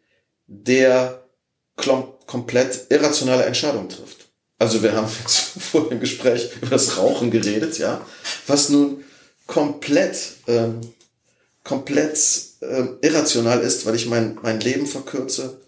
der 0.48 1.28
komplett 1.76 2.88
irrationale 2.90 3.46
Entscheidungen 3.46 3.90
trifft. 3.90 4.30
Also 4.58 4.82
wir 4.82 4.94
haben 4.94 5.08
jetzt 5.20 5.38
vor 5.60 5.90
dem 5.90 6.00
Gespräch 6.00 6.50
über 6.60 6.72
das 6.72 6.98
Rauchen 6.98 7.30
geredet, 7.30 7.78
ja, 7.78 8.04
was 8.48 8.70
nun 8.70 9.04
komplett, 9.46 10.38
ähm, 10.48 10.82
komplett 11.64 12.18
ähm, 12.64 12.98
irrational 13.02 13.62
ist, 13.62 13.86
weil 13.86 13.94
ich 13.94 14.08
mein, 14.08 14.40
mein 14.42 14.60
Leben 14.60 14.88
verkürze, 14.88 15.62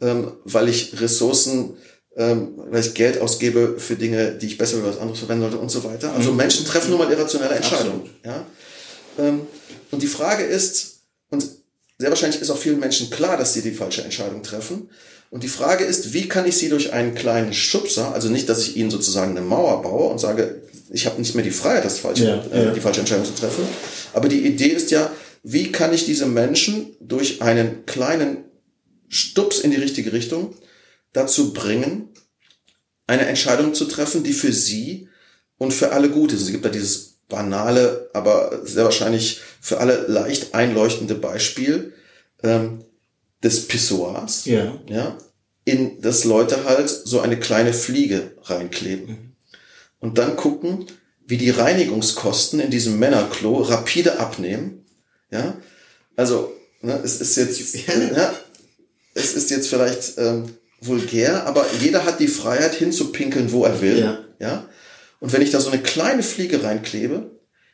ähm, 0.00 0.32
weil 0.44 0.68
ich 0.68 1.00
Ressourcen, 1.00 1.76
ähm, 2.16 2.54
weil 2.70 2.80
ich 2.80 2.94
Geld 2.94 3.20
ausgebe 3.20 3.78
für 3.78 3.96
Dinge, 3.96 4.32
die 4.32 4.46
ich 4.46 4.58
besser 4.58 4.78
für 4.78 4.86
was 4.86 4.98
anderes 4.98 5.18
verwenden 5.18 5.42
sollte 5.42 5.58
und 5.58 5.70
so 5.70 5.84
weiter. 5.84 6.12
Also 6.12 6.30
mhm. 6.30 6.38
Menschen 6.38 6.64
treffen 6.64 6.90
nun 6.90 6.98
mal 6.98 7.10
irrationelle 7.10 7.54
Entscheidungen. 7.54 8.10
Ja? 8.24 8.46
Ähm, 9.18 9.42
und 9.90 10.02
die 10.02 10.06
Frage 10.06 10.44
ist, 10.44 11.00
und 11.30 11.44
sehr 11.98 12.10
wahrscheinlich 12.10 12.40
ist 12.40 12.50
auch 12.50 12.58
vielen 12.58 12.80
Menschen 12.80 13.10
klar, 13.10 13.36
dass 13.36 13.54
sie 13.54 13.62
die 13.62 13.72
falsche 13.72 14.02
Entscheidung 14.02 14.42
treffen. 14.42 14.90
Und 15.30 15.42
die 15.42 15.48
Frage 15.48 15.84
ist, 15.84 16.12
wie 16.12 16.28
kann 16.28 16.46
ich 16.46 16.56
sie 16.56 16.68
durch 16.68 16.92
einen 16.92 17.14
kleinen 17.14 17.52
Schubser, 17.52 18.14
also 18.14 18.28
nicht, 18.28 18.48
dass 18.48 18.60
ich 18.60 18.76
ihnen 18.76 18.90
sozusagen 18.90 19.32
eine 19.32 19.40
Mauer 19.40 19.82
baue 19.82 20.10
und 20.10 20.18
sage, 20.18 20.62
ich 20.90 21.06
habe 21.06 21.20
nicht 21.20 21.34
mehr 21.34 21.44
die 21.44 21.50
Freiheit, 21.50 21.84
das 21.84 21.98
falsche, 21.98 22.24
ja, 22.24 22.44
äh, 22.52 22.64
ja. 22.66 22.70
die 22.70 22.80
falsche 22.80 23.00
Entscheidung 23.00 23.24
zu 23.24 23.34
treffen. 23.34 23.64
Aber 24.12 24.28
die 24.28 24.46
Idee 24.46 24.68
ist 24.68 24.90
ja, 24.90 25.10
wie 25.42 25.72
kann 25.72 25.92
ich 25.92 26.04
diese 26.06 26.26
Menschen 26.26 26.96
durch 27.00 27.42
einen 27.42 27.86
kleinen 27.86 28.45
Stups 29.08 29.58
in 29.58 29.70
die 29.70 29.76
richtige 29.76 30.12
Richtung 30.12 30.54
dazu 31.12 31.52
bringen, 31.52 32.08
eine 33.06 33.26
Entscheidung 33.26 33.74
zu 33.74 33.84
treffen, 33.86 34.24
die 34.24 34.32
für 34.32 34.52
sie 34.52 35.08
und 35.58 35.72
für 35.72 35.92
alle 35.92 36.10
gut 36.10 36.32
ist. 36.32 36.42
Es 36.42 36.50
gibt 36.50 36.64
da 36.64 36.68
dieses 36.68 37.18
banale, 37.28 38.10
aber 38.12 38.60
sehr 38.64 38.84
wahrscheinlich 38.84 39.40
für 39.60 39.78
alle 39.78 40.06
leicht 40.06 40.54
einleuchtende 40.54 41.14
Beispiel 41.14 41.94
ähm, 42.42 42.84
des 43.42 43.68
Pissoirs, 43.68 44.44
Ja. 44.44 44.78
ja, 44.88 45.18
in 45.64 46.00
das 46.00 46.24
Leute 46.24 46.64
halt 46.64 46.88
so 46.88 47.20
eine 47.20 47.38
kleine 47.38 47.72
Fliege 47.72 48.32
reinkleben. 48.42 49.36
Und 49.98 50.18
dann 50.18 50.36
gucken, 50.36 50.86
wie 51.26 51.38
die 51.38 51.50
Reinigungskosten 51.50 52.60
in 52.60 52.70
diesem 52.70 52.98
Männerklo 52.98 53.56
rapide 53.62 54.20
abnehmen. 54.20 54.84
Ja, 55.30 55.56
also 56.14 56.52
ne, 56.82 57.00
es 57.02 57.20
ist 57.20 57.36
jetzt, 57.36 57.74
ja, 57.88 58.34
es 59.16 59.34
ist 59.34 59.50
jetzt 59.50 59.68
vielleicht 59.68 60.18
ähm, 60.18 60.44
vulgär, 60.80 61.46
aber 61.46 61.66
jeder 61.80 62.04
hat 62.04 62.20
die 62.20 62.28
Freiheit 62.28 62.74
hinzupinkeln, 62.74 63.50
wo 63.52 63.64
er 63.64 63.80
will. 63.80 63.98
Ja. 63.98 64.18
ja. 64.38 64.68
Und 65.20 65.32
wenn 65.32 65.42
ich 65.42 65.50
da 65.50 65.60
so 65.60 65.70
eine 65.70 65.82
kleine 65.82 66.22
Fliege 66.22 66.62
reinklebe, 66.62 67.30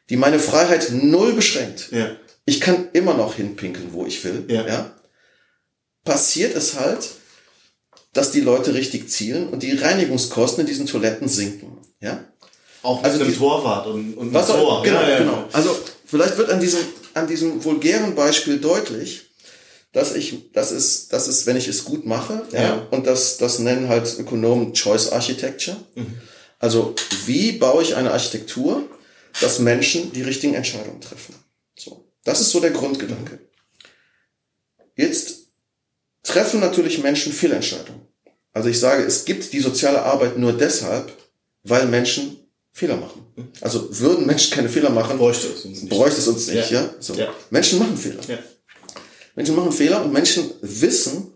die 0.09 0.16
meine 0.16 0.38
Freiheit 0.38 0.90
null 0.93 1.32
beschränkt, 1.34 1.88
Ja. 1.90 2.11
ich 2.45 2.61
kann 2.61 2.88
immer 2.93 3.14
noch 3.14 3.34
hinpinkeln, 3.34 3.88
wo 3.93 4.07
ich 4.07 4.22
will, 4.24 4.45
Ja. 4.49 4.66
ja, 4.66 4.95
passiert 6.05 6.57
es 6.57 6.78
halt, 6.78 7.11
dass 8.12 8.30
die 8.30 8.40
Leute 8.40 8.74
richtig 8.74 9.09
zielen 9.11 9.49
und 9.49 9.62
die 9.62 9.72
Reinigungskosten 9.76 10.61
in 10.62 10.66
diesen 10.66 10.86
Toiletten 10.86 11.28
sinken. 11.28 11.78
Ja? 12.01 12.24
Auch 12.82 12.97
mit 13.03 13.07
Also 13.11 13.20
einem 13.20 13.32
die- 13.32 13.38
Torwart 13.38 13.86
und, 13.86 14.14
und 14.14 14.34
Was 14.34 14.49
Tor. 14.49 14.82
genau, 14.82 15.01
ja, 15.03 15.09
ja, 15.09 15.18
genau. 15.18 15.49
Also 15.53 15.76
vielleicht 16.05 16.36
wird 16.36 16.51
an 16.51 16.61
diesem, 16.61 16.80
an 17.14 17.26
diesem 17.26 17.64
vulgären 17.64 18.14
Beispiel 18.14 18.59
deutlich, 18.59 19.30
dass 19.93 20.14
ich, 20.14 20.53
das 20.53 20.72
ist, 20.72 21.12
das 21.12 21.28
ist, 21.28 21.47
wenn 21.47 21.57
ich 21.57 21.68
es 21.68 21.84
gut 21.84 22.07
mache, 22.07 22.43
ja, 22.53 22.62
Ja. 22.62 22.88
und 22.90 23.07
das, 23.07 23.36
das 23.38 23.59
nennen 23.59 23.88
halt 23.88 24.18
Ökonomen 24.18 24.72
Choice 24.74 25.11
Architecture. 25.12 25.76
Mhm. 25.95 26.14
Also, 26.59 26.95
wie 27.26 27.53
baue 27.53 27.82
ich 27.82 27.97
eine 27.97 28.12
Architektur, 28.12 28.88
dass 29.40 29.59
Menschen 29.59 30.12
die 30.12 30.22
richtigen 30.22 30.55
Entscheidungen 30.55 31.01
treffen? 31.01 31.34
So. 31.76 32.05
Das 32.24 32.40
ist 32.40 32.51
so 32.51 32.61
der 32.61 32.70
Grundgedanke. 32.70 33.38
Jetzt 34.97 35.49
treffen 36.22 36.61
natürlich 36.61 37.03
Menschen 37.03 37.32
Fehlentscheidungen. 37.32 38.03
Also 38.53 38.68
ich 38.68 38.78
sage, 38.78 39.03
es 39.05 39.24
gibt 39.24 39.53
die 39.53 39.61
soziale 39.61 40.03
Arbeit 40.03 40.36
nur 40.38 40.53
deshalb, 40.53 41.11
weil 41.64 41.86
Menschen 41.86 42.36
Fehler 42.70 42.97
machen. 42.97 43.26
Also 43.61 43.88
würden 43.99 44.26
Menschen 44.26 44.55
keine 44.55 44.68
Fehler 44.68 44.90
machen, 44.90 45.18
Bräuchte 45.18 45.49
es 45.49 45.64
uns 45.64 45.82
nicht. 45.82 45.90
bräuchte 45.90 46.20
es 46.20 46.28
uns 46.28 46.47
nicht, 46.49 46.70
ja? 46.70 46.82
Ja. 46.82 46.95
So. 47.01 47.14
Ja. 47.14 47.32
Menschen 47.51 47.78
machen 47.78 47.97
Fehler. 47.97 48.20
Ja. 48.28 48.38
Menschen 49.34 49.56
machen 49.56 49.72
Fehler 49.72 50.04
und 50.04 50.12
Menschen 50.12 50.50
wissen 50.60 51.32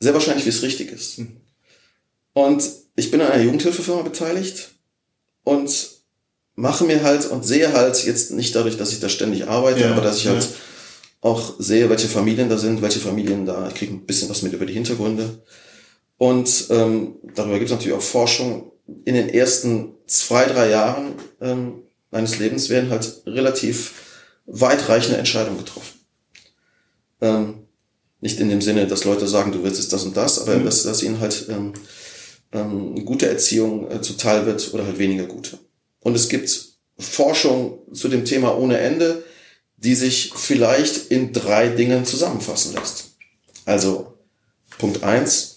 sehr 0.00 0.14
wahrscheinlich, 0.14 0.44
wie 0.44 0.50
es 0.50 0.62
richtig 0.62 0.92
ist. 0.92 1.18
Mhm. 1.18 1.36
Und 2.32 2.62
ich 2.96 3.10
bin 3.10 3.20
an 3.20 3.32
einer 3.32 3.42
Jugendhilfefirma 3.42 4.02
beteiligt 4.02 4.70
und 5.44 5.90
mache 6.54 6.84
mir 6.84 7.02
halt 7.02 7.26
und 7.26 7.44
sehe 7.44 7.72
halt 7.72 8.04
jetzt 8.04 8.32
nicht 8.32 8.54
dadurch, 8.54 8.76
dass 8.76 8.92
ich 8.92 9.00
da 9.00 9.08
ständig 9.08 9.48
arbeite, 9.48 9.80
Ja, 9.80 9.92
aber 9.92 10.02
dass 10.02 10.18
ich 10.18 10.24
ja. 10.24 10.32
halt 10.32 10.48
auch 11.20 11.54
sehe, 11.58 11.90
welche 11.90 12.08
Familien 12.08 12.48
da 12.48 12.58
sind, 12.58 12.82
welche 12.82 13.00
Familien 13.00 13.46
da, 13.46 13.68
ich 13.68 13.74
kriege 13.74 13.92
ein 13.92 14.06
bisschen 14.06 14.28
was 14.28 14.42
mit 14.42 14.52
über 14.52 14.66
die 14.66 14.74
Hintergründe. 14.74 15.42
Und 16.16 16.66
ähm, 16.70 17.16
darüber 17.34 17.58
gibt 17.58 17.70
es 17.70 17.76
natürlich 17.76 17.96
auch 17.96 18.02
Forschung. 18.02 18.72
In 19.04 19.14
den 19.14 19.28
ersten 19.28 19.94
zwei, 20.06 20.46
drei 20.46 20.70
Jahren 20.70 21.12
ähm, 21.40 21.82
meines 22.10 22.38
Lebens 22.38 22.68
werden 22.68 22.90
halt 22.90 23.22
relativ 23.26 23.92
weitreichende 24.46 25.18
Entscheidungen 25.18 25.58
getroffen. 25.58 25.97
Ähm, 27.20 27.66
nicht 28.20 28.40
in 28.40 28.48
dem 28.48 28.60
Sinne, 28.60 28.86
dass 28.86 29.04
Leute 29.04 29.28
sagen, 29.28 29.52
du 29.52 29.62
willst 29.62 29.80
jetzt 29.80 29.92
das 29.92 30.04
und 30.04 30.16
das, 30.16 30.40
aber 30.40 30.56
Mhm. 30.56 30.64
dass, 30.64 30.82
dass 30.82 31.02
ihnen 31.02 31.20
halt 31.20 31.46
ähm, 31.48 31.72
ähm, 32.52 33.04
gute 33.04 33.28
Erziehung 33.28 33.90
äh, 33.90 34.00
zuteil 34.00 34.46
wird 34.46 34.72
oder 34.74 34.84
halt 34.84 34.98
weniger 34.98 35.24
gute. 35.26 35.58
Und 36.00 36.14
es 36.14 36.28
gibt 36.28 36.68
Forschung 36.98 37.78
zu 37.92 38.08
dem 38.08 38.24
Thema 38.24 38.56
ohne 38.58 38.78
Ende, 38.78 39.24
die 39.76 39.94
sich 39.94 40.32
vielleicht 40.34 41.10
in 41.10 41.32
drei 41.32 41.68
Dingen 41.68 42.04
zusammenfassen 42.04 42.74
lässt. 42.74 43.12
Also 43.64 44.14
Punkt 44.78 45.04
eins: 45.04 45.56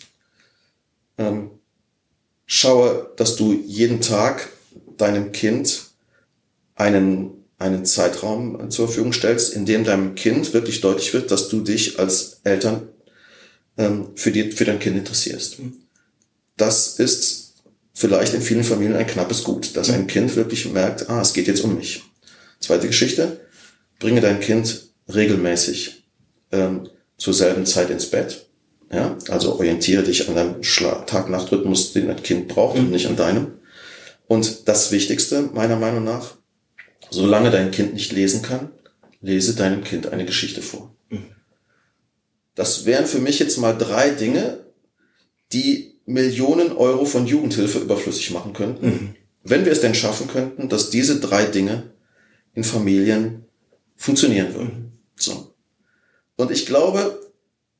ähm, 1.18 1.51
schaue, 2.45 3.12
dass 3.18 3.36
du 3.36 3.53
jeden 3.53 4.01
Tag 4.01 4.49
deinem 4.97 5.32
Kind 5.32 5.86
einen, 6.76 7.40
einen 7.62 7.86
Zeitraum 7.86 8.70
zur 8.72 8.88
Verfügung 8.88 9.14
stellst, 9.14 9.53
in 9.53 9.66
dem 9.66 9.84
deinem 9.84 10.16
Kind 10.16 10.53
wirklich 10.53 10.82
deutlich 10.82 11.14
wird, 11.14 11.32
dass 11.32 11.47
du 11.47 11.62
dich 11.62 11.99
als 11.99 12.41
Eltern 12.43 12.89
ähm, 13.78 14.07
für, 14.16 14.32
die, 14.32 14.51
für 14.51 14.66
dein 14.66 14.80
Kind 14.80 14.97
interessierst. 14.97 15.57
Das 16.57 16.99
ist 16.99 17.53
vielleicht 17.93 18.34
in 18.34 18.41
vielen 18.41 18.64
Familien 18.64 18.95
ein 18.95 19.07
knappes 19.07 19.43
Gut, 19.43 19.78
dass 19.78 19.89
ein 19.89 20.07
Kind 20.07 20.36
wirklich 20.36 20.72
merkt, 20.72 21.09
ah, 21.09 21.22
es 21.22 21.34
geht 21.34 21.47
jetzt 21.47 21.64
um 21.64 21.76
mich. 21.76 22.03
Zweite 22.59 22.88
Geschichte, 22.88 23.41
bringe 23.99 24.22
dein 24.22 24.39
Kind 24.39 24.88
regelmäßig 25.14 26.03
ähm, 26.51 26.89
zur 27.18 27.34
selben 27.34 27.66
Zeit 27.66 27.89
ins 27.89 28.07
Bett. 28.07 28.47
Ja, 28.91 29.18
also 29.30 29.53
orientiere 29.53 30.03
dich 30.03 30.28
an 30.28 30.36
deinem 30.36 30.62
Tag-Nacht-Rhythmus, 30.62 31.93
den 31.93 32.07
dein 32.07 32.22
Kind 32.22 32.49
braucht 32.49 32.78
und 32.78 32.91
nicht 32.91 33.07
an 33.07 33.16
deinem. 33.16 33.53
Und 34.28 34.68
das 34.68 34.91
Wichtigste, 34.91 35.43
meiner 35.53 35.78
Meinung 35.78 36.03
nach, 36.03 36.36
solange 37.12 37.51
dein 37.51 37.70
Kind 37.72 37.93
nicht 37.93 38.12
lesen 38.12 38.41
kann, 38.41 38.72
lese 39.22 39.55
deinem 39.55 39.84
Kind 39.84 40.07
eine 40.07 40.26
Geschichte 40.26 40.62
vor. 40.62 40.95
Das 42.55 42.86
wären 42.86 43.05
für 43.05 43.20
mich 43.20 43.39
jetzt 43.39 43.57
mal 43.57 43.74
drei 43.74 44.09
Dinge, 44.09 44.59
die 45.53 45.95
Millionen 46.05 46.72
Euro 46.72 47.05
von 47.05 47.28
Jugendhilfe 47.28 47.80
überflüssig 47.80 48.32
machen 48.32 48.53
könnten, 48.53 49.16
wenn 49.43 49.66
wir 49.66 49.72
es 49.72 49.82
denn 49.82 49.95
schaffen 49.95 50.28
könnten, 50.28 50.68
dass 50.70 50.89
diese 50.89 51.20
drei 51.20 51.45
Dinge 51.45 51.91
in 52.53 52.64
Familien 52.64 53.45
funktionieren 53.95 54.53
würden. 54.53 54.91
So. 55.16 55.53
Und 56.36 56.51
ich 56.51 56.66
glaube, 56.66 57.20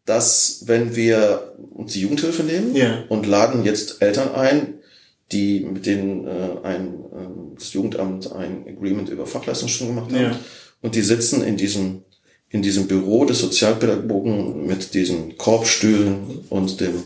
dass 0.06 0.64
wenn 0.66 0.96
wir 0.96 1.56
uns 1.74 1.94
die 1.94 2.02
Jugendhilfe 2.02 2.44
nehmen 2.44 2.76
Ja. 2.76 3.04
und 3.10 3.26
laden 3.26 3.64
jetzt 3.66 4.02
Eltern 4.02 4.34
ein, 4.34 4.76
die 5.32 5.62
mit 5.62 5.86
denen 5.86 6.28
äh, 6.28 6.58
ein, 6.64 6.88
äh, 6.88 7.56
das 7.58 7.74
Jugendamt 7.74 8.32
ein 8.32 8.66
Agreement 8.68 9.10
über 9.10 9.26
Fachleistungsstunden 9.26 9.96
gemacht 9.96 10.14
haben 10.14 10.22
Ja. 10.24 10.40
und 10.82 10.96
die 10.96 11.02
sitzen 11.02 11.44
in 11.44 11.58
diesem 11.58 12.04
in 12.50 12.62
diesem 12.62 12.88
Büro 12.88 13.24
des 13.24 13.40
Sozialpädagogen 13.40 14.66
mit 14.66 14.94
diesen 14.94 15.38
Korbstühlen 15.38 16.44
und 16.50 16.82
dem 16.82 17.04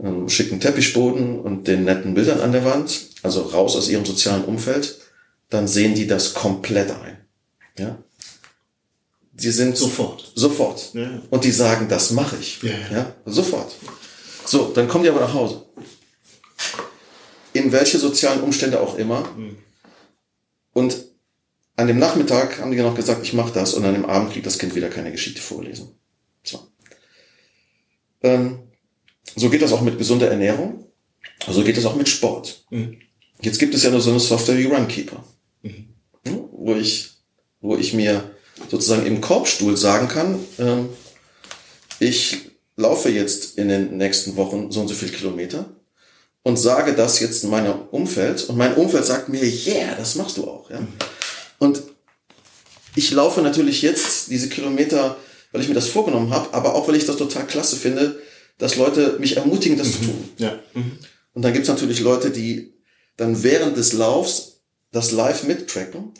ähm, 0.00 0.28
schicken 0.28 0.60
Teppichboden 0.60 1.40
und 1.40 1.66
den 1.66 1.84
netten 1.84 2.14
Bildern 2.14 2.40
an 2.40 2.52
der 2.52 2.64
Wand, 2.64 3.08
also 3.24 3.40
raus 3.42 3.74
aus 3.74 3.88
ihrem 3.88 4.04
sozialen 4.04 4.44
Umfeld, 4.44 5.00
dann 5.50 5.66
sehen 5.66 5.94
die 5.96 6.06
das 6.06 6.34
komplett 6.34 6.90
ein. 6.92 7.18
Ja? 7.78 7.98
Die 9.32 9.50
sind 9.50 9.76
Sofort. 9.76 10.30
Sofort. 10.36 10.90
Ja. 10.94 11.20
Und 11.30 11.42
die 11.44 11.50
sagen, 11.50 11.88
das 11.88 12.12
mache 12.12 12.36
ich. 12.40 12.62
Ja, 12.62 12.70
ja. 12.92 13.14
Sofort. 13.26 13.74
So, 14.44 14.70
dann 14.74 14.86
kommen 14.88 15.04
die 15.04 15.10
aber 15.10 15.20
nach 15.20 15.34
Hause. 15.34 15.62
In 17.52 17.72
welche 17.72 17.98
sozialen 17.98 18.42
Umstände 18.42 18.80
auch 18.80 18.96
immer. 18.96 19.28
Und 20.72 20.96
an 21.76 21.86
dem 21.86 21.98
Nachmittag 21.98 22.60
haben 22.60 22.70
die 22.70 22.78
noch 22.78 22.94
gesagt, 22.94 23.22
ich 23.22 23.32
mache 23.32 23.52
das. 23.52 23.74
Und 23.74 23.84
an 23.84 23.94
dem 23.94 24.04
Abend 24.04 24.32
kriegt 24.32 24.46
das 24.46 24.58
Kind 24.58 24.74
wieder 24.74 24.88
keine 24.88 25.12
Geschichte 25.12 25.40
vorlesen. 25.40 25.94
So. 26.42 26.60
Ähm, 28.22 28.60
so 29.36 29.50
geht 29.50 29.62
das 29.62 29.72
auch 29.72 29.80
mit 29.80 29.98
gesunder 29.98 30.30
Ernährung. 30.30 30.86
So 31.48 31.64
geht 31.64 31.76
das 31.76 31.86
auch 31.86 31.96
mit 31.96 32.08
Sport. 32.08 32.64
Mhm. 32.70 32.98
Jetzt 33.40 33.58
gibt 33.58 33.74
es 33.74 33.82
ja 33.82 33.90
nur 33.90 34.00
so 34.00 34.10
eine 34.10 34.20
Software 34.20 34.58
wie 34.58 34.66
Runkeeper. 34.66 35.24
Mhm. 35.62 35.88
Hm, 36.26 36.48
Wo 36.52 36.74
ich, 36.74 37.10
wo 37.60 37.76
ich 37.76 37.94
mir 37.94 38.30
sozusagen 38.70 39.06
im 39.06 39.20
Korbstuhl 39.20 39.76
sagen 39.76 40.08
kann, 40.08 40.38
ähm, 40.58 40.88
ich 41.98 42.50
laufe 42.76 43.10
jetzt 43.10 43.58
in 43.58 43.68
den 43.68 43.96
nächsten 43.96 44.36
Wochen 44.36 44.70
so 44.70 44.80
und 44.80 44.88
so 44.88 44.94
viel 44.94 45.10
Kilometer 45.10 45.74
und 46.42 46.56
sage 46.56 46.94
das 46.94 47.20
jetzt 47.20 47.44
in 47.44 47.50
meinem 47.50 47.74
Umfeld 47.90 48.44
und 48.48 48.56
mein 48.56 48.74
Umfeld 48.74 49.04
sagt 49.04 49.28
mir, 49.28 49.42
yeah, 49.42 49.94
das 49.96 50.16
machst 50.16 50.36
du 50.36 50.44
auch. 50.44 50.70
Ja? 50.70 50.80
Und 51.58 51.82
ich 52.94 53.10
laufe 53.12 53.42
natürlich 53.42 53.82
jetzt 53.82 54.30
diese 54.30 54.48
Kilometer, 54.48 55.16
weil 55.52 55.60
ich 55.60 55.68
mir 55.68 55.74
das 55.74 55.88
vorgenommen 55.88 56.30
habe, 56.30 56.52
aber 56.52 56.74
auch 56.74 56.88
weil 56.88 56.96
ich 56.96 57.06
das 57.06 57.16
total 57.16 57.46
klasse 57.46 57.76
finde, 57.76 58.20
dass 58.58 58.76
Leute 58.76 59.16
mich 59.18 59.36
ermutigen, 59.36 59.78
das 59.78 59.92
zu 59.92 59.98
tun. 59.98 60.28
Ja. 60.38 60.58
Mhm. 60.74 60.98
Und 61.34 61.42
dann 61.42 61.52
gibt's 61.52 61.68
natürlich 61.68 62.00
Leute, 62.00 62.30
die 62.30 62.74
dann 63.16 63.42
während 63.42 63.76
des 63.76 63.92
Laufs 63.92 64.60
das 64.90 65.12
live 65.12 65.44
mittracken 65.44 66.12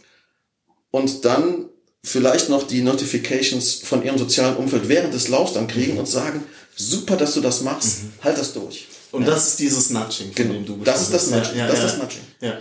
und 0.91 1.25
dann 1.25 1.69
vielleicht 2.03 2.49
noch 2.49 2.67
die 2.67 2.83
Notifications 2.83 3.75
von 3.75 4.03
ihrem 4.03 4.19
sozialen 4.19 4.57
Umfeld 4.57 4.89
während 4.89 5.15
des 5.15 5.29
Laufs 5.29 5.53
dann 5.53 5.69
kriegen 5.69 5.99
und 5.99 6.09
sagen, 6.09 6.45
super, 6.75 7.17
dass 7.17 7.35
du 7.35 7.41
das 7.41 7.63
machst, 7.63 8.03
halt 8.23 8.39
das 8.39 8.55
durch. 8.55 8.89
Und 9.13 9.27
das 9.29 9.49
ist 9.49 9.59
dieses 9.61 9.91
Nudging, 9.91 10.27
von 10.29 10.35
Genau. 10.35 10.53
dem 10.55 10.67
du 10.67 10.77
Das 10.85 11.03
ist 11.03 11.13
das. 11.15 11.31
Nudging. 11.31 11.57
Ja, 11.59 11.67
Das 11.69 11.79
ja, 11.79 11.85
ist 11.87 11.93
ja. 11.93 11.99
das 11.99 12.03
Nudging. 12.03 12.23
Ja. 12.41 12.59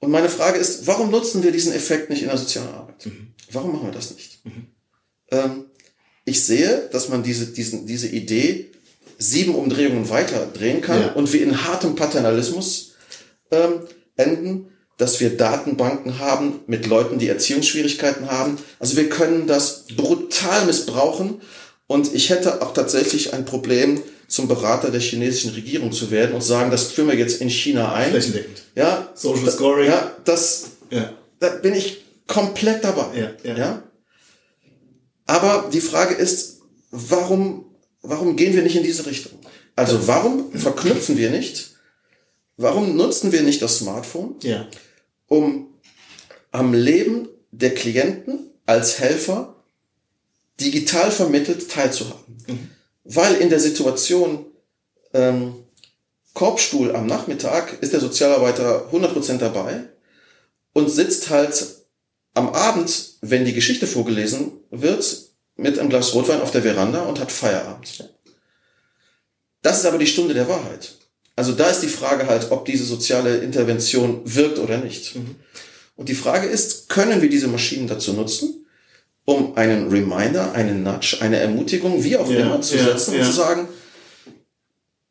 Und 0.00 0.10
meine 0.10 0.28
Frage 0.28 0.58
ist, 0.58 0.86
warum 0.86 1.10
nutzen 1.10 1.42
wir 1.42 1.50
diesen 1.50 1.72
Effekt 1.72 2.08
nicht 2.10 2.22
in 2.22 2.28
der 2.28 2.36
sozialen 2.38 2.68
Arbeit? 2.68 3.08
Warum 3.50 3.72
machen 3.72 3.86
wir 3.86 3.92
das 3.92 4.12
nicht? 4.14 4.38
Ähm, 5.30 5.64
ich 6.24 6.44
sehe, 6.44 6.88
dass 6.92 7.08
man 7.08 7.22
diese, 7.22 7.46
diesen, 7.46 7.86
diese 7.86 8.06
Idee 8.08 8.70
sieben 9.18 9.54
Umdrehungen 9.54 10.08
weiter 10.10 10.46
drehen 10.46 10.80
kann 10.80 11.00
Ja. 11.00 11.12
und 11.14 11.32
wie 11.32 11.38
in 11.38 11.64
hartem 11.66 11.96
Paternalismus 11.96 12.92
ähm, 13.50 13.80
enden, 14.16 14.68
dass 14.98 15.20
wir 15.20 15.36
Datenbanken 15.36 16.18
haben 16.18 16.60
mit 16.66 16.86
Leuten, 16.86 17.18
die 17.18 17.28
Erziehungsschwierigkeiten 17.28 18.30
haben. 18.30 18.58
Also 18.78 18.96
wir 18.96 19.08
können 19.08 19.46
das 19.46 19.86
brutal 19.96 20.66
missbrauchen. 20.66 21.40
Und 21.86 22.14
ich 22.14 22.30
hätte 22.30 22.60
auch 22.62 22.74
tatsächlich 22.74 23.32
ein 23.32 23.44
Problem, 23.44 24.02
zum 24.28 24.46
Berater 24.46 24.90
der 24.90 25.00
chinesischen 25.00 25.50
Regierung 25.52 25.90
zu 25.90 26.10
werden 26.10 26.34
und 26.34 26.42
sagen, 26.42 26.70
das 26.70 26.92
führen 26.92 27.08
wir 27.08 27.16
jetzt 27.16 27.40
in 27.40 27.48
China 27.50 27.94
ein. 27.94 28.10
Flächendeckend. 28.10 28.62
Ja. 28.74 29.10
Social 29.14 29.44
da, 29.46 29.50
Scoring. 29.50 29.86
Ja, 29.88 30.12
das, 30.24 30.66
Ja. 30.90 31.12
da 31.40 31.48
bin 31.48 31.74
ich 31.74 32.04
komplett 32.26 32.84
dabei. 32.84 33.18
Ja, 33.18 33.30
ja. 33.42 33.56
ja. 33.58 33.82
Aber 35.26 35.70
die 35.72 35.80
Frage 35.80 36.14
ist, 36.14 36.60
warum, 36.90 37.64
warum 38.02 38.36
gehen 38.36 38.54
wir 38.54 38.62
nicht 38.62 38.76
in 38.76 38.82
diese 38.82 39.06
Richtung? 39.06 39.32
Also 39.76 40.06
warum 40.06 40.52
verknüpfen 40.52 41.16
wir 41.16 41.30
nicht, 41.30 41.70
warum 42.56 42.96
nutzen 42.96 43.32
wir 43.32 43.42
nicht 43.42 43.62
das 43.62 43.78
Smartphone, 43.78 44.34
Ja. 44.42 44.66
um 45.26 45.68
am 46.50 46.74
Leben 46.74 47.28
der 47.50 47.74
Klienten 47.74 48.50
als 48.66 48.98
Helfer 48.98 49.54
digital 50.60 51.10
vermittelt 51.10 51.70
teilzuhaben? 51.70 52.36
Weil 53.10 53.36
in 53.36 53.48
der 53.48 53.58
Situation 53.58 54.44
ähm, 55.14 55.54
Korbstuhl 56.34 56.94
am 56.94 57.06
Nachmittag 57.06 57.82
ist 57.82 57.94
der 57.94 58.00
Sozialarbeiter 58.00 58.90
100% 58.92 59.38
dabei 59.38 59.84
und 60.74 60.90
sitzt 60.90 61.30
halt 61.30 61.78
am 62.34 62.50
Abend, 62.50 63.14
wenn 63.22 63.46
die 63.46 63.54
Geschichte 63.54 63.86
vorgelesen 63.86 64.52
wird, 64.70 65.30
mit 65.56 65.78
einem 65.78 65.88
Glas 65.88 66.14
Rotwein 66.14 66.42
auf 66.42 66.50
der 66.50 66.62
Veranda 66.62 67.02
und 67.02 67.18
hat 67.18 67.32
Feierabend. 67.32 68.12
Das 69.62 69.78
ist 69.78 69.86
aber 69.86 69.98
die 69.98 70.06
Stunde 70.06 70.34
der 70.34 70.48
Wahrheit. 70.48 70.96
Also 71.34 71.52
da 71.52 71.70
ist 71.70 71.80
die 71.80 71.88
Frage 71.88 72.26
halt, 72.26 72.50
ob 72.50 72.66
diese 72.66 72.84
soziale 72.84 73.38
Intervention 73.38 74.20
wirkt 74.24 74.58
oder 74.58 74.76
nicht. 74.76 75.16
Und 75.96 76.08
die 76.10 76.14
Frage 76.14 76.46
ist, 76.46 76.90
können 76.90 77.22
wir 77.22 77.30
diese 77.30 77.48
Maschinen 77.48 77.88
dazu 77.88 78.12
nutzen, 78.12 78.66
um 79.28 79.58
einen 79.58 79.90
Reminder, 79.90 80.52
einen 80.54 80.82
Nudge, 80.82 81.18
eine 81.20 81.38
Ermutigung, 81.38 82.02
wie 82.02 82.16
auch 82.16 82.30
Ja, 82.30 82.40
immer, 82.40 82.62
zu 82.62 82.78
ja, 82.78 82.84
setzen 82.84 83.14
und 83.14 83.24
zu 83.26 83.32
sagen, 83.32 83.68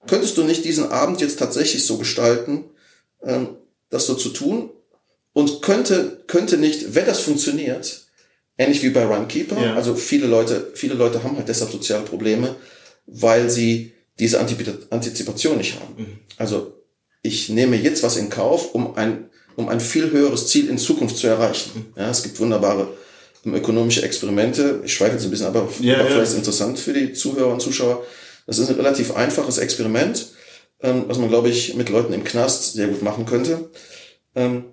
könntest 0.08 0.36
du 0.38 0.44
nicht 0.44 0.66
diesen 0.66 0.90
Abend 0.92 1.22
jetzt 1.22 1.38
tatsächlich 1.38 1.86
so 1.86 2.00
gestalten, 2.00 2.64
ähm, 3.24 3.50
das 3.92 4.08
so 4.08 4.16
zu 4.16 4.30
tun? 4.30 4.72
Und 5.34 5.62
könnte, 5.62 6.24
könnte 6.26 6.58
nicht, 6.58 6.96
wenn 6.96 7.06
das 7.06 7.20
funktioniert, 7.20 8.08
ähnlich 8.58 8.82
wie 8.82 8.90
bei 8.90 9.06
Runkeeper, 9.06 9.62
Ja. 9.62 9.76
also 9.76 9.94
viele 9.94 10.26
Leute, 10.26 10.72
viele 10.74 10.96
Leute 10.96 11.24
haben 11.24 11.38
halt 11.38 11.48
deshalb 11.48 11.72
soziale 11.72 12.04
Probleme, 12.04 12.56
weil 13.06 13.52
sie 13.52 13.94
diese 14.18 14.40
Antizipation 14.40 15.58
nicht 15.60 15.80
haben. 15.80 15.94
Mhm. 15.96 16.20
Also 16.38 16.74
ich 17.22 17.50
nehme 17.50 17.76
jetzt 17.76 18.02
was 18.02 18.18
in 18.18 18.32
Kauf, 18.32 18.74
um 18.74 18.96
ein, 18.96 19.30
um 19.58 19.70
ein 19.70 19.80
viel 19.80 20.10
höheres 20.10 20.48
Ziel 20.48 20.70
in 20.70 20.80
Zukunft 20.80 21.18
zu 21.18 21.28
erreichen. 21.28 21.70
Mhm. 21.96 22.02
Ja, 22.02 22.10
es 22.10 22.24
gibt 22.24 22.40
wunderbare 22.40 22.88
ökonomische 23.54 24.02
Experimente. 24.04 24.82
Ich 24.84 24.94
schweife 24.94 25.14
jetzt 25.14 25.24
ein 25.24 25.30
bisschen, 25.32 25.48
aber, 25.48 25.68
Ja, 25.80 25.96
aber 25.96 26.04
ja. 26.04 26.10
vielleicht 26.10 26.24
ist 26.24 26.32
es 26.32 26.38
interessant 26.38 26.80
für 26.80 26.94
die 26.94 27.14
Zuhörer 27.14 27.52
und 27.52 27.62
Zuschauer. 27.62 28.04
Das 28.46 28.60
ist 28.60 28.70
ein 28.70 28.76
relativ 28.76 29.16
einfaches 29.16 29.58
Experiment, 29.58 30.28
ähm, 30.82 31.06
was 31.08 31.18
man, 31.18 31.30
glaube 31.30 31.50
ich, 31.50 31.76
mit 31.76 31.90
Leuten 31.90 32.14
im 32.14 32.24
Knast 32.24 32.74
sehr 32.74 32.88
gut 32.88 33.02
machen 33.02 33.26
könnte. 33.26 33.70
Ähm, 34.36 34.66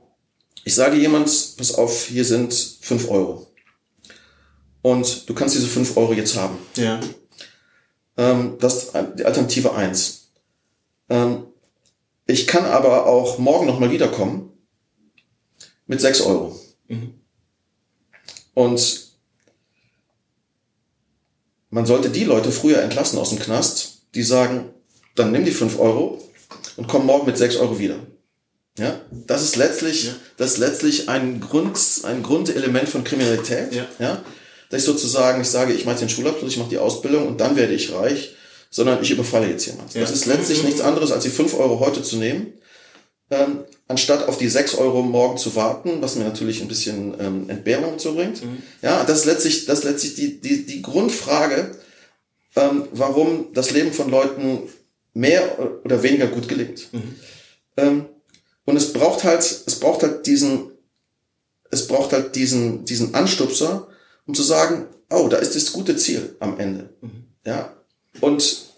ich 0.64 0.74
sage 0.74 0.96
jemand, 0.96 1.26
pass 1.56 1.74
auf, 1.74 2.06
hier 2.06 2.24
sind 2.24 2.54
fünf 2.80 3.10
Euro. 3.10 3.46
Und 4.82 5.28
du 5.28 5.34
kannst 5.34 5.54
diese 5.54 5.66
fünf 5.66 5.96
Euro 5.96 6.12
jetzt 6.12 6.36
haben. 6.36 6.58
Ja. 6.76 7.00
Ähm, 8.16 8.56
das 8.60 8.84
ist 8.84 8.92
die 9.18 9.24
Alternative 9.24 9.74
eins. 9.74 10.28
Ähm, 11.08 11.44
ich 12.26 12.46
kann 12.46 12.64
aber 12.64 13.06
auch 13.06 13.38
morgen 13.38 13.66
nochmal 13.66 13.90
wiederkommen 13.90 14.50
mit 15.86 16.00
sechs 16.00 16.20
Euro. 16.20 16.58
Mhm. 16.88 17.14
Und 18.54 19.08
man 21.70 21.86
sollte 21.86 22.10
die 22.10 22.24
Leute 22.24 22.52
früher 22.52 22.80
entlassen 22.82 23.18
aus 23.18 23.30
dem 23.30 23.38
Knast, 23.40 24.02
die 24.14 24.22
sagen, 24.22 24.70
dann 25.16 25.32
nimm 25.32 25.44
die 25.44 25.50
fünf 25.50 25.78
Euro 25.78 26.22
und 26.76 26.88
komm 26.88 27.06
morgen 27.06 27.26
mit 27.26 27.36
sechs 27.36 27.56
Euro 27.56 27.78
wieder. 27.78 27.96
Ja, 28.78 29.00
das 29.10 29.42
ist 29.44 29.56
letztlich, 29.56 30.06
Ja. 30.06 30.14
das 30.36 30.52
ist 30.52 30.58
letztlich 30.58 31.08
ein 31.08 31.40
Grund, 31.40 31.78
ein 32.04 32.22
Grundelement 32.24 32.88
von 32.88 33.04
Kriminalität. 33.04 33.72
Ja. 33.72 33.86
ja, 34.00 34.24
dass 34.70 34.80
ich 34.80 34.86
sozusagen, 34.86 35.42
ich 35.42 35.48
sage, 35.48 35.72
ich 35.72 35.84
mache 35.84 36.00
den 36.00 36.08
Schulabschluss, 36.08 36.52
ich 36.52 36.58
mache 36.58 36.70
die 36.70 36.78
Ausbildung 36.78 37.28
und 37.28 37.40
dann 37.40 37.54
werde 37.54 37.72
ich 37.74 37.92
reich, 37.92 38.34
sondern 38.70 39.00
ich 39.00 39.12
überfalle 39.12 39.48
jetzt 39.48 39.66
jemand. 39.66 39.94
Ja. 39.94 40.00
Das 40.00 40.10
ist 40.10 40.26
letztlich 40.26 40.64
nichts 40.64 40.80
anderes, 40.80 41.12
als 41.12 41.22
die 41.22 41.30
fünf 41.30 41.54
Euro 41.54 41.78
heute 41.78 42.02
zu 42.02 42.16
nehmen, 42.16 42.52
ähm, 43.30 43.64
anstatt 43.88 44.28
auf 44.28 44.38
die 44.38 44.48
sechs 44.48 44.74
Euro 44.74 45.02
morgen 45.02 45.38
zu 45.38 45.56
warten, 45.56 46.00
was 46.00 46.16
mir 46.16 46.24
natürlich 46.24 46.60
ein 46.60 46.68
bisschen 46.68 47.14
ähm, 47.18 47.48
Entbehrung 47.48 47.98
so 47.98 48.14
bringt. 48.14 48.42
Ja, 48.82 49.04
das 49.04 49.20
ist 49.20 49.24
letztlich, 49.24 49.66
das 49.66 49.80
ist 49.80 49.84
letztlich 49.84 50.14
die, 50.14 50.40
die, 50.40 50.66
die 50.66 50.82
Grundfrage, 50.82 51.76
ähm, 52.56 52.88
warum 52.92 53.52
das 53.52 53.70
Leben 53.70 53.92
von 53.92 54.10
Leuten 54.10 54.62
mehr 55.14 55.58
oder 55.84 56.02
weniger 56.02 56.26
gut 56.26 56.48
gelingt. 56.48 56.88
Ähm, 57.76 58.06
und 58.64 58.76
es 58.76 58.92
braucht 58.92 59.24
halt, 59.24 59.42
es 59.42 59.78
braucht 59.80 60.02
halt 60.02 60.26
diesen, 60.26 60.70
es 61.70 61.86
braucht 61.86 62.12
halt 62.12 62.34
diesen, 62.34 62.84
diesen 62.84 63.14
Anstupser, 63.14 63.88
um 64.26 64.34
zu 64.34 64.42
sagen, 64.42 64.86
oh, 65.10 65.28
da 65.28 65.36
ist 65.38 65.54
das 65.54 65.72
gute 65.72 65.96
Ziel 65.96 66.36
am 66.40 66.58
Ende. 66.58 66.90
Ja. 67.44 67.76
Und 68.20 68.70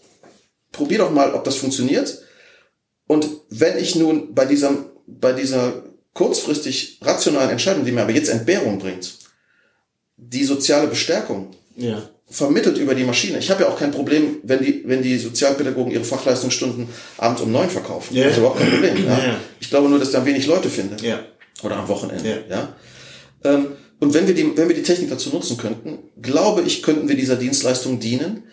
probier 0.72 0.98
doch 0.98 1.10
mal, 1.10 1.34
ob 1.34 1.44
das 1.44 1.56
funktioniert. 1.56 2.22
Und 3.06 3.28
wenn 3.50 3.78
ich 3.78 3.94
nun 3.94 4.34
bei 4.34 4.44
dieser, 4.44 4.72
bei 5.06 5.32
dieser 5.32 5.84
kurzfristig 6.12 6.98
rationalen 7.02 7.50
Entscheidung, 7.50 7.84
die 7.84 7.92
mir 7.92 8.02
aber 8.02 8.12
jetzt 8.12 8.28
Entbehrung 8.28 8.78
bringt, 8.78 9.14
die 10.16 10.44
soziale 10.44 10.88
Bestärkung 10.88 11.50
Ja. 11.76 12.08
vermittelt 12.28 12.78
über 12.78 12.94
die 12.94 13.04
Maschine. 13.04 13.38
Ich 13.38 13.50
habe 13.50 13.62
ja 13.64 13.68
auch 13.68 13.78
kein 13.78 13.90
Problem, 13.92 14.38
wenn 14.42 14.62
die, 14.64 14.82
wenn 14.86 15.02
die 15.02 15.18
Sozialpädagogen 15.18 15.92
ihre 15.92 16.04
Fachleistungsstunden 16.04 16.88
abends 17.18 17.42
um 17.42 17.52
neun 17.52 17.68
verkaufen. 17.70 18.16
Ja. 18.16 18.24
Das 18.24 18.32
ist 18.32 18.38
überhaupt 18.38 18.58
kein 18.60 18.70
Problem. 18.70 19.04
Ja. 19.04 19.18
Ja. 19.18 19.36
Ich 19.60 19.68
glaube 19.70 19.88
nur, 19.88 19.98
dass 19.98 20.10
da 20.10 20.24
wenig 20.24 20.46
Leute 20.46 20.70
finden. 20.70 20.96
Ja. 21.04 21.20
Oder 21.62 21.76
am 21.76 21.88
Wochenende. 21.88 22.44
Ja. 22.48 22.56
Ja. 22.56 22.76
Ähm, 23.44 23.66
und 24.00 24.12
wenn 24.14 24.26
wir, 24.26 24.34
die, 24.34 24.56
wenn 24.56 24.68
wir 24.68 24.74
die 24.76 24.82
Technik 24.82 25.10
dazu 25.10 25.30
nutzen 25.30 25.56
könnten, 25.56 25.98
glaube 26.20 26.62
ich, 26.62 26.82
könnten 26.82 27.08
wir 27.08 27.16
dieser 27.16 27.36
Dienstleistung 27.36 28.00
dienen, 28.00 28.44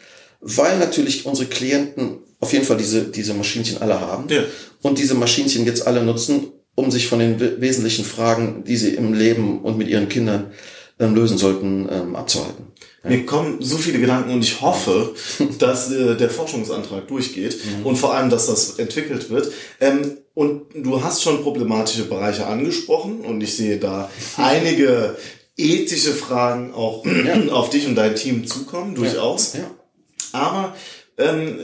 weil 0.42 0.78
natürlich 0.78 1.26
unsere 1.26 1.48
Klienten 1.50 2.20
auf 2.44 2.54
jeden 2.54 2.66
Fall 2.66 2.78
diese, 2.78 3.06
diese 3.06 3.34
Maschinchen 3.34 3.82
alle 3.82 4.00
haben 4.00 4.26
Ja. 4.30 4.44
und 4.82 4.98
diese 5.00 5.16
Maschinchen 5.16 5.66
jetzt 5.66 5.88
alle 5.88 6.04
nutzen, 6.04 6.52
um 6.76 6.92
sich 6.92 7.08
von 7.08 7.20
den 7.20 7.40
we- 7.40 7.60
wesentlichen 7.60 8.06
Fragen, 8.06 8.64
die 8.68 8.78
sie 8.78 8.92
im 8.96 9.14
Leben 9.14 9.62
und 9.62 9.78
mit 9.78 9.88
ihren 9.88 10.08
Kindern 10.10 10.52
ähm, 11.00 11.16
lösen 11.16 11.38
sollten, 11.38 11.90
ähm, 11.92 12.16
abzuhalten. 12.16 12.66
Mir 13.06 13.26
kommen 13.26 13.58
so 13.62 13.78
viele 13.78 14.00
Gedanken 14.00 14.32
und 14.32 14.42
ich 14.44 14.62
hoffe, 14.62 15.14
dass 15.60 15.92
äh, 15.92 16.16
der 16.16 16.30
Forschungsantrag 16.30 17.08
durchgeht 17.08 17.58
und 17.84 17.98
vor 17.98 18.14
allem, 18.14 18.30
dass 18.30 18.46
das 18.48 18.80
entwickelt 18.80 19.30
wird. 19.30 19.52
Ähm, 19.82 20.18
und 20.36 20.62
du 20.74 21.04
hast 21.04 21.22
schon 21.22 21.44
problematische 21.44 22.06
Bereiche 22.06 22.46
angesprochen 22.48 23.22
und 23.22 23.42
ich 23.42 23.56
sehe 23.58 23.78
da 23.78 24.10
einige 24.38 25.16
ethische 25.58 26.14
Fragen 26.14 26.74
auch 26.74 27.04
auf 27.52 27.70
dich 27.70 27.86
und 27.88 27.96
dein 27.96 28.16
Team 28.16 28.48
zukommen, 28.48 28.96
durchaus. 28.96 29.54
Ja. 29.54 29.70
Aber 30.32 30.74
ähm, 31.18 31.60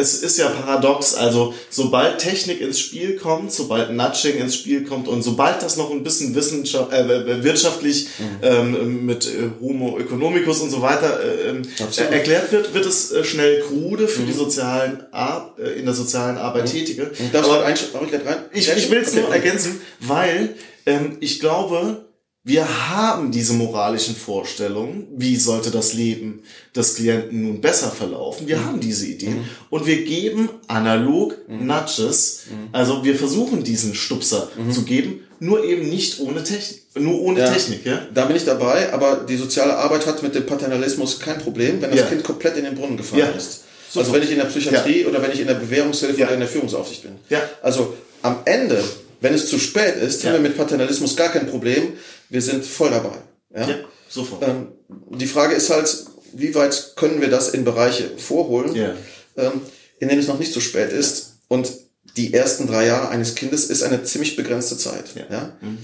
es 0.00 0.22
ist 0.22 0.38
ja 0.38 0.48
paradox, 0.48 1.14
also 1.14 1.54
sobald 1.68 2.18
Technik 2.18 2.60
ins 2.60 2.80
Spiel 2.80 3.16
kommt, 3.16 3.52
sobald 3.52 3.92
Nudging 3.92 4.38
ins 4.38 4.54
Spiel 4.56 4.84
kommt 4.84 5.06
und 5.08 5.22
sobald 5.22 5.62
das 5.62 5.76
noch 5.76 5.90
ein 5.90 6.02
bisschen 6.02 6.34
wissenschaft, 6.34 6.92
äh, 6.92 7.42
wirtschaftlich 7.44 8.08
ähm, 8.42 9.04
mit 9.06 9.26
äh, 9.26 9.50
Homo 9.60 9.98
economicus 9.98 10.60
und 10.60 10.70
so 10.70 10.80
weiter 10.82 11.20
äh, 11.22 11.50
ähm, 11.50 11.62
äh, 11.98 12.02
erklärt 12.14 12.50
wird, 12.52 12.74
wird 12.74 12.86
es 12.86 13.12
äh, 13.12 13.22
schnell 13.24 13.60
krude 13.62 14.08
für 14.08 14.22
die 14.22 14.32
sozialen 14.32 15.04
Ar 15.12 15.54
äh, 15.58 15.78
in 15.78 15.84
der 15.84 15.94
sozialen 15.94 16.38
Arbeit 16.38 16.66
Tätige. 16.70 17.10
Darf 17.32 17.46
ich 17.46 17.52
Aber- 17.52 17.70
ich 17.70 18.14
rein? 18.26 18.36
ich, 18.52 18.68
ich 18.76 18.90
will 18.90 18.98
es 18.98 19.10
Okay. 19.10 19.20
nur 19.20 19.34
ergänzen, 19.34 19.80
weil 20.00 20.54
ähm, 20.86 21.16
ich 21.20 21.40
glaube, 21.40 22.04
wir 22.42 22.66
haben 22.90 23.30
diese 23.32 23.52
moralischen 23.52 24.16
Vorstellungen, 24.16 25.06
wie 25.16 25.36
sollte 25.36 25.70
das 25.70 25.92
Leben 25.92 26.42
des 26.74 26.94
Klienten 26.94 27.42
nun 27.42 27.60
besser 27.60 27.90
verlaufen. 27.90 28.44
Mhm. 28.44 28.48
Wir 28.48 28.64
haben 28.64 28.80
diese 28.80 29.06
Ideen 29.06 29.44
und 29.68 29.86
wir 29.86 30.04
geben 30.04 30.48
analog 30.66 31.36
Nudges, 31.48 32.44
also 32.72 33.04
wir 33.04 33.14
versuchen 33.16 33.62
diesen 33.62 33.94
Stupser 33.94 34.48
zu 34.72 34.82
geben, 34.84 35.20
nur 35.38 35.64
eben 35.64 35.88
nicht 35.88 36.20
ohne 36.20 36.42
Technik, 36.42 36.80
nur 36.98 37.20
ohne 37.20 37.40
Mhm. 37.40 37.44
Ja. 37.46 37.52
Technik, 37.52 37.86
ja? 37.86 38.02
Da 38.14 38.24
bin 38.24 38.36
ich 38.36 38.44
dabei, 38.44 38.92
aber 38.92 39.24
die 39.28 39.36
soziale 39.36 39.76
Arbeit 39.76 40.06
hat 40.06 40.22
mit 40.22 40.34
dem 40.34 40.46
Paternalismus 40.46 41.18
kein 41.20 41.38
Problem, 41.38 41.80
wenn 41.82 41.90
das 41.90 42.00
Ja. 42.00 42.06
Kind 42.06 42.24
komplett 42.24 42.56
in 42.56 42.64
den 42.64 42.74
Brunnen 42.74 42.96
gefallen 42.96 43.20
Ja. 43.22 43.28
ist. 43.30 43.64
Also 43.94 44.12
wenn 44.12 44.22
ich 44.22 44.30
in 44.30 44.36
der 44.38 44.44
Psychiatrie 44.44 45.04
oder 45.04 45.20
wenn 45.20 45.32
ich 45.32 45.40
in 45.40 45.46
der 45.46 45.54
Bewährungshilfe 45.54 46.22
oder 46.22 46.32
in 46.34 46.40
der 46.40 46.48
Führungsaufsicht 46.48 47.02
bin. 47.02 47.12
Ja. 47.28 47.40
Also 47.62 47.94
am 48.22 48.36
Ende, 48.44 48.82
wenn 49.20 49.34
es 49.34 49.48
zu 49.48 49.58
spät 49.58 49.96
ist, 49.96 50.22
Ja. 50.22 50.30
haben 50.30 50.42
wir 50.42 50.48
mit 50.48 50.56
Paternalismus 50.56 51.16
gar 51.16 51.28
kein 51.30 51.48
Problem. 51.48 51.94
Wir 52.30 52.40
sind 52.40 52.64
voll 52.64 52.90
dabei. 52.90 53.18
Ja? 53.54 53.68
Ja, 53.68 53.76
sofort. 54.08 54.42
Ähm, 54.42 54.68
die 55.10 55.26
Frage 55.26 55.54
ist 55.54 55.68
halt, 55.70 56.06
wie 56.32 56.54
weit 56.54 56.92
können 56.96 57.20
wir 57.20 57.28
das 57.28 57.50
in 57.50 57.64
Bereiche 57.64 58.10
vorholen, 58.16 58.74
Ja. 58.74 58.94
ähm, 59.36 59.60
in 59.98 60.08
denen 60.08 60.20
es 60.20 60.28
noch 60.28 60.38
nicht 60.38 60.52
zu 60.52 60.60
spät 60.60 60.92
ist. 60.92 61.34
Und 61.48 61.70
die 62.16 62.32
ersten 62.32 62.66
drei 62.66 62.86
Jahre 62.86 63.08
eines 63.08 63.34
Kindes 63.34 63.66
ist 63.66 63.82
eine 63.82 64.02
ziemlich 64.04 64.36
begrenzte 64.36 64.76
Zeit. 64.76 65.14
Ja. 65.14 65.24
ja? 65.30 65.56
Mhm. 65.60 65.78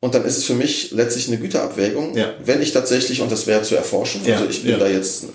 Und 0.00 0.14
dann 0.14 0.24
ist 0.24 0.38
es 0.38 0.44
für 0.44 0.54
mich 0.54 0.92
letztlich 0.92 1.28
eine 1.28 1.38
Güterabwägung, 1.38 2.16
ja. 2.16 2.32
wenn 2.42 2.62
ich 2.62 2.72
tatsächlich, 2.72 3.20
und 3.20 3.30
das 3.30 3.46
wäre 3.46 3.62
zu 3.62 3.76
erforschen, 3.76 4.22
ja. 4.24 4.36
also 4.36 4.48
ich 4.48 4.62
bin 4.62 4.78
da 4.78 4.88
jetzt, 4.88 5.26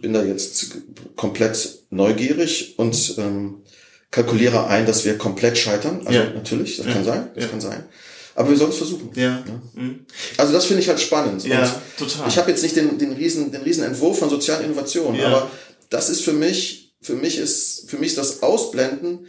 bin 0.00 0.12
da 0.12 0.22
jetzt 0.22 0.76
komplett 1.16 1.80
neugierig 1.90 2.78
und 2.78 3.14
ähm, 3.18 3.62
kalkuliere 4.12 4.68
ein, 4.68 4.86
dass 4.86 5.04
wir 5.04 5.18
komplett 5.18 5.58
scheitern. 5.58 6.06
Also 6.06 6.20
ja. 6.20 6.30
natürlich, 6.30 6.76
das 6.76 6.86
kann 6.86 7.04
sein, 7.04 7.30
das 7.34 7.50
kann 7.50 7.60
sein. 7.60 7.84
Aber 8.36 8.50
wir 8.50 8.56
sollen 8.56 8.70
es 8.70 8.76
versuchen. 8.76 9.10
Ja. 9.14 9.42
Mhm. 9.74 10.04
Also 10.36 10.52
das 10.52 10.66
finde 10.66 10.82
ich 10.82 10.88
halt 10.88 11.00
spannend. 11.00 11.42
Ja, 11.44 11.62
und 11.62 11.72
total. 11.98 12.28
Ich 12.28 12.36
habe 12.36 12.50
jetzt 12.50 12.62
nicht 12.62 12.76
den, 12.76 12.98
den 12.98 13.12
riesen, 13.12 13.50
den 13.50 13.62
riesen 13.62 13.82
Entwurf 13.82 14.18
von 14.18 14.28
sozialen 14.28 14.66
Innovationen, 14.66 15.20
aber 15.22 15.50
das 15.88 16.10
ist 16.10 16.20
für 16.20 16.34
mich, 16.34 16.94
für 17.00 17.14
mich 17.14 17.38
ist, 17.38 17.88
für 17.88 17.96
mich 17.96 18.08
ist 18.08 18.18
das 18.18 18.42
Ausblenden 18.42 19.26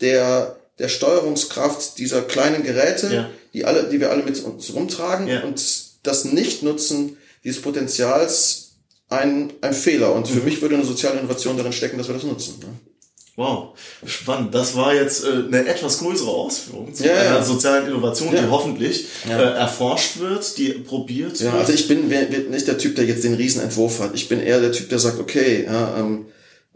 der, 0.00 0.60
der 0.78 0.88
Steuerungskraft 0.88 1.98
dieser 1.98 2.20
kleinen 2.22 2.62
Geräte, 2.64 3.14
ja. 3.14 3.30
die 3.54 3.64
alle, 3.64 3.84
die 3.84 3.98
wir 4.00 4.10
alle 4.10 4.22
mit 4.22 4.42
uns 4.44 4.74
rumtragen 4.74 5.26
ja. 5.26 5.42
und 5.44 5.62
das 6.02 6.24
Nichtnutzen 6.26 7.16
dieses 7.44 7.62
Potenzials 7.62 8.72
ein, 9.08 9.52
ein 9.62 9.72
Fehler. 9.72 10.12
Und 10.12 10.28
für 10.28 10.40
mhm. 10.40 10.44
mich 10.44 10.60
würde 10.60 10.74
eine 10.74 10.84
soziale 10.84 11.18
Innovation 11.18 11.56
darin 11.56 11.72
stecken, 11.72 11.96
dass 11.96 12.08
wir 12.08 12.14
das 12.14 12.24
nutzen. 12.24 12.58
Ne? 12.60 12.66
Wow, 13.36 13.76
spannend. 14.06 14.54
Das 14.54 14.76
war 14.76 14.94
jetzt 14.94 15.24
äh, 15.24 15.28
eine 15.28 15.66
etwas 15.66 15.98
größere 15.98 16.30
Ausführung 16.30 16.94
zu 16.94 17.04
ja, 17.04 17.14
einer 17.14 17.24
ja. 17.36 17.42
sozialen 17.42 17.88
Innovation, 17.88 18.32
ja. 18.32 18.42
die 18.42 18.48
hoffentlich 18.48 19.06
äh, 19.28 19.32
erforscht 19.32 20.20
wird, 20.20 20.56
die 20.56 20.68
probiert 20.70 21.40
ja, 21.40 21.46
wird. 21.46 21.62
Also 21.62 21.72
ich 21.72 21.88
bin 21.88 22.08
nicht 22.50 22.68
der 22.68 22.78
Typ, 22.78 22.94
der 22.94 23.06
jetzt 23.06 23.24
den 23.24 23.34
Riesenentwurf 23.34 23.98
hat. 23.98 24.14
Ich 24.14 24.28
bin 24.28 24.40
eher 24.40 24.60
der 24.60 24.70
Typ, 24.70 24.88
der 24.88 25.00
sagt, 25.00 25.18
okay, 25.18 25.64
ja, 25.64 25.96
ähm, 25.98 26.26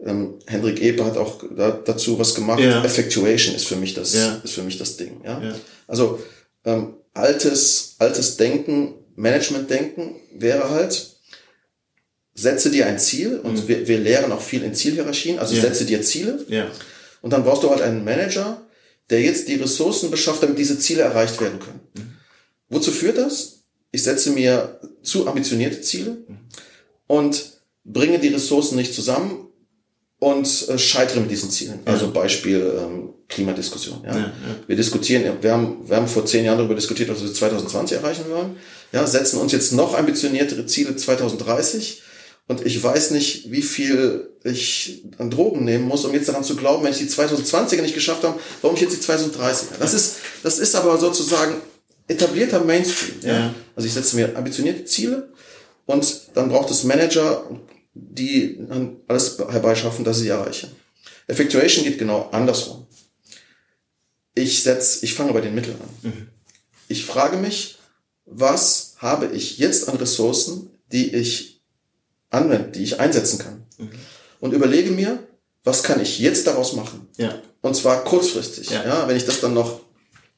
ähm, 0.05 0.35
Hendrik 0.47 0.81
Eber 0.81 1.05
hat 1.05 1.15
auch 1.15 1.41
da, 1.55 1.71
dazu 1.71 2.19
was 2.19 2.35
gemacht. 2.35 2.59
Ja. 2.59 2.83
Effectuation 2.83 3.55
ist 3.55 3.65
für 3.65 3.77
mich 3.77 3.93
das, 3.93 4.13
ist 4.13 4.53
für 4.53 4.63
mich 4.63 4.77
das 4.77 4.97
Ding. 4.97 5.21
Ja? 5.23 5.41
ja. 5.41 5.55
Also 5.87 6.19
ähm, 6.65 6.95
altes, 7.13 7.95
altes 7.99 8.35
Denken, 8.35 8.95
Management-Denken 9.15 10.15
wäre 10.33 10.69
halt, 10.69 11.18
setze 12.39 12.71
dir 12.71 12.85
ein 12.85 12.99
Ziel 12.99 13.39
und 13.39 13.63
mhm. 13.63 13.67
wir, 13.67 13.87
wir 13.87 13.99
lehren 13.99 14.31
auch 14.31 14.41
viel 14.41 14.63
in 14.63 14.73
Zielhierarchien, 14.73 15.39
also 15.39 15.55
ja. 15.55 15.61
setze 15.61 15.85
dir 15.85 16.01
Ziele 16.01 16.45
ja. 16.47 16.67
und 17.21 17.31
dann 17.33 17.43
brauchst 17.43 17.63
du 17.63 17.69
halt 17.69 17.81
einen 17.81 18.03
Manager, 18.03 18.61
der 19.09 19.21
jetzt 19.21 19.47
die 19.47 19.55
Ressourcen 19.55 20.11
beschafft, 20.11 20.43
damit 20.43 20.57
diese 20.57 20.79
Ziele 20.79 21.01
erreicht 21.01 21.39
werden 21.41 21.59
können. 21.59 21.81
Mhm. 21.95 22.13
Wozu 22.69 22.91
führt 22.91 23.17
das? 23.17 23.63
Ich 23.91 24.03
setze 24.03 24.31
mir 24.31 24.79
zu 25.01 25.27
ambitionierte 25.27 25.81
Ziele 25.81 26.11
mhm. 26.11 26.37
und 27.07 27.59
bringe 27.83 28.19
die 28.19 28.29
Ressourcen 28.29 28.75
nicht 28.75 28.93
zusammen 28.93 29.47
und 30.19 30.69
äh, 30.69 30.77
scheitere 30.77 31.21
mit 31.21 31.31
diesen 31.31 31.49
Zielen. 31.49 31.79
Ja. 31.85 31.93
Also 31.93 32.11
Beispiel 32.11 32.73
ähm, 32.77 33.09
Klimadiskussion. 33.27 34.01
Ja? 34.05 34.11
Ja, 34.11 34.19
ja? 34.19 34.31
Wir 34.67 34.75
diskutieren, 34.75 35.37
wir 35.41 35.51
haben, 35.51 35.89
wir 35.89 35.95
haben 35.97 36.07
vor 36.07 36.25
zehn 36.25 36.45
Jahren 36.45 36.57
darüber 36.57 36.75
diskutiert, 36.75 37.09
was 37.09 37.21
wir 37.21 37.33
2020 37.33 37.97
erreichen 37.97 38.25
wollen. 38.29 38.57
Ja, 38.91 39.05
setzen 39.07 39.39
uns 39.39 39.51
jetzt 39.51 39.71
noch 39.71 39.97
ambitioniertere 39.97 40.65
Ziele 40.65 40.95
2030 40.95 42.03
und 42.49 42.65
ich 42.65 42.83
weiß 42.83 43.11
nicht, 43.11 43.51
wie 43.51 43.61
viel 43.61 44.31
ich 44.43 45.03
an 45.17 45.31
Drogen 45.31 45.63
nehmen 45.63 45.87
muss, 45.87 46.03
um 46.03 46.13
jetzt 46.13 46.27
daran 46.27 46.43
zu 46.43 46.57
glauben, 46.57 46.83
wenn 46.83 46.91
ich 46.91 46.97
die 46.97 47.07
2020er 47.07 47.81
nicht 47.81 47.93
geschafft 47.93 48.23
habe, 48.23 48.37
warum 48.61 48.75
ich 48.75 48.81
jetzt 48.81 48.97
die 48.97 49.11
2030er. 49.11 49.77
Das 49.79 49.93
ist, 49.93 50.17
das 50.43 50.59
ist 50.59 50.75
aber 50.75 50.97
sozusagen 50.97 51.61
etablierter 52.07 52.59
Mainstream. 52.59 53.15
Ja? 53.21 53.53
Also 53.75 53.87
ich 53.87 53.93
setze 53.93 54.17
mir 54.17 54.35
ambitionierte 54.35 54.83
Ziele 54.83 55.31
und 55.85 56.21
dann 56.33 56.49
braucht 56.49 56.69
es 56.71 56.83
Manager 56.83 57.45
die 57.93 58.57
dann 58.67 58.97
alles 59.07 59.37
herbeischaffen, 59.37 60.05
dass 60.05 60.17
ich 60.17 60.23
sie 60.23 60.29
erreiche. 60.29 60.69
Effectuation 61.27 61.83
geht 61.83 61.99
genau 61.99 62.29
andersrum. 62.31 62.87
Ich 64.35 64.63
setz, 64.63 65.03
ich 65.03 65.13
fange 65.13 65.33
bei 65.33 65.41
den 65.41 65.55
Mitteln 65.55 65.77
an. 65.81 66.09
Mhm. 66.09 66.27
Ich 66.87 67.05
frage 67.05 67.37
mich, 67.37 67.77
was 68.25 68.95
habe 68.97 69.27
ich 69.27 69.57
jetzt 69.57 69.89
an 69.89 69.97
Ressourcen, 69.97 70.69
die 70.91 71.13
ich 71.13 71.58
anwende, 72.29 72.69
die 72.69 72.83
ich 72.83 72.99
einsetzen 72.99 73.39
kann? 73.39 73.63
Mhm. 73.77 73.89
Und 74.39 74.53
überlege 74.53 74.91
mir, 74.91 75.19
was 75.63 75.83
kann 75.83 76.01
ich 76.01 76.19
jetzt 76.19 76.47
daraus 76.47 76.73
machen? 76.73 77.07
Ja. 77.17 77.41
Und 77.61 77.75
zwar 77.75 78.03
kurzfristig. 78.03 78.69
Ja. 78.69 78.85
ja. 78.85 79.07
wenn 79.07 79.17
ich 79.17 79.25
das 79.25 79.41
dann 79.41 79.53
noch 79.53 79.81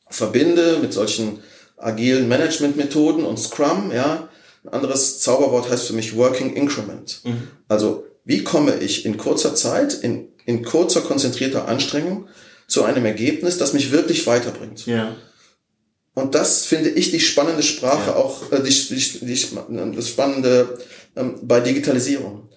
verbinde 0.09 0.79
mit 0.81 0.93
solchen 0.93 1.39
agilen 1.77 2.27
Managementmethoden 2.27 3.25
und 3.25 3.37
Scrum, 3.37 3.91
ja, 3.93 4.29
ein 4.63 4.69
anderes 4.69 5.19
Zauberwort 5.19 5.69
heißt 5.69 5.87
für 5.87 5.93
mich 5.93 6.15
Working 6.15 6.55
Increment. 6.55 7.21
Mhm. 7.23 7.47
Also 7.67 8.05
wie 8.23 8.43
komme 8.43 8.75
ich 8.75 9.05
in 9.05 9.17
kurzer 9.17 9.55
Zeit, 9.55 9.93
in, 9.93 10.29
in 10.45 10.63
kurzer, 10.63 11.01
konzentrierter 11.01 11.67
Anstrengung 11.67 12.27
zu 12.67 12.83
einem 12.83 13.05
Ergebnis, 13.05 13.57
das 13.57 13.73
mich 13.73 13.91
wirklich 13.91 14.27
weiterbringt. 14.27 14.85
Ja. 14.85 15.15
Und 16.13 16.35
das 16.35 16.65
finde 16.65 16.89
ich 16.89 17.11
die 17.11 17.19
spannende 17.19 17.63
Sprache 17.63 18.11
ja. 18.11 18.15
auch, 18.15 18.51
äh, 18.51 18.61
die, 18.61 18.69
die, 18.69 19.25
die, 19.25 19.95
das 19.95 20.07
Spannende 20.07 20.77
ähm, 21.15 21.35
bei 21.41 21.59
Digitalisierung. 21.59 22.49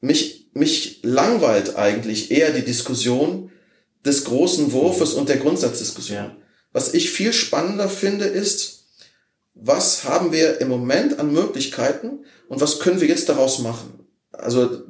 Mich, 0.00 0.48
mich 0.54 1.00
langweilt 1.02 1.76
eigentlich 1.76 2.30
eher 2.30 2.52
die 2.52 2.64
Diskussion 2.64 3.50
des 4.04 4.24
großen 4.24 4.72
Wurfes 4.72 5.14
und 5.14 5.28
der 5.28 5.38
Grundsatzdiskussion. 5.38 6.16
Ja. 6.16 6.36
Was 6.72 6.92
ich 6.92 7.10
viel 7.10 7.32
spannender 7.32 7.88
finde, 7.88 8.26
ist, 8.26 8.84
was 9.54 10.04
haben 10.04 10.32
wir 10.32 10.60
im 10.60 10.68
Moment 10.68 11.18
an 11.18 11.32
Möglichkeiten 11.32 12.24
und 12.48 12.60
was 12.60 12.80
können 12.80 13.00
wir 13.00 13.08
jetzt 13.08 13.28
daraus 13.28 13.60
machen? 13.60 14.06
Also 14.32 14.82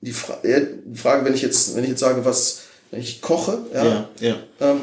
die, 0.00 0.12
Fra 0.12 0.38
die 0.42 0.98
Frage, 0.98 1.24
wenn 1.24 1.34
ich 1.34 1.42
jetzt, 1.42 1.76
wenn 1.76 1.84
ich 1.84 1.90
jetzt 1.90 2.00
sage, 2.00 2.24
was, 2.24 2.62
wenn 2.90 3.00
ich 3.00 3.20
koche, 3.20 3.58
ja, 3.74 3.84
ja, 3.84 4.08
ja. 4.20 4.36
Ähm, 4.60 4.80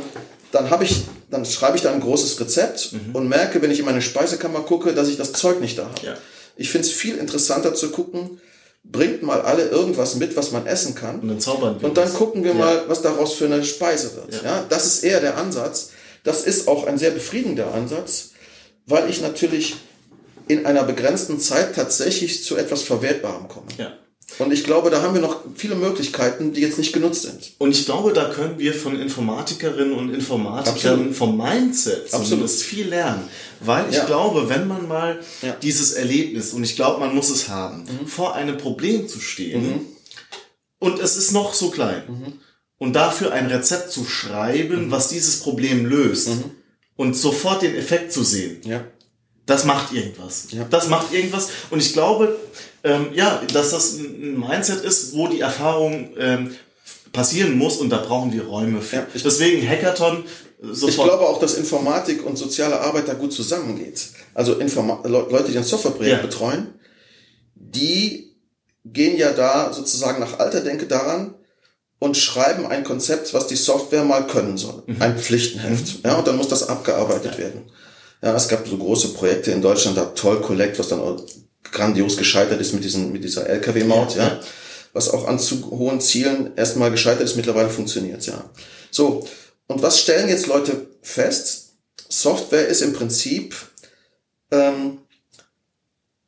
dann 0.52 0.70
habe 0.70 0.84
ich, 0.84 1.04
dann 1.30 1.46
schreibe 1.46 1.76
ich 1.76 1.84
da 1.84 1.92
ein 1.92 2.00
großes 2.00 2.40
Rezept 2.40 2.94
mhm. 2.94 3.16
und 3.16 3.28
merke, 3.28 3.62
wenn 3.62 3.72
ich 3.72 3.80
in 3.80 3.86
meine 3.86 4.02
Speisekammer 4.02 4.62
gucke, 4.62 4.94
dass 4.94 5.10
ich 5.10 5.18
das 5.18 5.34
Zeug 5.34 5.60
nicht 5.60 5.78
da 5.78 5.86
habe. 5.86 6.06
Ja. 6.06 6.18
Ich 6.56 6.70
finde 6.70 6.88
es 6.88 6.94
viel 6.94 7.18
interessanter 7.18 7.74
zu 7.74 7.92
gucken, 7.92 8.40
bringt 8.84 9.24
mal 9.24 9.42
alle 9.42 9.68
irgendwas 9.68 10.16
mit, 10.16 10.36
was 10.36 10.52
man 10.52 10.66
essen 10.68 10.96
kann. 10.96 11.20
Und 11.20 11.28
dann 11.28 11.40
zaubern 11.40 11.82
wir 11.82 11.88
Und 11.88 11.98
dann 11.98 12.14
gucken 12.14 12.44
wir 12.44 12.52
ja. 12.52 12.58
mal, 12.58 12.84
was 12.88 13.02
daraus 13.02 13.34
für 13.34 13.46
eine 13.46 13.64
Speise 13.64 14.16
wird. 14.16 14.44
Ja. 14.44 14.44
ja, 14.44 14.66
das 14.70 14.86
ist 14.86 15.04
eher 15.04 15.20
der 15.22 15.38
Ansatz. 15.38 15.90
Das 16.24 16.44
ist 16.44 16.68
auch 16.68 16.86
ein 16.88 16.98
sehr 16.98 17.12
befriedigender 17.12 17.74
Ansatz 17.74 18.30
weil 18.86 19.10
ich 19.10 19.22
natürlich 19.22 19.76
in 20.48 20.66
einer 20.66 20.84
begrenzten 20.84 21.40
Zeit 21.40 21.76
tatsächlich 21.76 22.44
zu 22.44 22.56
etwas 22.56 22.84
Verwertbarem 22.84 23.48
komme. 23.48 23.68
Ja. 23.78 23.94
Und 24.38 24.52
ich 24.52 24.64
glaube, 24.64 24.90
da 24.90 25.02
haben 25.02 25.14
wir 25.14 25.22
noch 25.22 25.42
viele 25.56 25.76
Möglichkeiten, 25.76 26.54
die 26.54 26.62
jetzt 26.62 26.78
nicht 26.78 26.94
genutzt 26.94 27.24
sind. 27.24 27.54
Und 27.58 27.72
ich 27.72 27.86
glaube, 27.86 28.14
da 28.14 28.30
können 28.30 28.60
wir 28.60 28.74
von 28.74 29.00
Informatikerinnen 29.00 29.94
und 29.94 30.14
Informatikern 30.14 30.74
Absolut. 30.74 31.16
vom 31.16 31.38
Mindset 31.38 32.10
zumindest 32.10 32.64
viel 32.64 32.88
lernen. 32.88 33.28
Weil 33.62 33.90
ich 33.90 33.98
ja. 33.98 34.06
glaube, 34.06 34.50
wenn 34.50 34.68
man 34.68 34.88
mal 34.88 35.20
ja. 35.42 35.56
dieses 35.62 35.94
Erlebnis, 35.94 36.54
und 36.54 36.64
ich 36.64 36.76
glaube, 36.76 37.00
man 37.00 37.16
muss 37.16 37.30
es 37.30 37.48
haben, 37.48 37.84
mhm. 37.84 38.08
vor 38.08 38.36
einem 38.36 38.58
Problem 38.58 39.08
zu 39.08 39.20
stehen, 39.20 39.62
mhm. 39.62 39.80
und 40.80 41.00
es 41.00 41.16
ist 41.16 41.32
noch 41.32 41.54
so 41.54 41.70
klein, 41.70 42.04
mhm. 42.08 42.34
und 42.78 42.94
dafür 42.94 43.32
ein 43.32 43.48
Rezept 43.48 43.92
zu 43.92 44.04
schreiben, 44.04 44.88
mhm. 44.88 44.92
was 44.92 45.08
dieses 45.08 45.40
Problem 45.40 45.86
löst, 45.86 46.30
mhm 46.30 46.52
und 46.96 47.14
sofort 47.16 47.62
den 47.62 47.76
Effekt 47.76 48.12
zu 48.12 48.24
sehen. 48.24 48.62
Ja. 48.64 48.84
Das 49.46 49.66
macht 49.66 49.94
irgendwas. 49.94 50.48
Ja. 50.50 50.66
Das 50.70 50.90
macht 50.90 51.14
irgendwas. 51.14 51.50
Und 51.70 51.80
ich 51.80 51.94
glaube, 51.94 52.36
ähm, 52.84 53.08
ja, 53.14 53.42
dass 53.54 53.72
das 53.72 53.98
ein 53.98 54.40
Mindset 54.40 54.84
ist, 54.84 55.16
wo 55.16 55.28
die 55.28 55.40
Erfahrung 55.40 56.10
ähm, 56.18 56.56
passieren 57.14 57.58
muss 57.58 57.78
und 57.78 57.90
da 57.90 57.98
brauchen 57.98 58.34
wir 58.34 58.46
Räume 58.46 58.82
für. 58.82 58.98
Ja, 58.98 59.08
Deswegen 59.14 59.68
Hackathon. 59.68 60.24
Sofort. 60.62 60.90
Ich 60.90 60.96
glaube 60.96 61.28
auch, 61.28 61.40
dass 61.40 61.56
Informatik 61.56 62.26
und 62.26 62.38
soziale 62.38 62.80
Arbeit 62.80 63.08
da 63.08 63.14
gut 63.14 63.34
zusammengeht. 63.34 64.08
Also 64.34 64.54
Informa 64.54 65.02
Leute, 65.06 65.52
die 65.52 65.58
ein 65.58 65.64
Softwareprojekt 65.64 66.18
ja. 66.18 66.22
betreuen, 66.22 66.74
die 67.54 68.36
gehen 68.84 69.18
ja 69.18 69.32
da 69.32 69.74
sozusagen 69.74 70.20
nach 70.20 70.40
alter 70.40 70.62
Denke 70.62 70.88
daran, 70.88 71.36
und 72.00 72.18
schreiben 72.18 72.66
ein 72.68 72.84
Konzept, 72.84 73.34
was 73.34 73.48
die 73.48 73.56
Software 73.56 74.04
mal 74.04 74.28
können 74.28 74.58
soll. 74.58 74.84
Mhm. 74.86 75.02
Ein 75.02 75.18
Pflichtenheft. 75.18 75.96
Mhm. 75.96 76.00
Ja, 76.04 76.16
und 76.16 76.28
dann 76.28 76.38
muss 76.38 76.48
das 76.48 76.68
abgearbeitet 76.68 77.38
werden. 77.38 77.64
Ja, 78.26 78.36
es 78.36 78.48
gab 78.48 78.68
so 78.68 78.76
große 78.76 79.10
Projekte 79.10 79.52
in 79.52 79.62
Deutschland, 79.62 79.96
da 79.98 80.06
Toll 80.06 80.42
Collect, 80.42 80.80
was 80.80 80.88
dann 80.88 81.00
auch 81.00 81.24
grandios 81.64 82.18
gescheitert 82.18 82.60
ist 82.60 82.74
mit 82.74 82.84
diesen, 82.84 83.12
mit 83.12 83.24
dieser 83.24 83.48
LKW-Maut, 83.48 84.16
ja, 84.16 84.28
ja. 84.28 84.40
Was 84.94 85.10
auch 85.10 85.28
an 85.28 85.38
zu 85.38 85.70
hohen 85.70 86.02
Zielen 86.02 86.52
erstmal 86.56 86.90
gescheitert 86.90 87.22
ist, 87.22 87.36
mittlerweile 87.36 87.70
funktioniert, 87.70 88.26
ja. 88.26 88.50
So. 88.90 89.28
Und 89.68 89.84
was 89.84 90.00
stellen 90.00 90.28
jetzt 90.28 90.48
Leute 90.48 90.88
fest? 91.04 91.74
Software 92.10 92.68
ist 92.68 92.82
im 92.82 92.94
Prinzip, 92.94 93.56
ähm, 94.50 95.00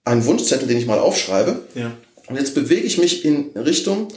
ein 0.04 0.24
Wunschzettel, 0.26 0.68
den 0.68 0.78
ich 0.78 0.86
mal 0.86 1.00
aufschreibe. 1.00 1.68
Ja. 1.74 1.98
Und 2.28 2.36
jetzt 2.36 2.54
bewege 2.54 2.86
ich 2.86 3.00
mich 3.00 3.26
in 3.26 3.50
Richtung, 3.56 4.10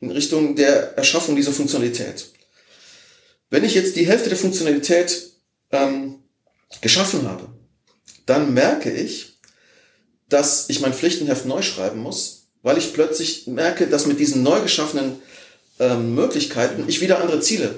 in 0.00 0.12
Richtung 0.12 0.54
der 0.54 0.96
Erschaffung 0.96 1.34
dieser 1.34 1.52
Funktionalität. 1.52 2.26
Wenn 3.50 3.64
ich 3.64 3.74
jetzt 3.74 3.96
die 3.96 4.06
Hälfte 4.06 4.28
der 4.28 4.38
Funktionalität 4.38 5.32
ähm, 5.72 6.15
geschaffen 6.80 7.28
habe, 7.28 7.48
dann 8.26 8.52
merke 8.54 8.90
ich, 8.90 9.38
dass 10.28 10.68
ich 10.68 10.80
mein 10.80 10.92
Pflichtenheft 10.94 11.46
neu 11.46 11.62
schreiben 11.62 12.00
muss, 12.00 12.48
weil 12.62 12.78
ich 12.78 12.92
plötzlich 12.92 13.46
merke, 13.46 13.86
dass 13.86 14.06
mit 14.06 14.18
diesen 14.18 14.42
neu 14.42 14.60
geschaffenen 14.60 15.16
ähm, 15.78 16.14
Möglichkeiten 16.14 16.84
ich 16.88 17.00
wieder 17.00 17.20
andere 17.20 17.40
Ziele 17.40 17.74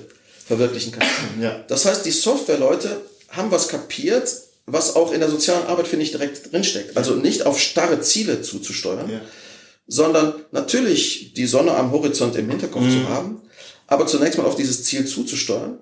verwirklichen 0.46 0.92
kann. 0.92 1.06
Ja. 1.42 1.62
Das 1.68 1.84
heißt, 1.84 2.06
die 2.06 2.10
Softwareleute 2.10 3.00
haben 3.28 3.50
was 3.50 3.68
kapiert, 3.68 4.32
was 4.64 4.96
auch 4.96 5.12
in 5.12 5.20
der 5.20 5.28
sozialen 5.28 5.66
Arbeit, 5.66 5.86
finde 5.88 6.04
ich, 6.04 6.10
direkt 6.12 6.52
drinsteckt. 6.52 6.96
Also 6.96 7.14
nicht 7.16 7.44
auf 7.44 7.60
starre 7.60 8.00
Ziele 8.00 8.40
zuzusteuern, 8.42 9.10
Ja. 9.10 9.20
sondern 9.86 10.34
natürlich 10.52 11.34
die 11.34 11.46
Sonne 11.46 11.74
am 11.74 11.90
Horizont 11.92 12.36
im 12.36 12.48
Hinterkopf 12.48 12.82
Mhm. 12.84 12.90
zu 13.02 13.08
haben, 13.08 13.42
aber 13.86 14.06
zunächst 14.06 14.38
mal 14.38 14.44
auf 14.46 14.56
dieses 14.56 14.84
Ziel 14.84 15.06
zuzusteuern, 15.06 15.78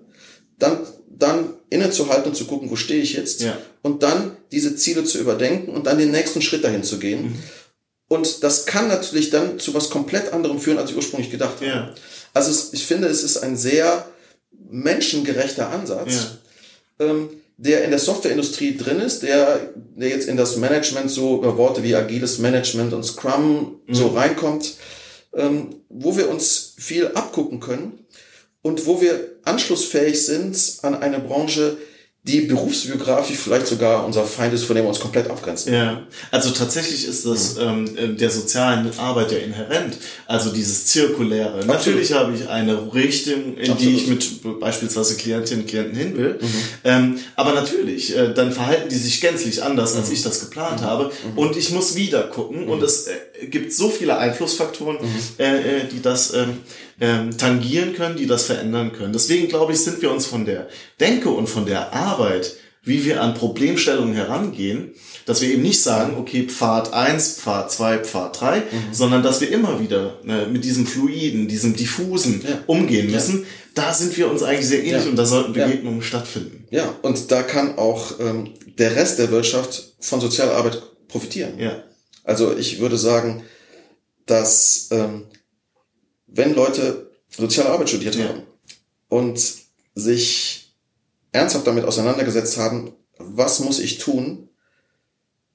dann, 0.58 0.78
dann 1.08 1.54
innezuhalten 1.70 2.30
und 2.30 2.36
zu 2.36 2.46
gucken, 2.46 2.70
wo 2.70 2.76
stehe 2.76 3.02
ich 3.02 3.14
jetzt, 3.14 3.40
Ja. 3.42 3.58
und 3.82 4.02
dann 4.02 4.36
diese 4.52 4.76
Ziele 4.76 5.04
zu 5.04 5.18
überdenken 5.18 5.70
und 5.72 5.86
dann 5.86 5.98
den 5.98 6.10
nächsten 6.10 6.42
Schritt 6.42 6.64
dahin 6.64 6.84
zu 6.84 6.98
gehen. 6.98 7.24
Mhm. 7.24 7.42
Und 8.08 8.44
das 8.44 8.66
kann 8.66 8.86
natürlich 8.88 9.30
dann 9.30 9.58
zu 9.58 9.74
was 9.74 9.90
komplett 9.90 10.32
anderem 10.32 10.60
führen, 10.60 10.78
als 10.78 10.90
ich 10.90 10.96
ursprünglich 10.96 11.30
gedacht 11.30 11.56
habe. 11.56 11.66
Ja. 11.66 11.94
Also 12.32 12.50
es, 12.50 12.72
ich 12.72 12.86
finde, 12.86 13.08
es 13.08 13.22
ist 13.24 13.38
ein 13.38 13.56
sehr 13.56 14.06
menschengerechter 14.70 15.70
Ansatz, 15.70 16.38
ähm, 17.00 17.30
der 17.56 17.84
in 17.84 17.90
der 17.90 17.98
Softwareindustrie 17.98 18.76
drin 18.76 19.00
ist, 19.00 19.22
der, 19.22 19.72
der 19.96 20.08
jetzt 20.10 20.28
in 20.28 20.36
das 20.36 20.56
Management 20.56 21.10
so 21.10 21.38
über 21.38 21.56
Worte 21.56 21.82
wie 21.82 21.94
agiles 21.94 22.38
Management 22.38 22.92
und 22.92 23.02
Scrum 23.04 23.80
so 23.90 24.08
reinkommt, 24.08 24.74
ähm, 25.34 25.76
wo 25.88 26.16
wir 26.16 26.28
uns 26.28 26.74
viel 26.78 27.08
abgucken 27.08 27.58
können 27.60 28.04
und 28.62 28.86
wo 28.86 29.00
wir 29.00 29.36
anschlussfähig 29.47 30.24
sind 30.24 30.57
an 30.82 30.94
eine 30.94 31.18
Branche, 31.20 31.76
die 32.26 32.40
berufsbiografisch 32.40 33.36
vielleicht 33.36 33.68
sogar 33.68 34.05
unser 34.05 34.24
Feind 34.24 34.53
ist, 34.53 34.64
von 34.64 34.74
dem 34.74 34.84
wir 34.84 34.88
uns 34.88 34.99
komplett 34.99 35.30
abgrenzen. 35.30 35.72
Ja, 35.72 36.03
also 36.32 36.51
tatsächlich 36.51 37.07
ist 37.07 37.24
das 37.24 37.57
ähm, 37.57 37.97
äh, 37.97 38.09
der 38.09 38.30
sozialen 38.30 38.90
Arbeit 38.99 39.30
ja 39.30 39.38
inhärent. 39.38 39.97
Also 40.26 40.51
dieses 40.51 40.86
Zirkuläre. 40.86 41.64
Natürlich 41.66 42.12
habe 42.12 42.34
ich 42.34 42.49
eine 42.49 42.92
Richtung, 42.92 43.57
in 43.57 43.76
die 43.76 43.94
ich 43.94 44.09
mit 44.09 44.59
beispielsweise 44.59 45.16
Klientinnen 45.16 45.62
und 45.62 45.68
Klienten 45.68 45.97
hin 45.97 46.16
will. 46.16 46.40
Ähm, 46.82 47.20
aber 47.36 47.53
natürlich, 47.53 48.16
äh, 48.16 48.34
dann 48.34 48.51
verhalten 48.51 48.88
die 48.88 48.97
sich 48.97 49.20
gänzlich 49.20 49.62
anders, 49.62 49.94
als 49.94 50.11
ich 50.11 50.22
das 50.22 50.40
geplant 50.40 50.82
habe. 50.82 51.12
Und 51.36 51.57
ich 51.57 51.70
muss 51.70 51.94
wieder 51.94 52.24
gucken. 52.24 52.68
Und 52.68 52.82
es 52.82 53.07
äh, 53.07 53.47
gibt 53.47 53.72
so 53.72 53.88
viele 53.88 54.18
Einflussfaktoren, 54.18 54.99
äh, 55.38 55.44
äh, 55.44 55.84
die 55.92 56.03
das 56.03 56.34
ähm, 56.34 56.59
ähm, 57.01 57.36
tangieren 57.36 57.94
können, 57.94 58.16
die 58.16 58.26
das 58.26 58.44
verändern 58.44 58.92
können. 58.92 59.12
Deswegen 59.12 59.49
glaube 59.49 59.72
ich, 59.72 59.80
sind 59.80 60.01
wir 60.03 60.11
uns 60.11 60.26
von 60.26 60.44
der 60.47 60.68
Denke 61.01 61.30
und 61.30 61.47
von 61.49 61.66
der 61.66 61.92
Arbeit, 61.92 62.55
wie 62.82 63.05
wir 63.05 63.20
an 63.20 63.34
Problemstellungen 63.34 64.14
herangehen, 64.14 64.92
dass 65.26 65.40
wir 65.42 65.49
eben 65.51 65.62
nicht 65.62 65.82
sagen, 65.82 66.16
okay, 66.18 66.44
Pfad 66.44 66.92
1, 66.92 67.40
Pfad 67.40 67.70
2, 67.72 67.99
Pfad 67.99 68.40
3, 68.40 68.62
sondern 68.92 69.24
dass 69.24 69.40
wir 69.40 69.51
immer 69.51 69.80
wieder 69.80 70.20
äh, 70.24 70.47
mit 70.47 70.64
diesem 70.64 70.86
Fluiden, 70.86 71.49
diesem 71.49 71.74
Diffusen 71.74 72.42
Ja. 72.49 72.61
umgehen 72.66 73.11
müssen. 73.11 73.44
Da 73.74 73.92
sind 73.92 74.16
wir 74.16 74.30
uns 74.30 74.42
eigentlich 74.44 74.68
sehr 74.68 74.84
ähnlich 74.84 75.05
Ja. 75.05 75.11
und 75.11 75.16
da 75.16 75.26
sollten 75.26 75.53
Ja. 75.59 75.66
Begegnungen 75.66 76.01
stattfinden. 76.01 76.68
Ja, 76.70 76.94
und 77.03 77.30
da 77.32 77.42
kann 77.42 77.76
auch 77.76 78.20
ähm, 78.20 78.55
der 78.78 78.94
Rest 78.94 79.18
der 79.18 79.30
Wirtschaft 79.32 79.94
von 80.01 80.20
sozialer 80.20 80.53
Arbeit 80.55 80.80
profitieren. 81.09 81.59
Ja. 81.59 81.82
Also 82.22 82.57
ich 82.57 82.78
würde 82.78 82.97
sagen, 82.97 83.42
dass 84.26 84.88
ähm, 84.92 85.24
wenn 86.26 86.54
Leute 86.54 87.10
soziale 87.30 87.70
Arbeit 87.70 87.88
studiert 87.88 88.14
Ja. 88.16 88.28
haben 88.28 88.42
und 89.08 89.40
sich 89.94 90.72
ernsthaft 91.32 91.66
damit 91.66 91.84
auseinandergesetzt 91.84 92.56
haben, 92.58 92.92
was 93.18 93.60
muss 93.60 93.78
ich 93.78 93.98
tun, 93.98 94.48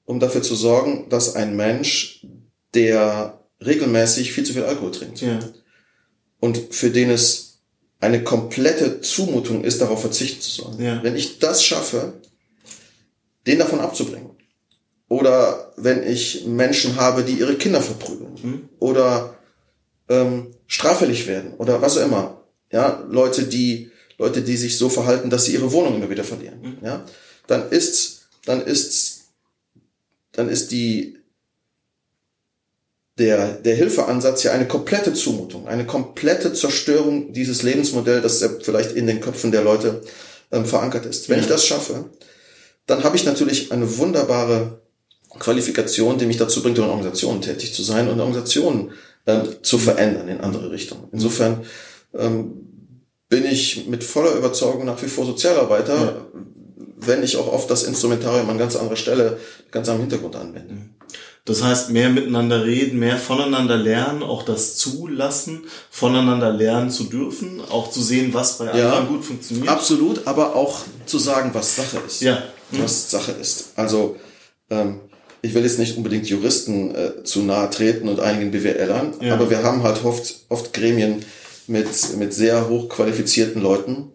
um 0.04 0.20
dafür 0.20 0.42
zu 0.42 0.54
sorgen, 0.54 1.08
dass 1.08 1.36
ein 1.36 1.56
Mensch, 1.56 2.26
der 2.74 3.40
regelmäßig 3.64 4.32
viel 4.32 4.44
zu 4.44 4.52
viel 4.54 4.64
Alkohol 4.64 4.90
trinkt 4.92 5.20
Ja. 5.20 5.38
und 6.40 6.74
für 6.74 6.90
den 6.90 7.10
es 7.10 7.60
eine 8.00 8.24
komplette 8.24 9.00
Zumutung 9.00 9.62
ist, 9.62 9.80
darauf 9.80 10.00
verzichten 10.00 10.40
zu 10.40 10.50
sollen. 10.62 10.80
Ja. 10.82 11.02
Wenn 11.04 11.14
ich 11.14 11.38
das 11.38 11.64
schaffe, 11.64 12.14
den 13.46 13.58
davon 13.60 13.78
abzubringen, 13.80 14.30
oder 15.08 15.72
wenn 15.76 16.02
ich 16.02 16.46
Menschen 16.46 16.96
habe, 16.96 17.22
die 17.22 17.34
ihre 17.34 17.56
Kinder 17.56 17.80
verprügeln, 17.82 18.34
Mhm. 18.42 18.68
oder 18.80 19.36
ähm, 20.08 20.48
straffällig 20.72 21.26
werden, 21.26 21.52
oder 21.58 21.82
was 21.82 21.98
auch 21.98 22.06
immer, 22.06 22.42
ja, 22.70 23.04
Leute, 23.10 23.42
die 23.44 23.90
Leute, 24.16 24.40
die 24.40 24.56
sich 24.56 24.78
so 24.78 24.88
verhalten, 24.88 25.28
dass 25.28 25.44
sie 25.44 25.52
ihre 25.52 25.70
Wohnung 25.72 25.96
immer 25.96 26.08
wieder 26.08 26.24
verlieren, 26.24 26.60
Mhm. 26.62 26.76
ja, 26.82 27.04
dann 27.46 27.68
ist, 27.68 28.28
dann 28.46 28.62
ist, 28.62 29.24
dann 30.32 30.48
ist 30.48 30.72
die 30.72 31.18
der, 33.18 33.56
der 33.56 33.76
Hilfeansatz 33.76 34.44
ja 34.44 34.52
eine 34.52 34.66
komplette 34.66 35.12
Zumutung, 35.12 35.68
eine 35.68 35.84
komplette 35.84 36.54
Zerstörung 36.54 37.34
dieses 37.34 37.62
Lebensmodells, 37.62 38.22
das 38.22 38.50
vielleicht 38.62 38.92
in 38.92 39.06
den 39.06 39.20
Köpfen 39.20 39.52
der 39.52 39.62
Leute 39.62 40.00
ähm, 40.50 40.64
verankert 40.64 41.04
ist. 41.04 41.28
Wenn 41.28 41.40
ich 41.40 41.46
das 41.46 41.66
schaffe, 41.66 42.06
dann 42.86 43.04
habe 43.04 43.16
ich 43.16 43.26
natürlich 43.26 43.70
eine 43.72 43.98
wunderbare 43.98 44.80
Qualifikation, 45.38 46.16
die 46.16 46.24
mich 46.24 46.38
dazu 46.38 46.62
bringt, 46.62 46.78
in 46.78 46.84
Organisationen 46.84 47.42
tätig 47.42 47.74
zu 47.74 47.82
sein 47.82 48.08
und 48.08 48.18
Organisationen 48.18 48.92
ähm, 49.26 49.42
zu 49.62 49.78
verändern 49.78 50.28
in 50.28 50.40
andere 50.40 50.70
Richtungen. 50.70 51.08
Insofern 51.12 51.64
ähm, 52.14 52.68
bin 53.28 53.44
ich 53.44 53.86
mit 53.86 54.04
voller 54.04 54.34
Überzeugung 54.34 54.84
nach 54.84 55.00
wie 55.02 55.08
vor 55.08 55.24
Sozialarbeiter, 55.26 55.94
Ja. 55.96 56.26
wenn 56.98 57.22
ich 57.22 57.36
auch 57.36 57.48
auf 57.52 57.66
das 57.66 57.84
Instrumentarium 57.84 58.48
an 58.50 58.58
ganz 58.58 58.76
anderer 58.76 58.96
Stelle, 58.96 59.38
ganz 59.70 59.88
am 59.88 59.98
Hintergrund 60.00 60.36
anwende. 60.36 60.76
Das 61.44 61.60
heißt, 61.62 61.90
mehr 61.90 62.08
miteinander 62.08 62.64
reden, 62.64 63.00
mehr 63.00 63.16
voneinander 63.16 63.76
lernen, 63.76 64.22
auch 64.22 64.44
das 64.44 64.76
zulassen, 64.76 65.64
voneinander 65.90 66.52
lernen 66.52 66.90
zu 66.90 67.04
dürfen, 67.04 67.60
auch 67.68 67.90
zu 67.90 68.00
sehen, 68.00 68.32
was 68.32 68.58
bei 68.58 68.66
Ja. 68.66 68.92
anderen 68.92 69.08
gut 69.08 69.24
funktioniert. 69.24 69.68
Absolut, 69.68 70.24
aber 70.28 70.54
auch 70.54 70.80
zu 71.06 71.18
sagen, 71.18 71.50
was 71.52 71.74
Sache 71.74 71.98
ist. 72.06 72.20
Ja. 72.22 72.42
Was 72.70 73.10
Sache 73.10 73.32
ist. 73.32 73.72
Also, 73.74 74.16
ähm, 74.70 75.00
ich 75.42 75.54
will 75.54 75.62
jetzt 75.64 75.78
nicht 75.78 75.96
unbedingt 75.96 76.28
Juristen 76.28 76.94
äh, 76.94 77.24
zu 77.24 77.42
nahe 77.42 77.68
treten 77.68 78.08
und 78.08 78.20
einigen 78.20 78.50
BWLern, 78.52 79.14
Ja. 79.20 79.34
aber 79.34 79.50
wir 79.50 79.62
haben 79.62 79.82
halt 79.82 80.04
oft, 80.04 80.36
oft 80.48 80.72
Gremien 80.72 81.24
mit, 81.66 81.88
mit 82.18 82.32
sehr 82.32 82.68
hochqualifizierten 82.68 83.60
Leuten, 83.60 84.12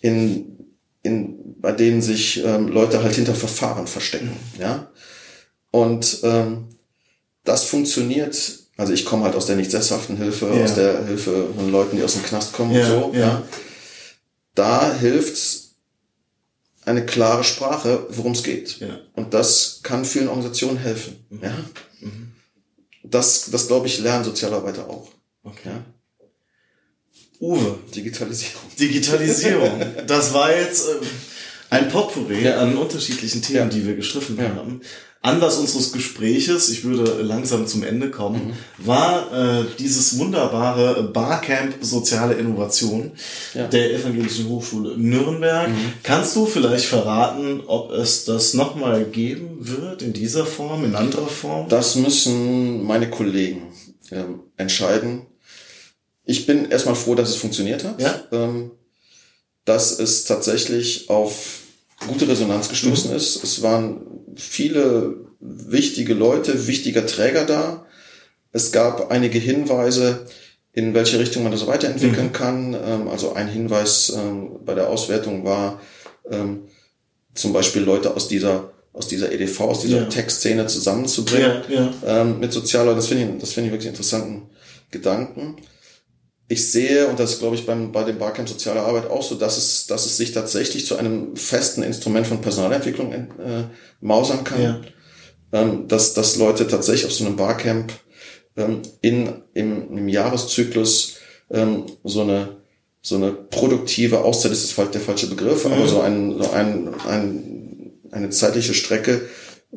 in, 0.00 0.56
in, 1.02 1.54
bei 1.60 1.72
denen 1.72 2.02
sich 2.02 2.44
ähm, 2.44 2.68
Leute 2.68 3.02
halt 3.02 3.14
hinter 3.14 3.34
Verfahren 3.34 3.86
verstecken. 3.86 4.30
Ja? 4.60 4.90
Und 5.70 6.18
ähm, 6.22 6.68
das 7.44 7.64
funktioniert, 7.64 8.36
also 8.76 8.92
ich 8.92 9.04
komme 9.04 9.24
halt 9.24 9.34
aus 9.34 9.46
der 9.46 9.56
nicht 9.56 9.70
sesshaften 9.70 10.16
Hilfe, 10.16 10.50
Ja. 10.54 10.64
aus 10.64 10.74
der 10.74 11.06
Hilfe 11.06 11.48
von 11.56 11.70
Leuten, 11.72 11.96
die 11.96 12.02
aus 12.02 12.14
dem 12.14 12.22
Knast 12.24 12.52
kommen 12.52 12.74
Ja, 12.74 12.80
und 12.80 12.86
so. 13.14 13.18
ja. 13.18 13.20
Ja. 13.20 13.42
Da 14.54 14.94
hilft 14.94 15.36
eine 16.86 17.04
klare 17.04 17.44
Sprache, 17.44 18.06
worum 18.10 18.32
es 18.32 18.42
geht. 18.42 18.78
Ja. 18.80 19.00
Und 19.14 19.34
das 19.34 19.80
kann 19.82 20.04
vielen 20.04 20.28
Organisationen 20.28 20.78
helfen. 20.78 21.26
Ja? 21.42 21.54
Das, 23.02 23.50
das 23.50 23.66
glaube 23.66 23.86
ich, 23.86 23.98
lernen 23.98 24.24
Sozialarbeiter 24.24 24.88
auch. 24.88 25.08
Okay. 25.42 25.68
Ja? 25.68 25.84
Uwe, 27.40 27.78
Digitalisierung. 27.94 28.62
Digitalisierung. 28.78 29.82
Das 30.06 30.32
war 30.32 30.54
jetzt 30.56 30.88
äh, 30.88 30.92
ein 31.70 31.88
Potpourri 31.88 32.44
Ja. 32.44 32.58
an 32.58 32.76
unterschiedlichen 32.76 33.42
Themen, 33.42 33.58
Ja. 33.58 33.66
die 33.66 33.86
wir 33.86 33.94
gestriffen 33.96 34.38
Ja. 34.38 34.54
haben. 34.54 34.80
Anlass 35.26 35.56
unseres 35.58 35.92
Gespräches, 35.92 36.68
ich 36.68 36.84
würde 36.84 37.20
langsam 37.22 37.66
zum 37.66 37.82
Ende 37.82 38.10
kommen, 38.10 38.48
Mhm. 38.78 38.86
war 38.86 39.32
äh, 39.32 39.64
dieses 39.78 40.18
wunderbare 40.18 41.02
Barcamp 41.02 41.74
Soziale 41.80 42.34
Innovation 42.34 43.12
Ja. 43.54 43.66
Mhm. 43.66 43.70
der 43.70 43.92
Evangelischen 43.94 44.48
Hochschule 44.48 44.96
Nürnberg. 44.96 45.68
Kannst 46.02 46.36
du 46.36 46.46
vielleicht 46.46 46.84
verraten, 46.86 47.60
ob 47.66 47.90
es 47.90 48.24
das 48.24 48.54
nochmal 48.54 49.04
geben 49.04 49.56
wird 49.60 50.02
in 50.02 50.12
dieser 50.12 50.46
Form, 50.46 50.84
in 50.84 50.94
anderer 50.94 51.26
Form? 51.28 51.68
Das 51.68 51.96
müssen 51.96 52.84
meine 52.84 53.10
Kollegen 53.10 53.62
ähm, 54.12 54.40
entscheiden. 54.56 55.22
Ich 56.24 56.46
bin 56.46 56.70
erstmal 56.70 56.94
froh, 56.94 57.14
dass 57.16 57.30
es 57.30 57.36
funktioniert 57.36 57.82
hat. 57.84 58.00
Ja. 58.00 58.20
Ähm, 58.32 58.70
dass 59.64 59.98
es 59.98 60.24
tatsächlich 60.24 61.10
auf 61.10 61.60
gute 62.06 62.28
Resonanz 62.28 62.68
gestoßen 62.68 63.10
Mhm. 63.10 63.16
ist. 63.16 63.42
Es 63.42 63.62
waren 63.62 64.00
viele 64.36 65.16
wichtige 65.40 66.14
Leute, 66.14 66.66
wichtiger 66.66 67.06
Träger 67.06 67.44
da. 67.44 67.86
Es 68.52 68.72
gab 68.72 69.10
einige 69.10 69.38
Hinweise, 69.38 70.26
in 70.72 70.94
welche 70.94 71.18
Richtung 71.18 71.42
man 71.42 71.52
das 71.52 71.62
Mhm. 71.64 71.68
weiterentwickeln 71.68 72.32
kann. 72.32 72.74
Ähm, 72.74 73.08
also 73.08 73.32
ein 73.34 73.48
Hinweis 73.48 74.10
ähm, 74.16 74.60
bei 74.64 74.74
der 74.74 74.88
Auswertung 74.88 75.44
war, 75.44 75.80
ähm, 76.30 76.64
zum 77.34 77.52
Beispiel 77.52 77.82
Leute 77.82 78.14
aus 78.14 78.28
dieser 78.28 78.72
aus 78.92 79.08
dieser 79.08 79.30
EDV, 79.30 79.60
aus 79.60 79.82
dieser 79.82 79.98
Ja. 79.98 80.04
Tech-Szene 80.06 80.66
zusammenzubringen 80.68 81.62
Ja, 81.68 81.92
ja. 82.06 82.24
mit 82.24 82.50
Sozialleuten. 82.50 82.96
Das 82.96 83.08
finde 83.08 83.24
ich, 83.24 83.40
das 83.42 83.52
finde 83.52 83.66
ich 83.68 83.72
wirklich 83.74 83.88
interessanten 83.90 84.44
Gedanken. 84.90 85.56
Ich 86.48 86.70
sehe, 86.70 87.08
und 87.08 87.18
das 87.18 87.34
ist, 87.34 87.38
glaube 87.40 87.56
ich, 87.56 87.66
beim, 87.66 87.90
bei 87.90 88.04
dem 88.04 88.18
Barcamp 88.18 88.48
Soziale 88.48 88.80
Arbeit 88.80 89.10
auch 89.10 89.22
so, 89.22 89.34
dass 89.34 89.56
es, 89.56 89.86
dass 89.86 90.06
es 90.06 90.16
sich 90.16 90.32
tatsächlich 90.32 90.86
zu 90.86 90.96
einem 90.96 91.34
festen 91.34 91.82
Instrument 91.82 92.26
von 92.26 92.40
Personalentwicklung 92.40 93.12
äh, 93.12 93.64
mausern 94.00 94.44
kann. 94.44 94.62
Ja. 94.62 94.80
Ähm, 95.52 95.88
dass, 95.88 96.14
dass 96.14 96.36
Leute 96.36 96.66
tatsächlich 96.66 97.06
auf 97.06 97.12
so 97.12 97.24
einem 97.24 97.36
Barcamp 97.36 97.92
ähm, 98.56 98.82
in, 99.00 99.42
im, 99.54 99.96
im 99.96 100.08
Jahreszyklus 100.08 101.16
ähm, 101.50 101.86
so 102.04 102.22
eine 102.22 102.56
so 103.06 103.14
eine 103.14 103.30
produktive 103.30 104.24
Auszeit 104.24 104.50
ist 104.50 104.76
das 104.76 104.90
der 104.90 105.00
falsche 105.00 105.28
Begriff, 105.28 105.64
mhm. 105.64 105.74
aber 105.74 105.86
so, 105.86 106.00
ein, 106.00 106.42
so 106.42 106.50
ein, 106.50 106.88
ein, 107.08 107.92
eine 108.10 108.30
zeitliche 108.30 108.74
Strecke 108.74 109.20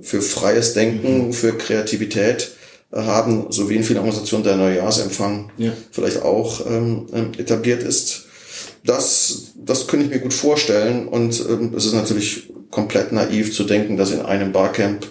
für 0.01 0.23
freies 0.23 0.73
Denken, 0.73 1.27
mhm. 1.27 1.33
für 1.33 1.55
Kreativität 1.55 2.49
haben, 2.91 3.47
so 3.49 3.69
wie 3.69 3.75
in 3.75 3.83
vielen 3.83 3.99
Organisationen 3.99 4.43
der 4.43 4.57
Neujahrsempfang 4.57 5.51
ja. 5.57 5.71
vielleicht 5.91 6.23
auch 6.23 6.65
ähm, 6.65 7.07
ähm, 7.13 7.31
etabliert 7.37 7.83
ist. 7.83 8.25
Das, 8.83 9.51
das 9.55 9.87
könnte 9.87 10.05
ich 10.05 10.11
mir 10.11 10.19
gut 10.19 10.33
vorstellen 10.33 11.07
und 11.07 11.39
ähm, 11.47 11.73
es 11.75 11.85
ist 11.85 11.93
natürlich 11.93 12.51
komplett 12.71 13.11
naiv 13.11 13.53
zu 13.53 13.63
denken, 13.63 13.97
dass 13.97 14.11
in 14.11 14.21
einem 14.21 14.51
Barcamp 14.51 15.07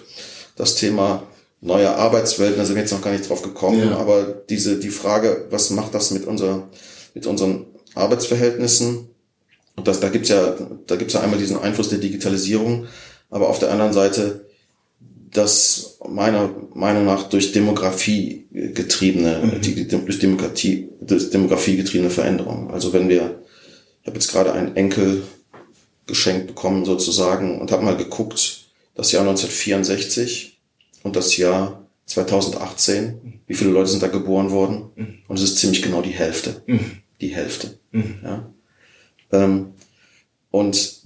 das 0.55 0.75
Thema 0.75 1.23
neue 1.61 1.95
Arbeitswelten, 1.95 2.57
da 2.57 2.65
sind 2.65 2.75
wir 2.75 2.81
jetzt 2.81 2.91
noch 2.91 3.01
gar 3.01 3.11
nicht 3.11 3.29
drauf 3.29 3.41
gekommen, 3.41 3.89
ja. 3.91 3.97
aber 3.97 4.23
diese, 4.49 4.77
die 4.77 4.89
Frage, 4.89 5.45
was 5.49 5.69
macht 5.69 5.93
das 5.93 6.11
mit 6.11 6.25
unserer, 6.25 6.67
mit 7.13 7.25
unseren 7.25 7.65
Arbeitsverhältnissen? 7.95 9.09
Und 9.75 9.87
das, 9.87 9.99
da 9.99 10.09
gibt's 10.09 10.29
ja, 10.29 10.55
da 10.87 10.95
gibt's 10.95 11.13
ja 11.13 11.21
einmal 11.21 11.39
diesen 11.39 11.59
Einfluss 11.59 11.89
der 11.89 11.99
Digitalisierung, 11.99 12.87
aber 13.29 13.49
auf 13.49 13.59
der 13.59 13.71
anderen 13.71 13.93
Seite 13.93 14.48
das 15.31 15.99
meiner 16.07 16.49
Meinung 16.73 17.05
nach 17.05 17.23
durch 17.29 17.51
Demografie 17.51 18.47
getriebene, 18.51 19.39
mhm. 19.43 19.61
die, 19.61 19.87
durch 19.87 20.19
Demokratie, 20.19 20.89
durch 21.01 21.29
Demografie 21.29 21.77
getriebene 21.77 22.09
Veränderung. 22.09 22.71
Also 22.71 22.93
wenn 22.93 23.09
wir, 23.09 23.43
ich 24.01 24.07
habe 24.07 24.17
jetzt 24.17 24.31
gerade 24.31 24.53
einen 24.53 24.75
Enkel 24.75 25.23
geschenkt 26.07 26.47
bekommen 26.47 26.85
sozusagen 26.85 27.61
und 27.61 27.71
habe 27.71 27.83
mal 27.83 27.97
geguckt, 27.97 28.69
das 28.95 29.11
Jahr 29.11 29.21
1964 29.21 30.59
und 31.03 31.15
das 31.15 31.37
Jahr 31.37 31.87
2018, 32.05 33.41
wie 33.45 33.53
viele 33.53 33.69
Leute 33.69 33.89
sind 33.89 34.01
da 34.03 34.07
geboren 34.07 34.51
worden? 34.51 34.89
Mhm. 34.95 35.17
Und 35.27 35.37
es 35.37 35.43
ist 35.43 35.57
ziemlich 35.59 35.81
genau 35.81 36.01
die 36.01 36.09
Hälfte. 36.09 36.63
Mhm. 36.65 36.97
Die 37.21 37.35
Hälfte. 37.35 37.79
Mhm. 37.91 38.15
Ja? 38.23 38.53
Ähm, 39.31 39.73
und 40.51 41.01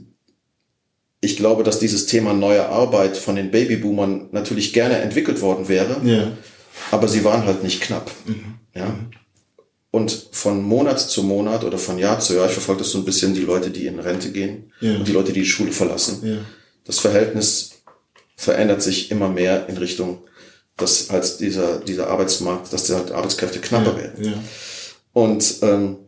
ich 1.23 1.37
glaube, 1.37 1.63
dass 1.63 1.79
dieses 1.79 2.05
Thema 2.05 2.33
neue 2.33 2.67
Arbeit 2.67 3.15
von 3.15 3.37
den 3.37 3.49
Babyboomern 3.49 4.27
natürlich 4.31 4.73
gerne 4.73 4.97
entwickelt 4.97 5.41
worden 5.41 5.69
wäre, 5.69 6.01
ja. 6.03 6.31
aber 6.91 7.07
sie 7.07 7.23
waren 7.23 7.45
halt 7.45 7.63
nicht 7.63 7.81
knapp. 7.81 8.11
Mhm. 8.25 8.55
Ja. 8.75 8.93
Und 9.89 10.27
von 10.31 10.61
Monat 10.61 10.99
zu 10.99 11.23
Monat 11.23 11.63
oder 11.63 11.77
von 11.77 11.97
Jahr 11.97 12.19
zu 12.19 12.35
Jahr, 12.35 12.47
ich 12.47 12.51
verfolge 12.51 12.81
das 12.81 12.91
so 12.91 12.97
ein 12.97 13.05
bisschen, 13.05 13.33
die 13.33 13.41
Leute, 13.41 13.69
die 13.69 13.87
in 13.87 13.99
Rente 13.99 14.31
gehen 14.31 14.73
ja. 14.81 14.95
und 14.95 15.07
die 15.07 15.13
Leute, 15.13 15.31
die 15.31 15.41
die 15.41 15.45
Schule 15.45 15.71
verlassen. 15.71 16.27
Ja. 16.27 16.37
Das 16.83 16.99
Verhältnis 16.99 17.83
verändert 18.35 18.81
sich 18.81 19.09
immer 19.09 19.29
mehr 19.29 19.69
in 19.69 19.77
Richtung, 19.77 20.23
dass 20.75 21.09
als 21.09 21.37
dieser, 21.37 21.77
dieser 21.79 22.09
Arbeitsmarkt, 22.09 22.73
dass 22.73 22.85
die 22.85 22.93
Arbeitskräfte 22.93 23.59
knapper 23.59 23.95
werden. 23.95 24.33
Und 25.13 25.55
ähm, 25.61 25.99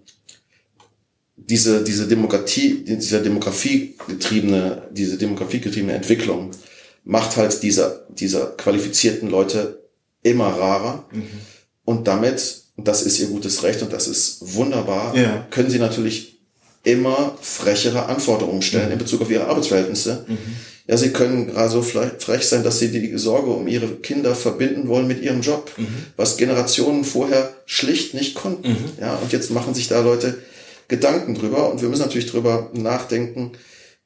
diese, 1.48 1.84
diese 1.84 2.08
Demokratie, 2.08 2.84
dieser 2.86 3.20
demografiegetriebene, 3.20 4.84
diese 4.92 5.18
demografiegetriebene 5.18 5.94
Entwicklung 5.94 6.52
macht 7.04 7.38
halt 7.38 7.62
diese, 7.62 8.08
diese 8.10 8.54
qualifizierten 8.58 9.30
Leute 9.30 9.84
immer 10.24 10.48
rarer. 10.48 11.06
Mhm. 11.12 11.24
Und 11.86 12.08
damit, 12.08 12.64
und 12.76 12.88
das 12.88 13.04
ist 13.04 13.20
ihr 13.20 13.28
gutes 13.28 13.62
Recht 13.62 13.84
und 13.84 13.94
das 13.94 14.08
ist 14.08 14.38
wunderbar, 14.42 15.16
ja. 15.16 15.46
können 15.52 15.70
sie 15.70 15.78
natürlich 15.78 16.40
immer 16.84 17.38
frechere 17.42 18.08
Anforderungen 18.08 18.64
stellen 18.64 18.88
mhm. 18.88 18.94
in 18.94 18.98
Bezug 18.98 19.22
auf 19.22 19.30
ihre 19.30 19.46
Arbeitsverhältnisse. 19.46 20.26
Mhm. 20.28 20.38
Ja, 20.88 20.98
sie 20.98 21.10
können 21.10 21.48
gerade 21.48 21.70
so 21.70 21.82
frech 21.82 22.46
sein, 22.48 22.64
dass 22.64 22.78
sie 22.78 22.90
die 22.90 23.18
Sorge 23.18 23.50
um 23.50 23.68
ihre 23.68 23.88
Kinder 23.88 24.36
verbinden 24.36 24.88
wollen 24.88 25.08
mit 25.08 25.22
ihrem 25.22 25.42
Job, 25.42 25.72
mhm. 25.78 25.88
was 26.16 26.38
Generationen 26.38 27.04
vorher 27.04 27.54
schlicht 27.66 28.14
nicht 28.14 28.36
konnten. 28.36 28.70
Mhm. 28.70 28.90
Ja, 29.00 29.16
und 29.16 29.32
jetzt 29.32 29.50
machen 29.50 29.74
sich 29.74 29.88
da 29.88 30.02
Leute 30.02 30.38
Gedanken 30.88 31.36
drüber 31.36 31.72
und 31.72 31.82
wir 31.82 31.90
müssen 31.90 32.02
natürlich 32.02 32.30
drüber 32.30 32.70
nachdenken, 32.74 33.54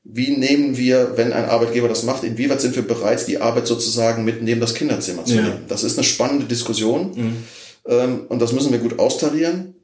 wie 0.04 0.38
nehmen 0.38 0.78
wir, 0.78 1.14
wenn 1.18 1.34
ein 1.34 1.46
Arbeitgeber 1.46 1.88
das 1.88 2.04
macht, 2.04 2.24
inwieweit 2.24 2.62
sind 2.62 2.76
wir 2.76 2.84
bereit, 2.88 3.28
die 3.28 3.40
Arbeit 3.40 3.68
sozusagen 3.68 4.24
mit 4.24 4.42
neben 4.42 4.62
das 4.62 4.74
Kinderzimmer 4.74 5.26
zu 5.26 5.36
ja. 5.36 5.42
nehmen. 5.42 5.66
Das 5.68 5.84
ist 5.84 5.98
eine 5.98 6.06
spannende 6.06 6.46
Diskussion 6.46 7.12
mhm. 7.16 7.38
ähm, 7.86 8.22
und 8.30 8.42
das 8.42 8.54
müssen 8.54 8.72
wir 8.72 8.80
gut 8.80 8.98
austarieren. 8.98 9.76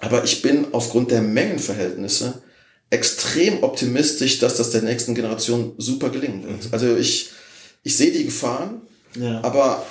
Aber 0.00 0.24
ich 0.24 0.42
bin 0.42 0.68
aufgrund 0.72 1.10
der 1.10 1.20
Mengenverhältnisse 1.20 2.42
extrem 2.88 3.62
optimistisch, 3.62 4.38
dass 4.38 4.56
das 4.56 4.70
der 4.70 4.82
nächsten 4.82 5.14
Generation 5.14 5.74
super 5.78 6.10
gelingen 6.10 6.42
wird. 6.42 6.64
Mhm. 6.64 6.68
Also 6.72 6.96
ich, 6.96 7.30
ich 7.82 7.96
sehe 7.96 8.10
die 8.10 8.24
Gefahren, 8.24 8.82
ja. 9.18 9.40
aber 9.42 9.86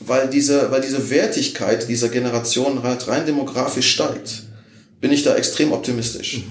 weil 0.00 0.28
diese, 0.28 0.70
weil 0.70 0.82
diese 0.82 1.10
Wertigkeit 1.10 1.88
dieser 1.88 2.08
Generation 2.10 2.82
halt 2.82 3.08
rein 3.08 3.26
demografisch 3.26 3.90
steigt, 3.90 4.44
bin 5.00 5.12
ich 5.12 5.22
da 5.22 5.34
extrem 5.36 5.72
optimistisch. 5.72 6.44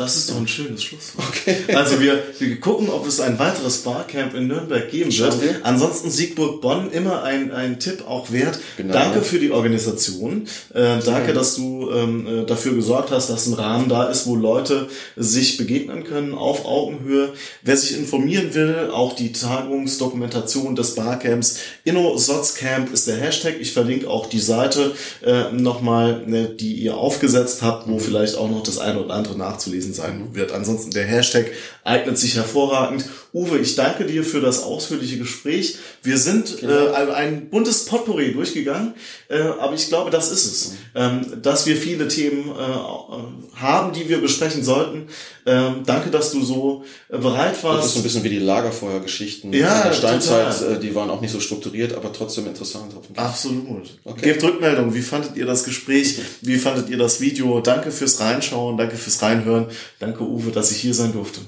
Mhm. 0.00 0.04
Das 0.04 0.16
ist 0.16 0.30
doch 0.30 0.36
ein 0.36 0.48
schönes 0.48 0.82
Schlusswort. 0.82 1.26
Okay. 1.28 1.56
Also 1.74 2.00
wir, 2.00 2.22
wir 2.38 2.60
gucken, 2.60 2.88
ob 2.88 3.06
es 3.06 3.20
ein 3.20 3.38
weiteres 3.38 3.78
Barcamp 3.78 4.34
in 4.34 4.46
Nürnberg 4.48 4.90
geben 4.90 5.16
wird. 5.16 5.34
Ansonsten 5.62 6.10
Siegburg 6.10 6.60
Bonn 6.60 6.90
immer 6.90 7.22
ein, 7.22 7.52
ein 7.52 7.78
Tipp 7.78 8.04
auch 8.06 8.32
wert. 8.32 8.58
Genau. 8.76 8.92
Danke 8.92 9.22
für 9.22 9.38
die 9.38 9.50
Organisation. 9.50 10.46
Äh, 10.74 10.98
danke, 11.04 11.32
dass 11.32 11.54
du 11.56 11.90
ähm, 11.90 12.26
äh, 12.26 12.46
dafür 12.46 12.74
gesorgt 12.74 13.10
hast, 13.10 13.28
dass 13.28 13.46
ein 13.46 13.54
Rahmen 13.54 13.88
da 13.88 14.04
ist, 14.04 14.26
wo 14.26 14.36
Leute 14.36 14.88
sich 15.16 15.56
begegnen 15.56 16.04
können 16.04 16.34
auf 16.34 16.64
Augenhöhe. 16.64 17.32
Wer 17.62 17.76
sich 17.76 17.96
informieren 17.96 18.54
will, 18.54 18.90
auch 18.92 19.14
die 19.14 19.32
Tagungsdokumentation 19.32 20.76
des 20.76 20.94
Barcamps 20.94 21.58
InnoSotzCamp 21.84 22.92
ist 22.92 23.06
der 23.06 23.16
Hashtag. 23.16 23.56
Ich 23.60 23.72
verlinke 23.72 24.08
auch 24.08 24.28
die 24.28 24.40
Seite 24.40 24.92
äh, 25.22 25.52
nochmal, 25.52 26.22
ne, 26.26 26.48
die 26.48 26.74
ihr 26.74 26.96
aufgesetzt 26.96 27.62
habt, 27.62 27.88
wo 27.88 27.98
vielleicht 27.98 28.36
auch 28.36 28.50
noch 28.50 28.62
das 28.62 28.78
eine 28.78 29.04
oder 29.04 29.14
andere 29.14 29.36
nachzulesen 29.36 29.89
gewesen 29.90 29.94
sein 29.94 30.34
wird. 30.34 30.52
Ansonsten 30.52 30.90
der 30.90 31.04
Hashtag 31.04 31.46
eignet 31.84 32.18
sich 32.18 32.36
hervorragend. 32.36 33.04
Uwe, 33.32 33.58
ich 33.58 33.76
danke 33.76 34.06
dir 34.06 34.24
für 34.24 34.40
das 34.40 34.62
ausführliche 34.62 35.18
Gespräch. 35.18 35.78
Wir 36.02 36.18
sind 36.18 36.58
genau. 36.58 36.72
äh, 36.72 37.12
ein 37.12 37.48
buntes 37.48 37.84
Potpourri 37.84 38.32
durchgegangen, 38.32 38.94
äh, 39.28 39.40
aber 39.40 39.74
ich 39.74 39.86
glaube, 39.88 40.10
das 40.10 40.32
ist 40.32 40.46
es. 40.46 40.72
Ähm, 40.94 41.40
dass 41.40 41.66
wir 41.66 41.76
viele 41.76 42.08
Themen 42.08 42.50
äh, 42.50 43.56
haben, 43.56 43.92
die 43.92 44.08
wir 44.08 44.20
besprechen 44.20 44.64
sollten. 44.64 45.06
Ähm, 45.46 45.82
danke, 45.86 46.10
dass 46.10 46.32
du 46.32 46.44
so 46.44 46.84
äh, 47.08 47.18
bereit 47.18 47.62
warst. 47.62 47.78
Das 47.78 47.86
ist 47.86 47.92
so 47.94 48.00
ein 48.00 48.02
bisschen 48.02 48.24
wie 48.24 48.30
die 48.30 48.38
Lagerfeuergeschichten 48.38 49.52
ja, 49.52 49.82
in 49.82 49.88
der 49.88 49.94
Steinzeit. 49.94 50.58
Total. 50.58 50.76
Äh, 50.76 50.80
die 50.80 50.94
waren 50.94 51.10
auch 51.10 51.20
nicht 51.20 51.32
so 51.32 51.40
strukturiert, 51.40 51.94
aber 51.94 52.12
trotzdem 52.12 52.46
interessant. 52.46 52.94
Absolut. 53.14 53.98
Okay. 54.04 54.22
Gebt 54.22 54.42
Rückmeldung. 54.42 54.92
Wie 54.92 55.02
fandet 55.02 55.36
ihr 55.36 55.46
das 55.46 55.64
Gespräch? 55.64 56.18
Wie 56.40 56.56
fandet 56.56 56.88
ihr 56.88 56.98
das 56.98 57.20
Video? 57.20 57.60
Danke 57.60 57.92
fürs 57.92 58.18
Reinschauen. 58.18 58.76
Danke 58.76 58.96
fürs 58.96 59.22
Reinhören. 59.22 59.66
Danke, 60.00 60.24
Uwe, 60.24 60.50
dass 60.50 60.72
ich 60.72 60.78
hier 60.78 60.94
sein 60.94 61.12
durfte. 61.12 61.40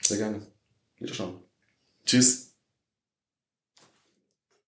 Sehr 0.00 0.18
gerne. 0.18 0.53
Wiederschauen. 1.04 1.40
Tschüss. 2.04 2.43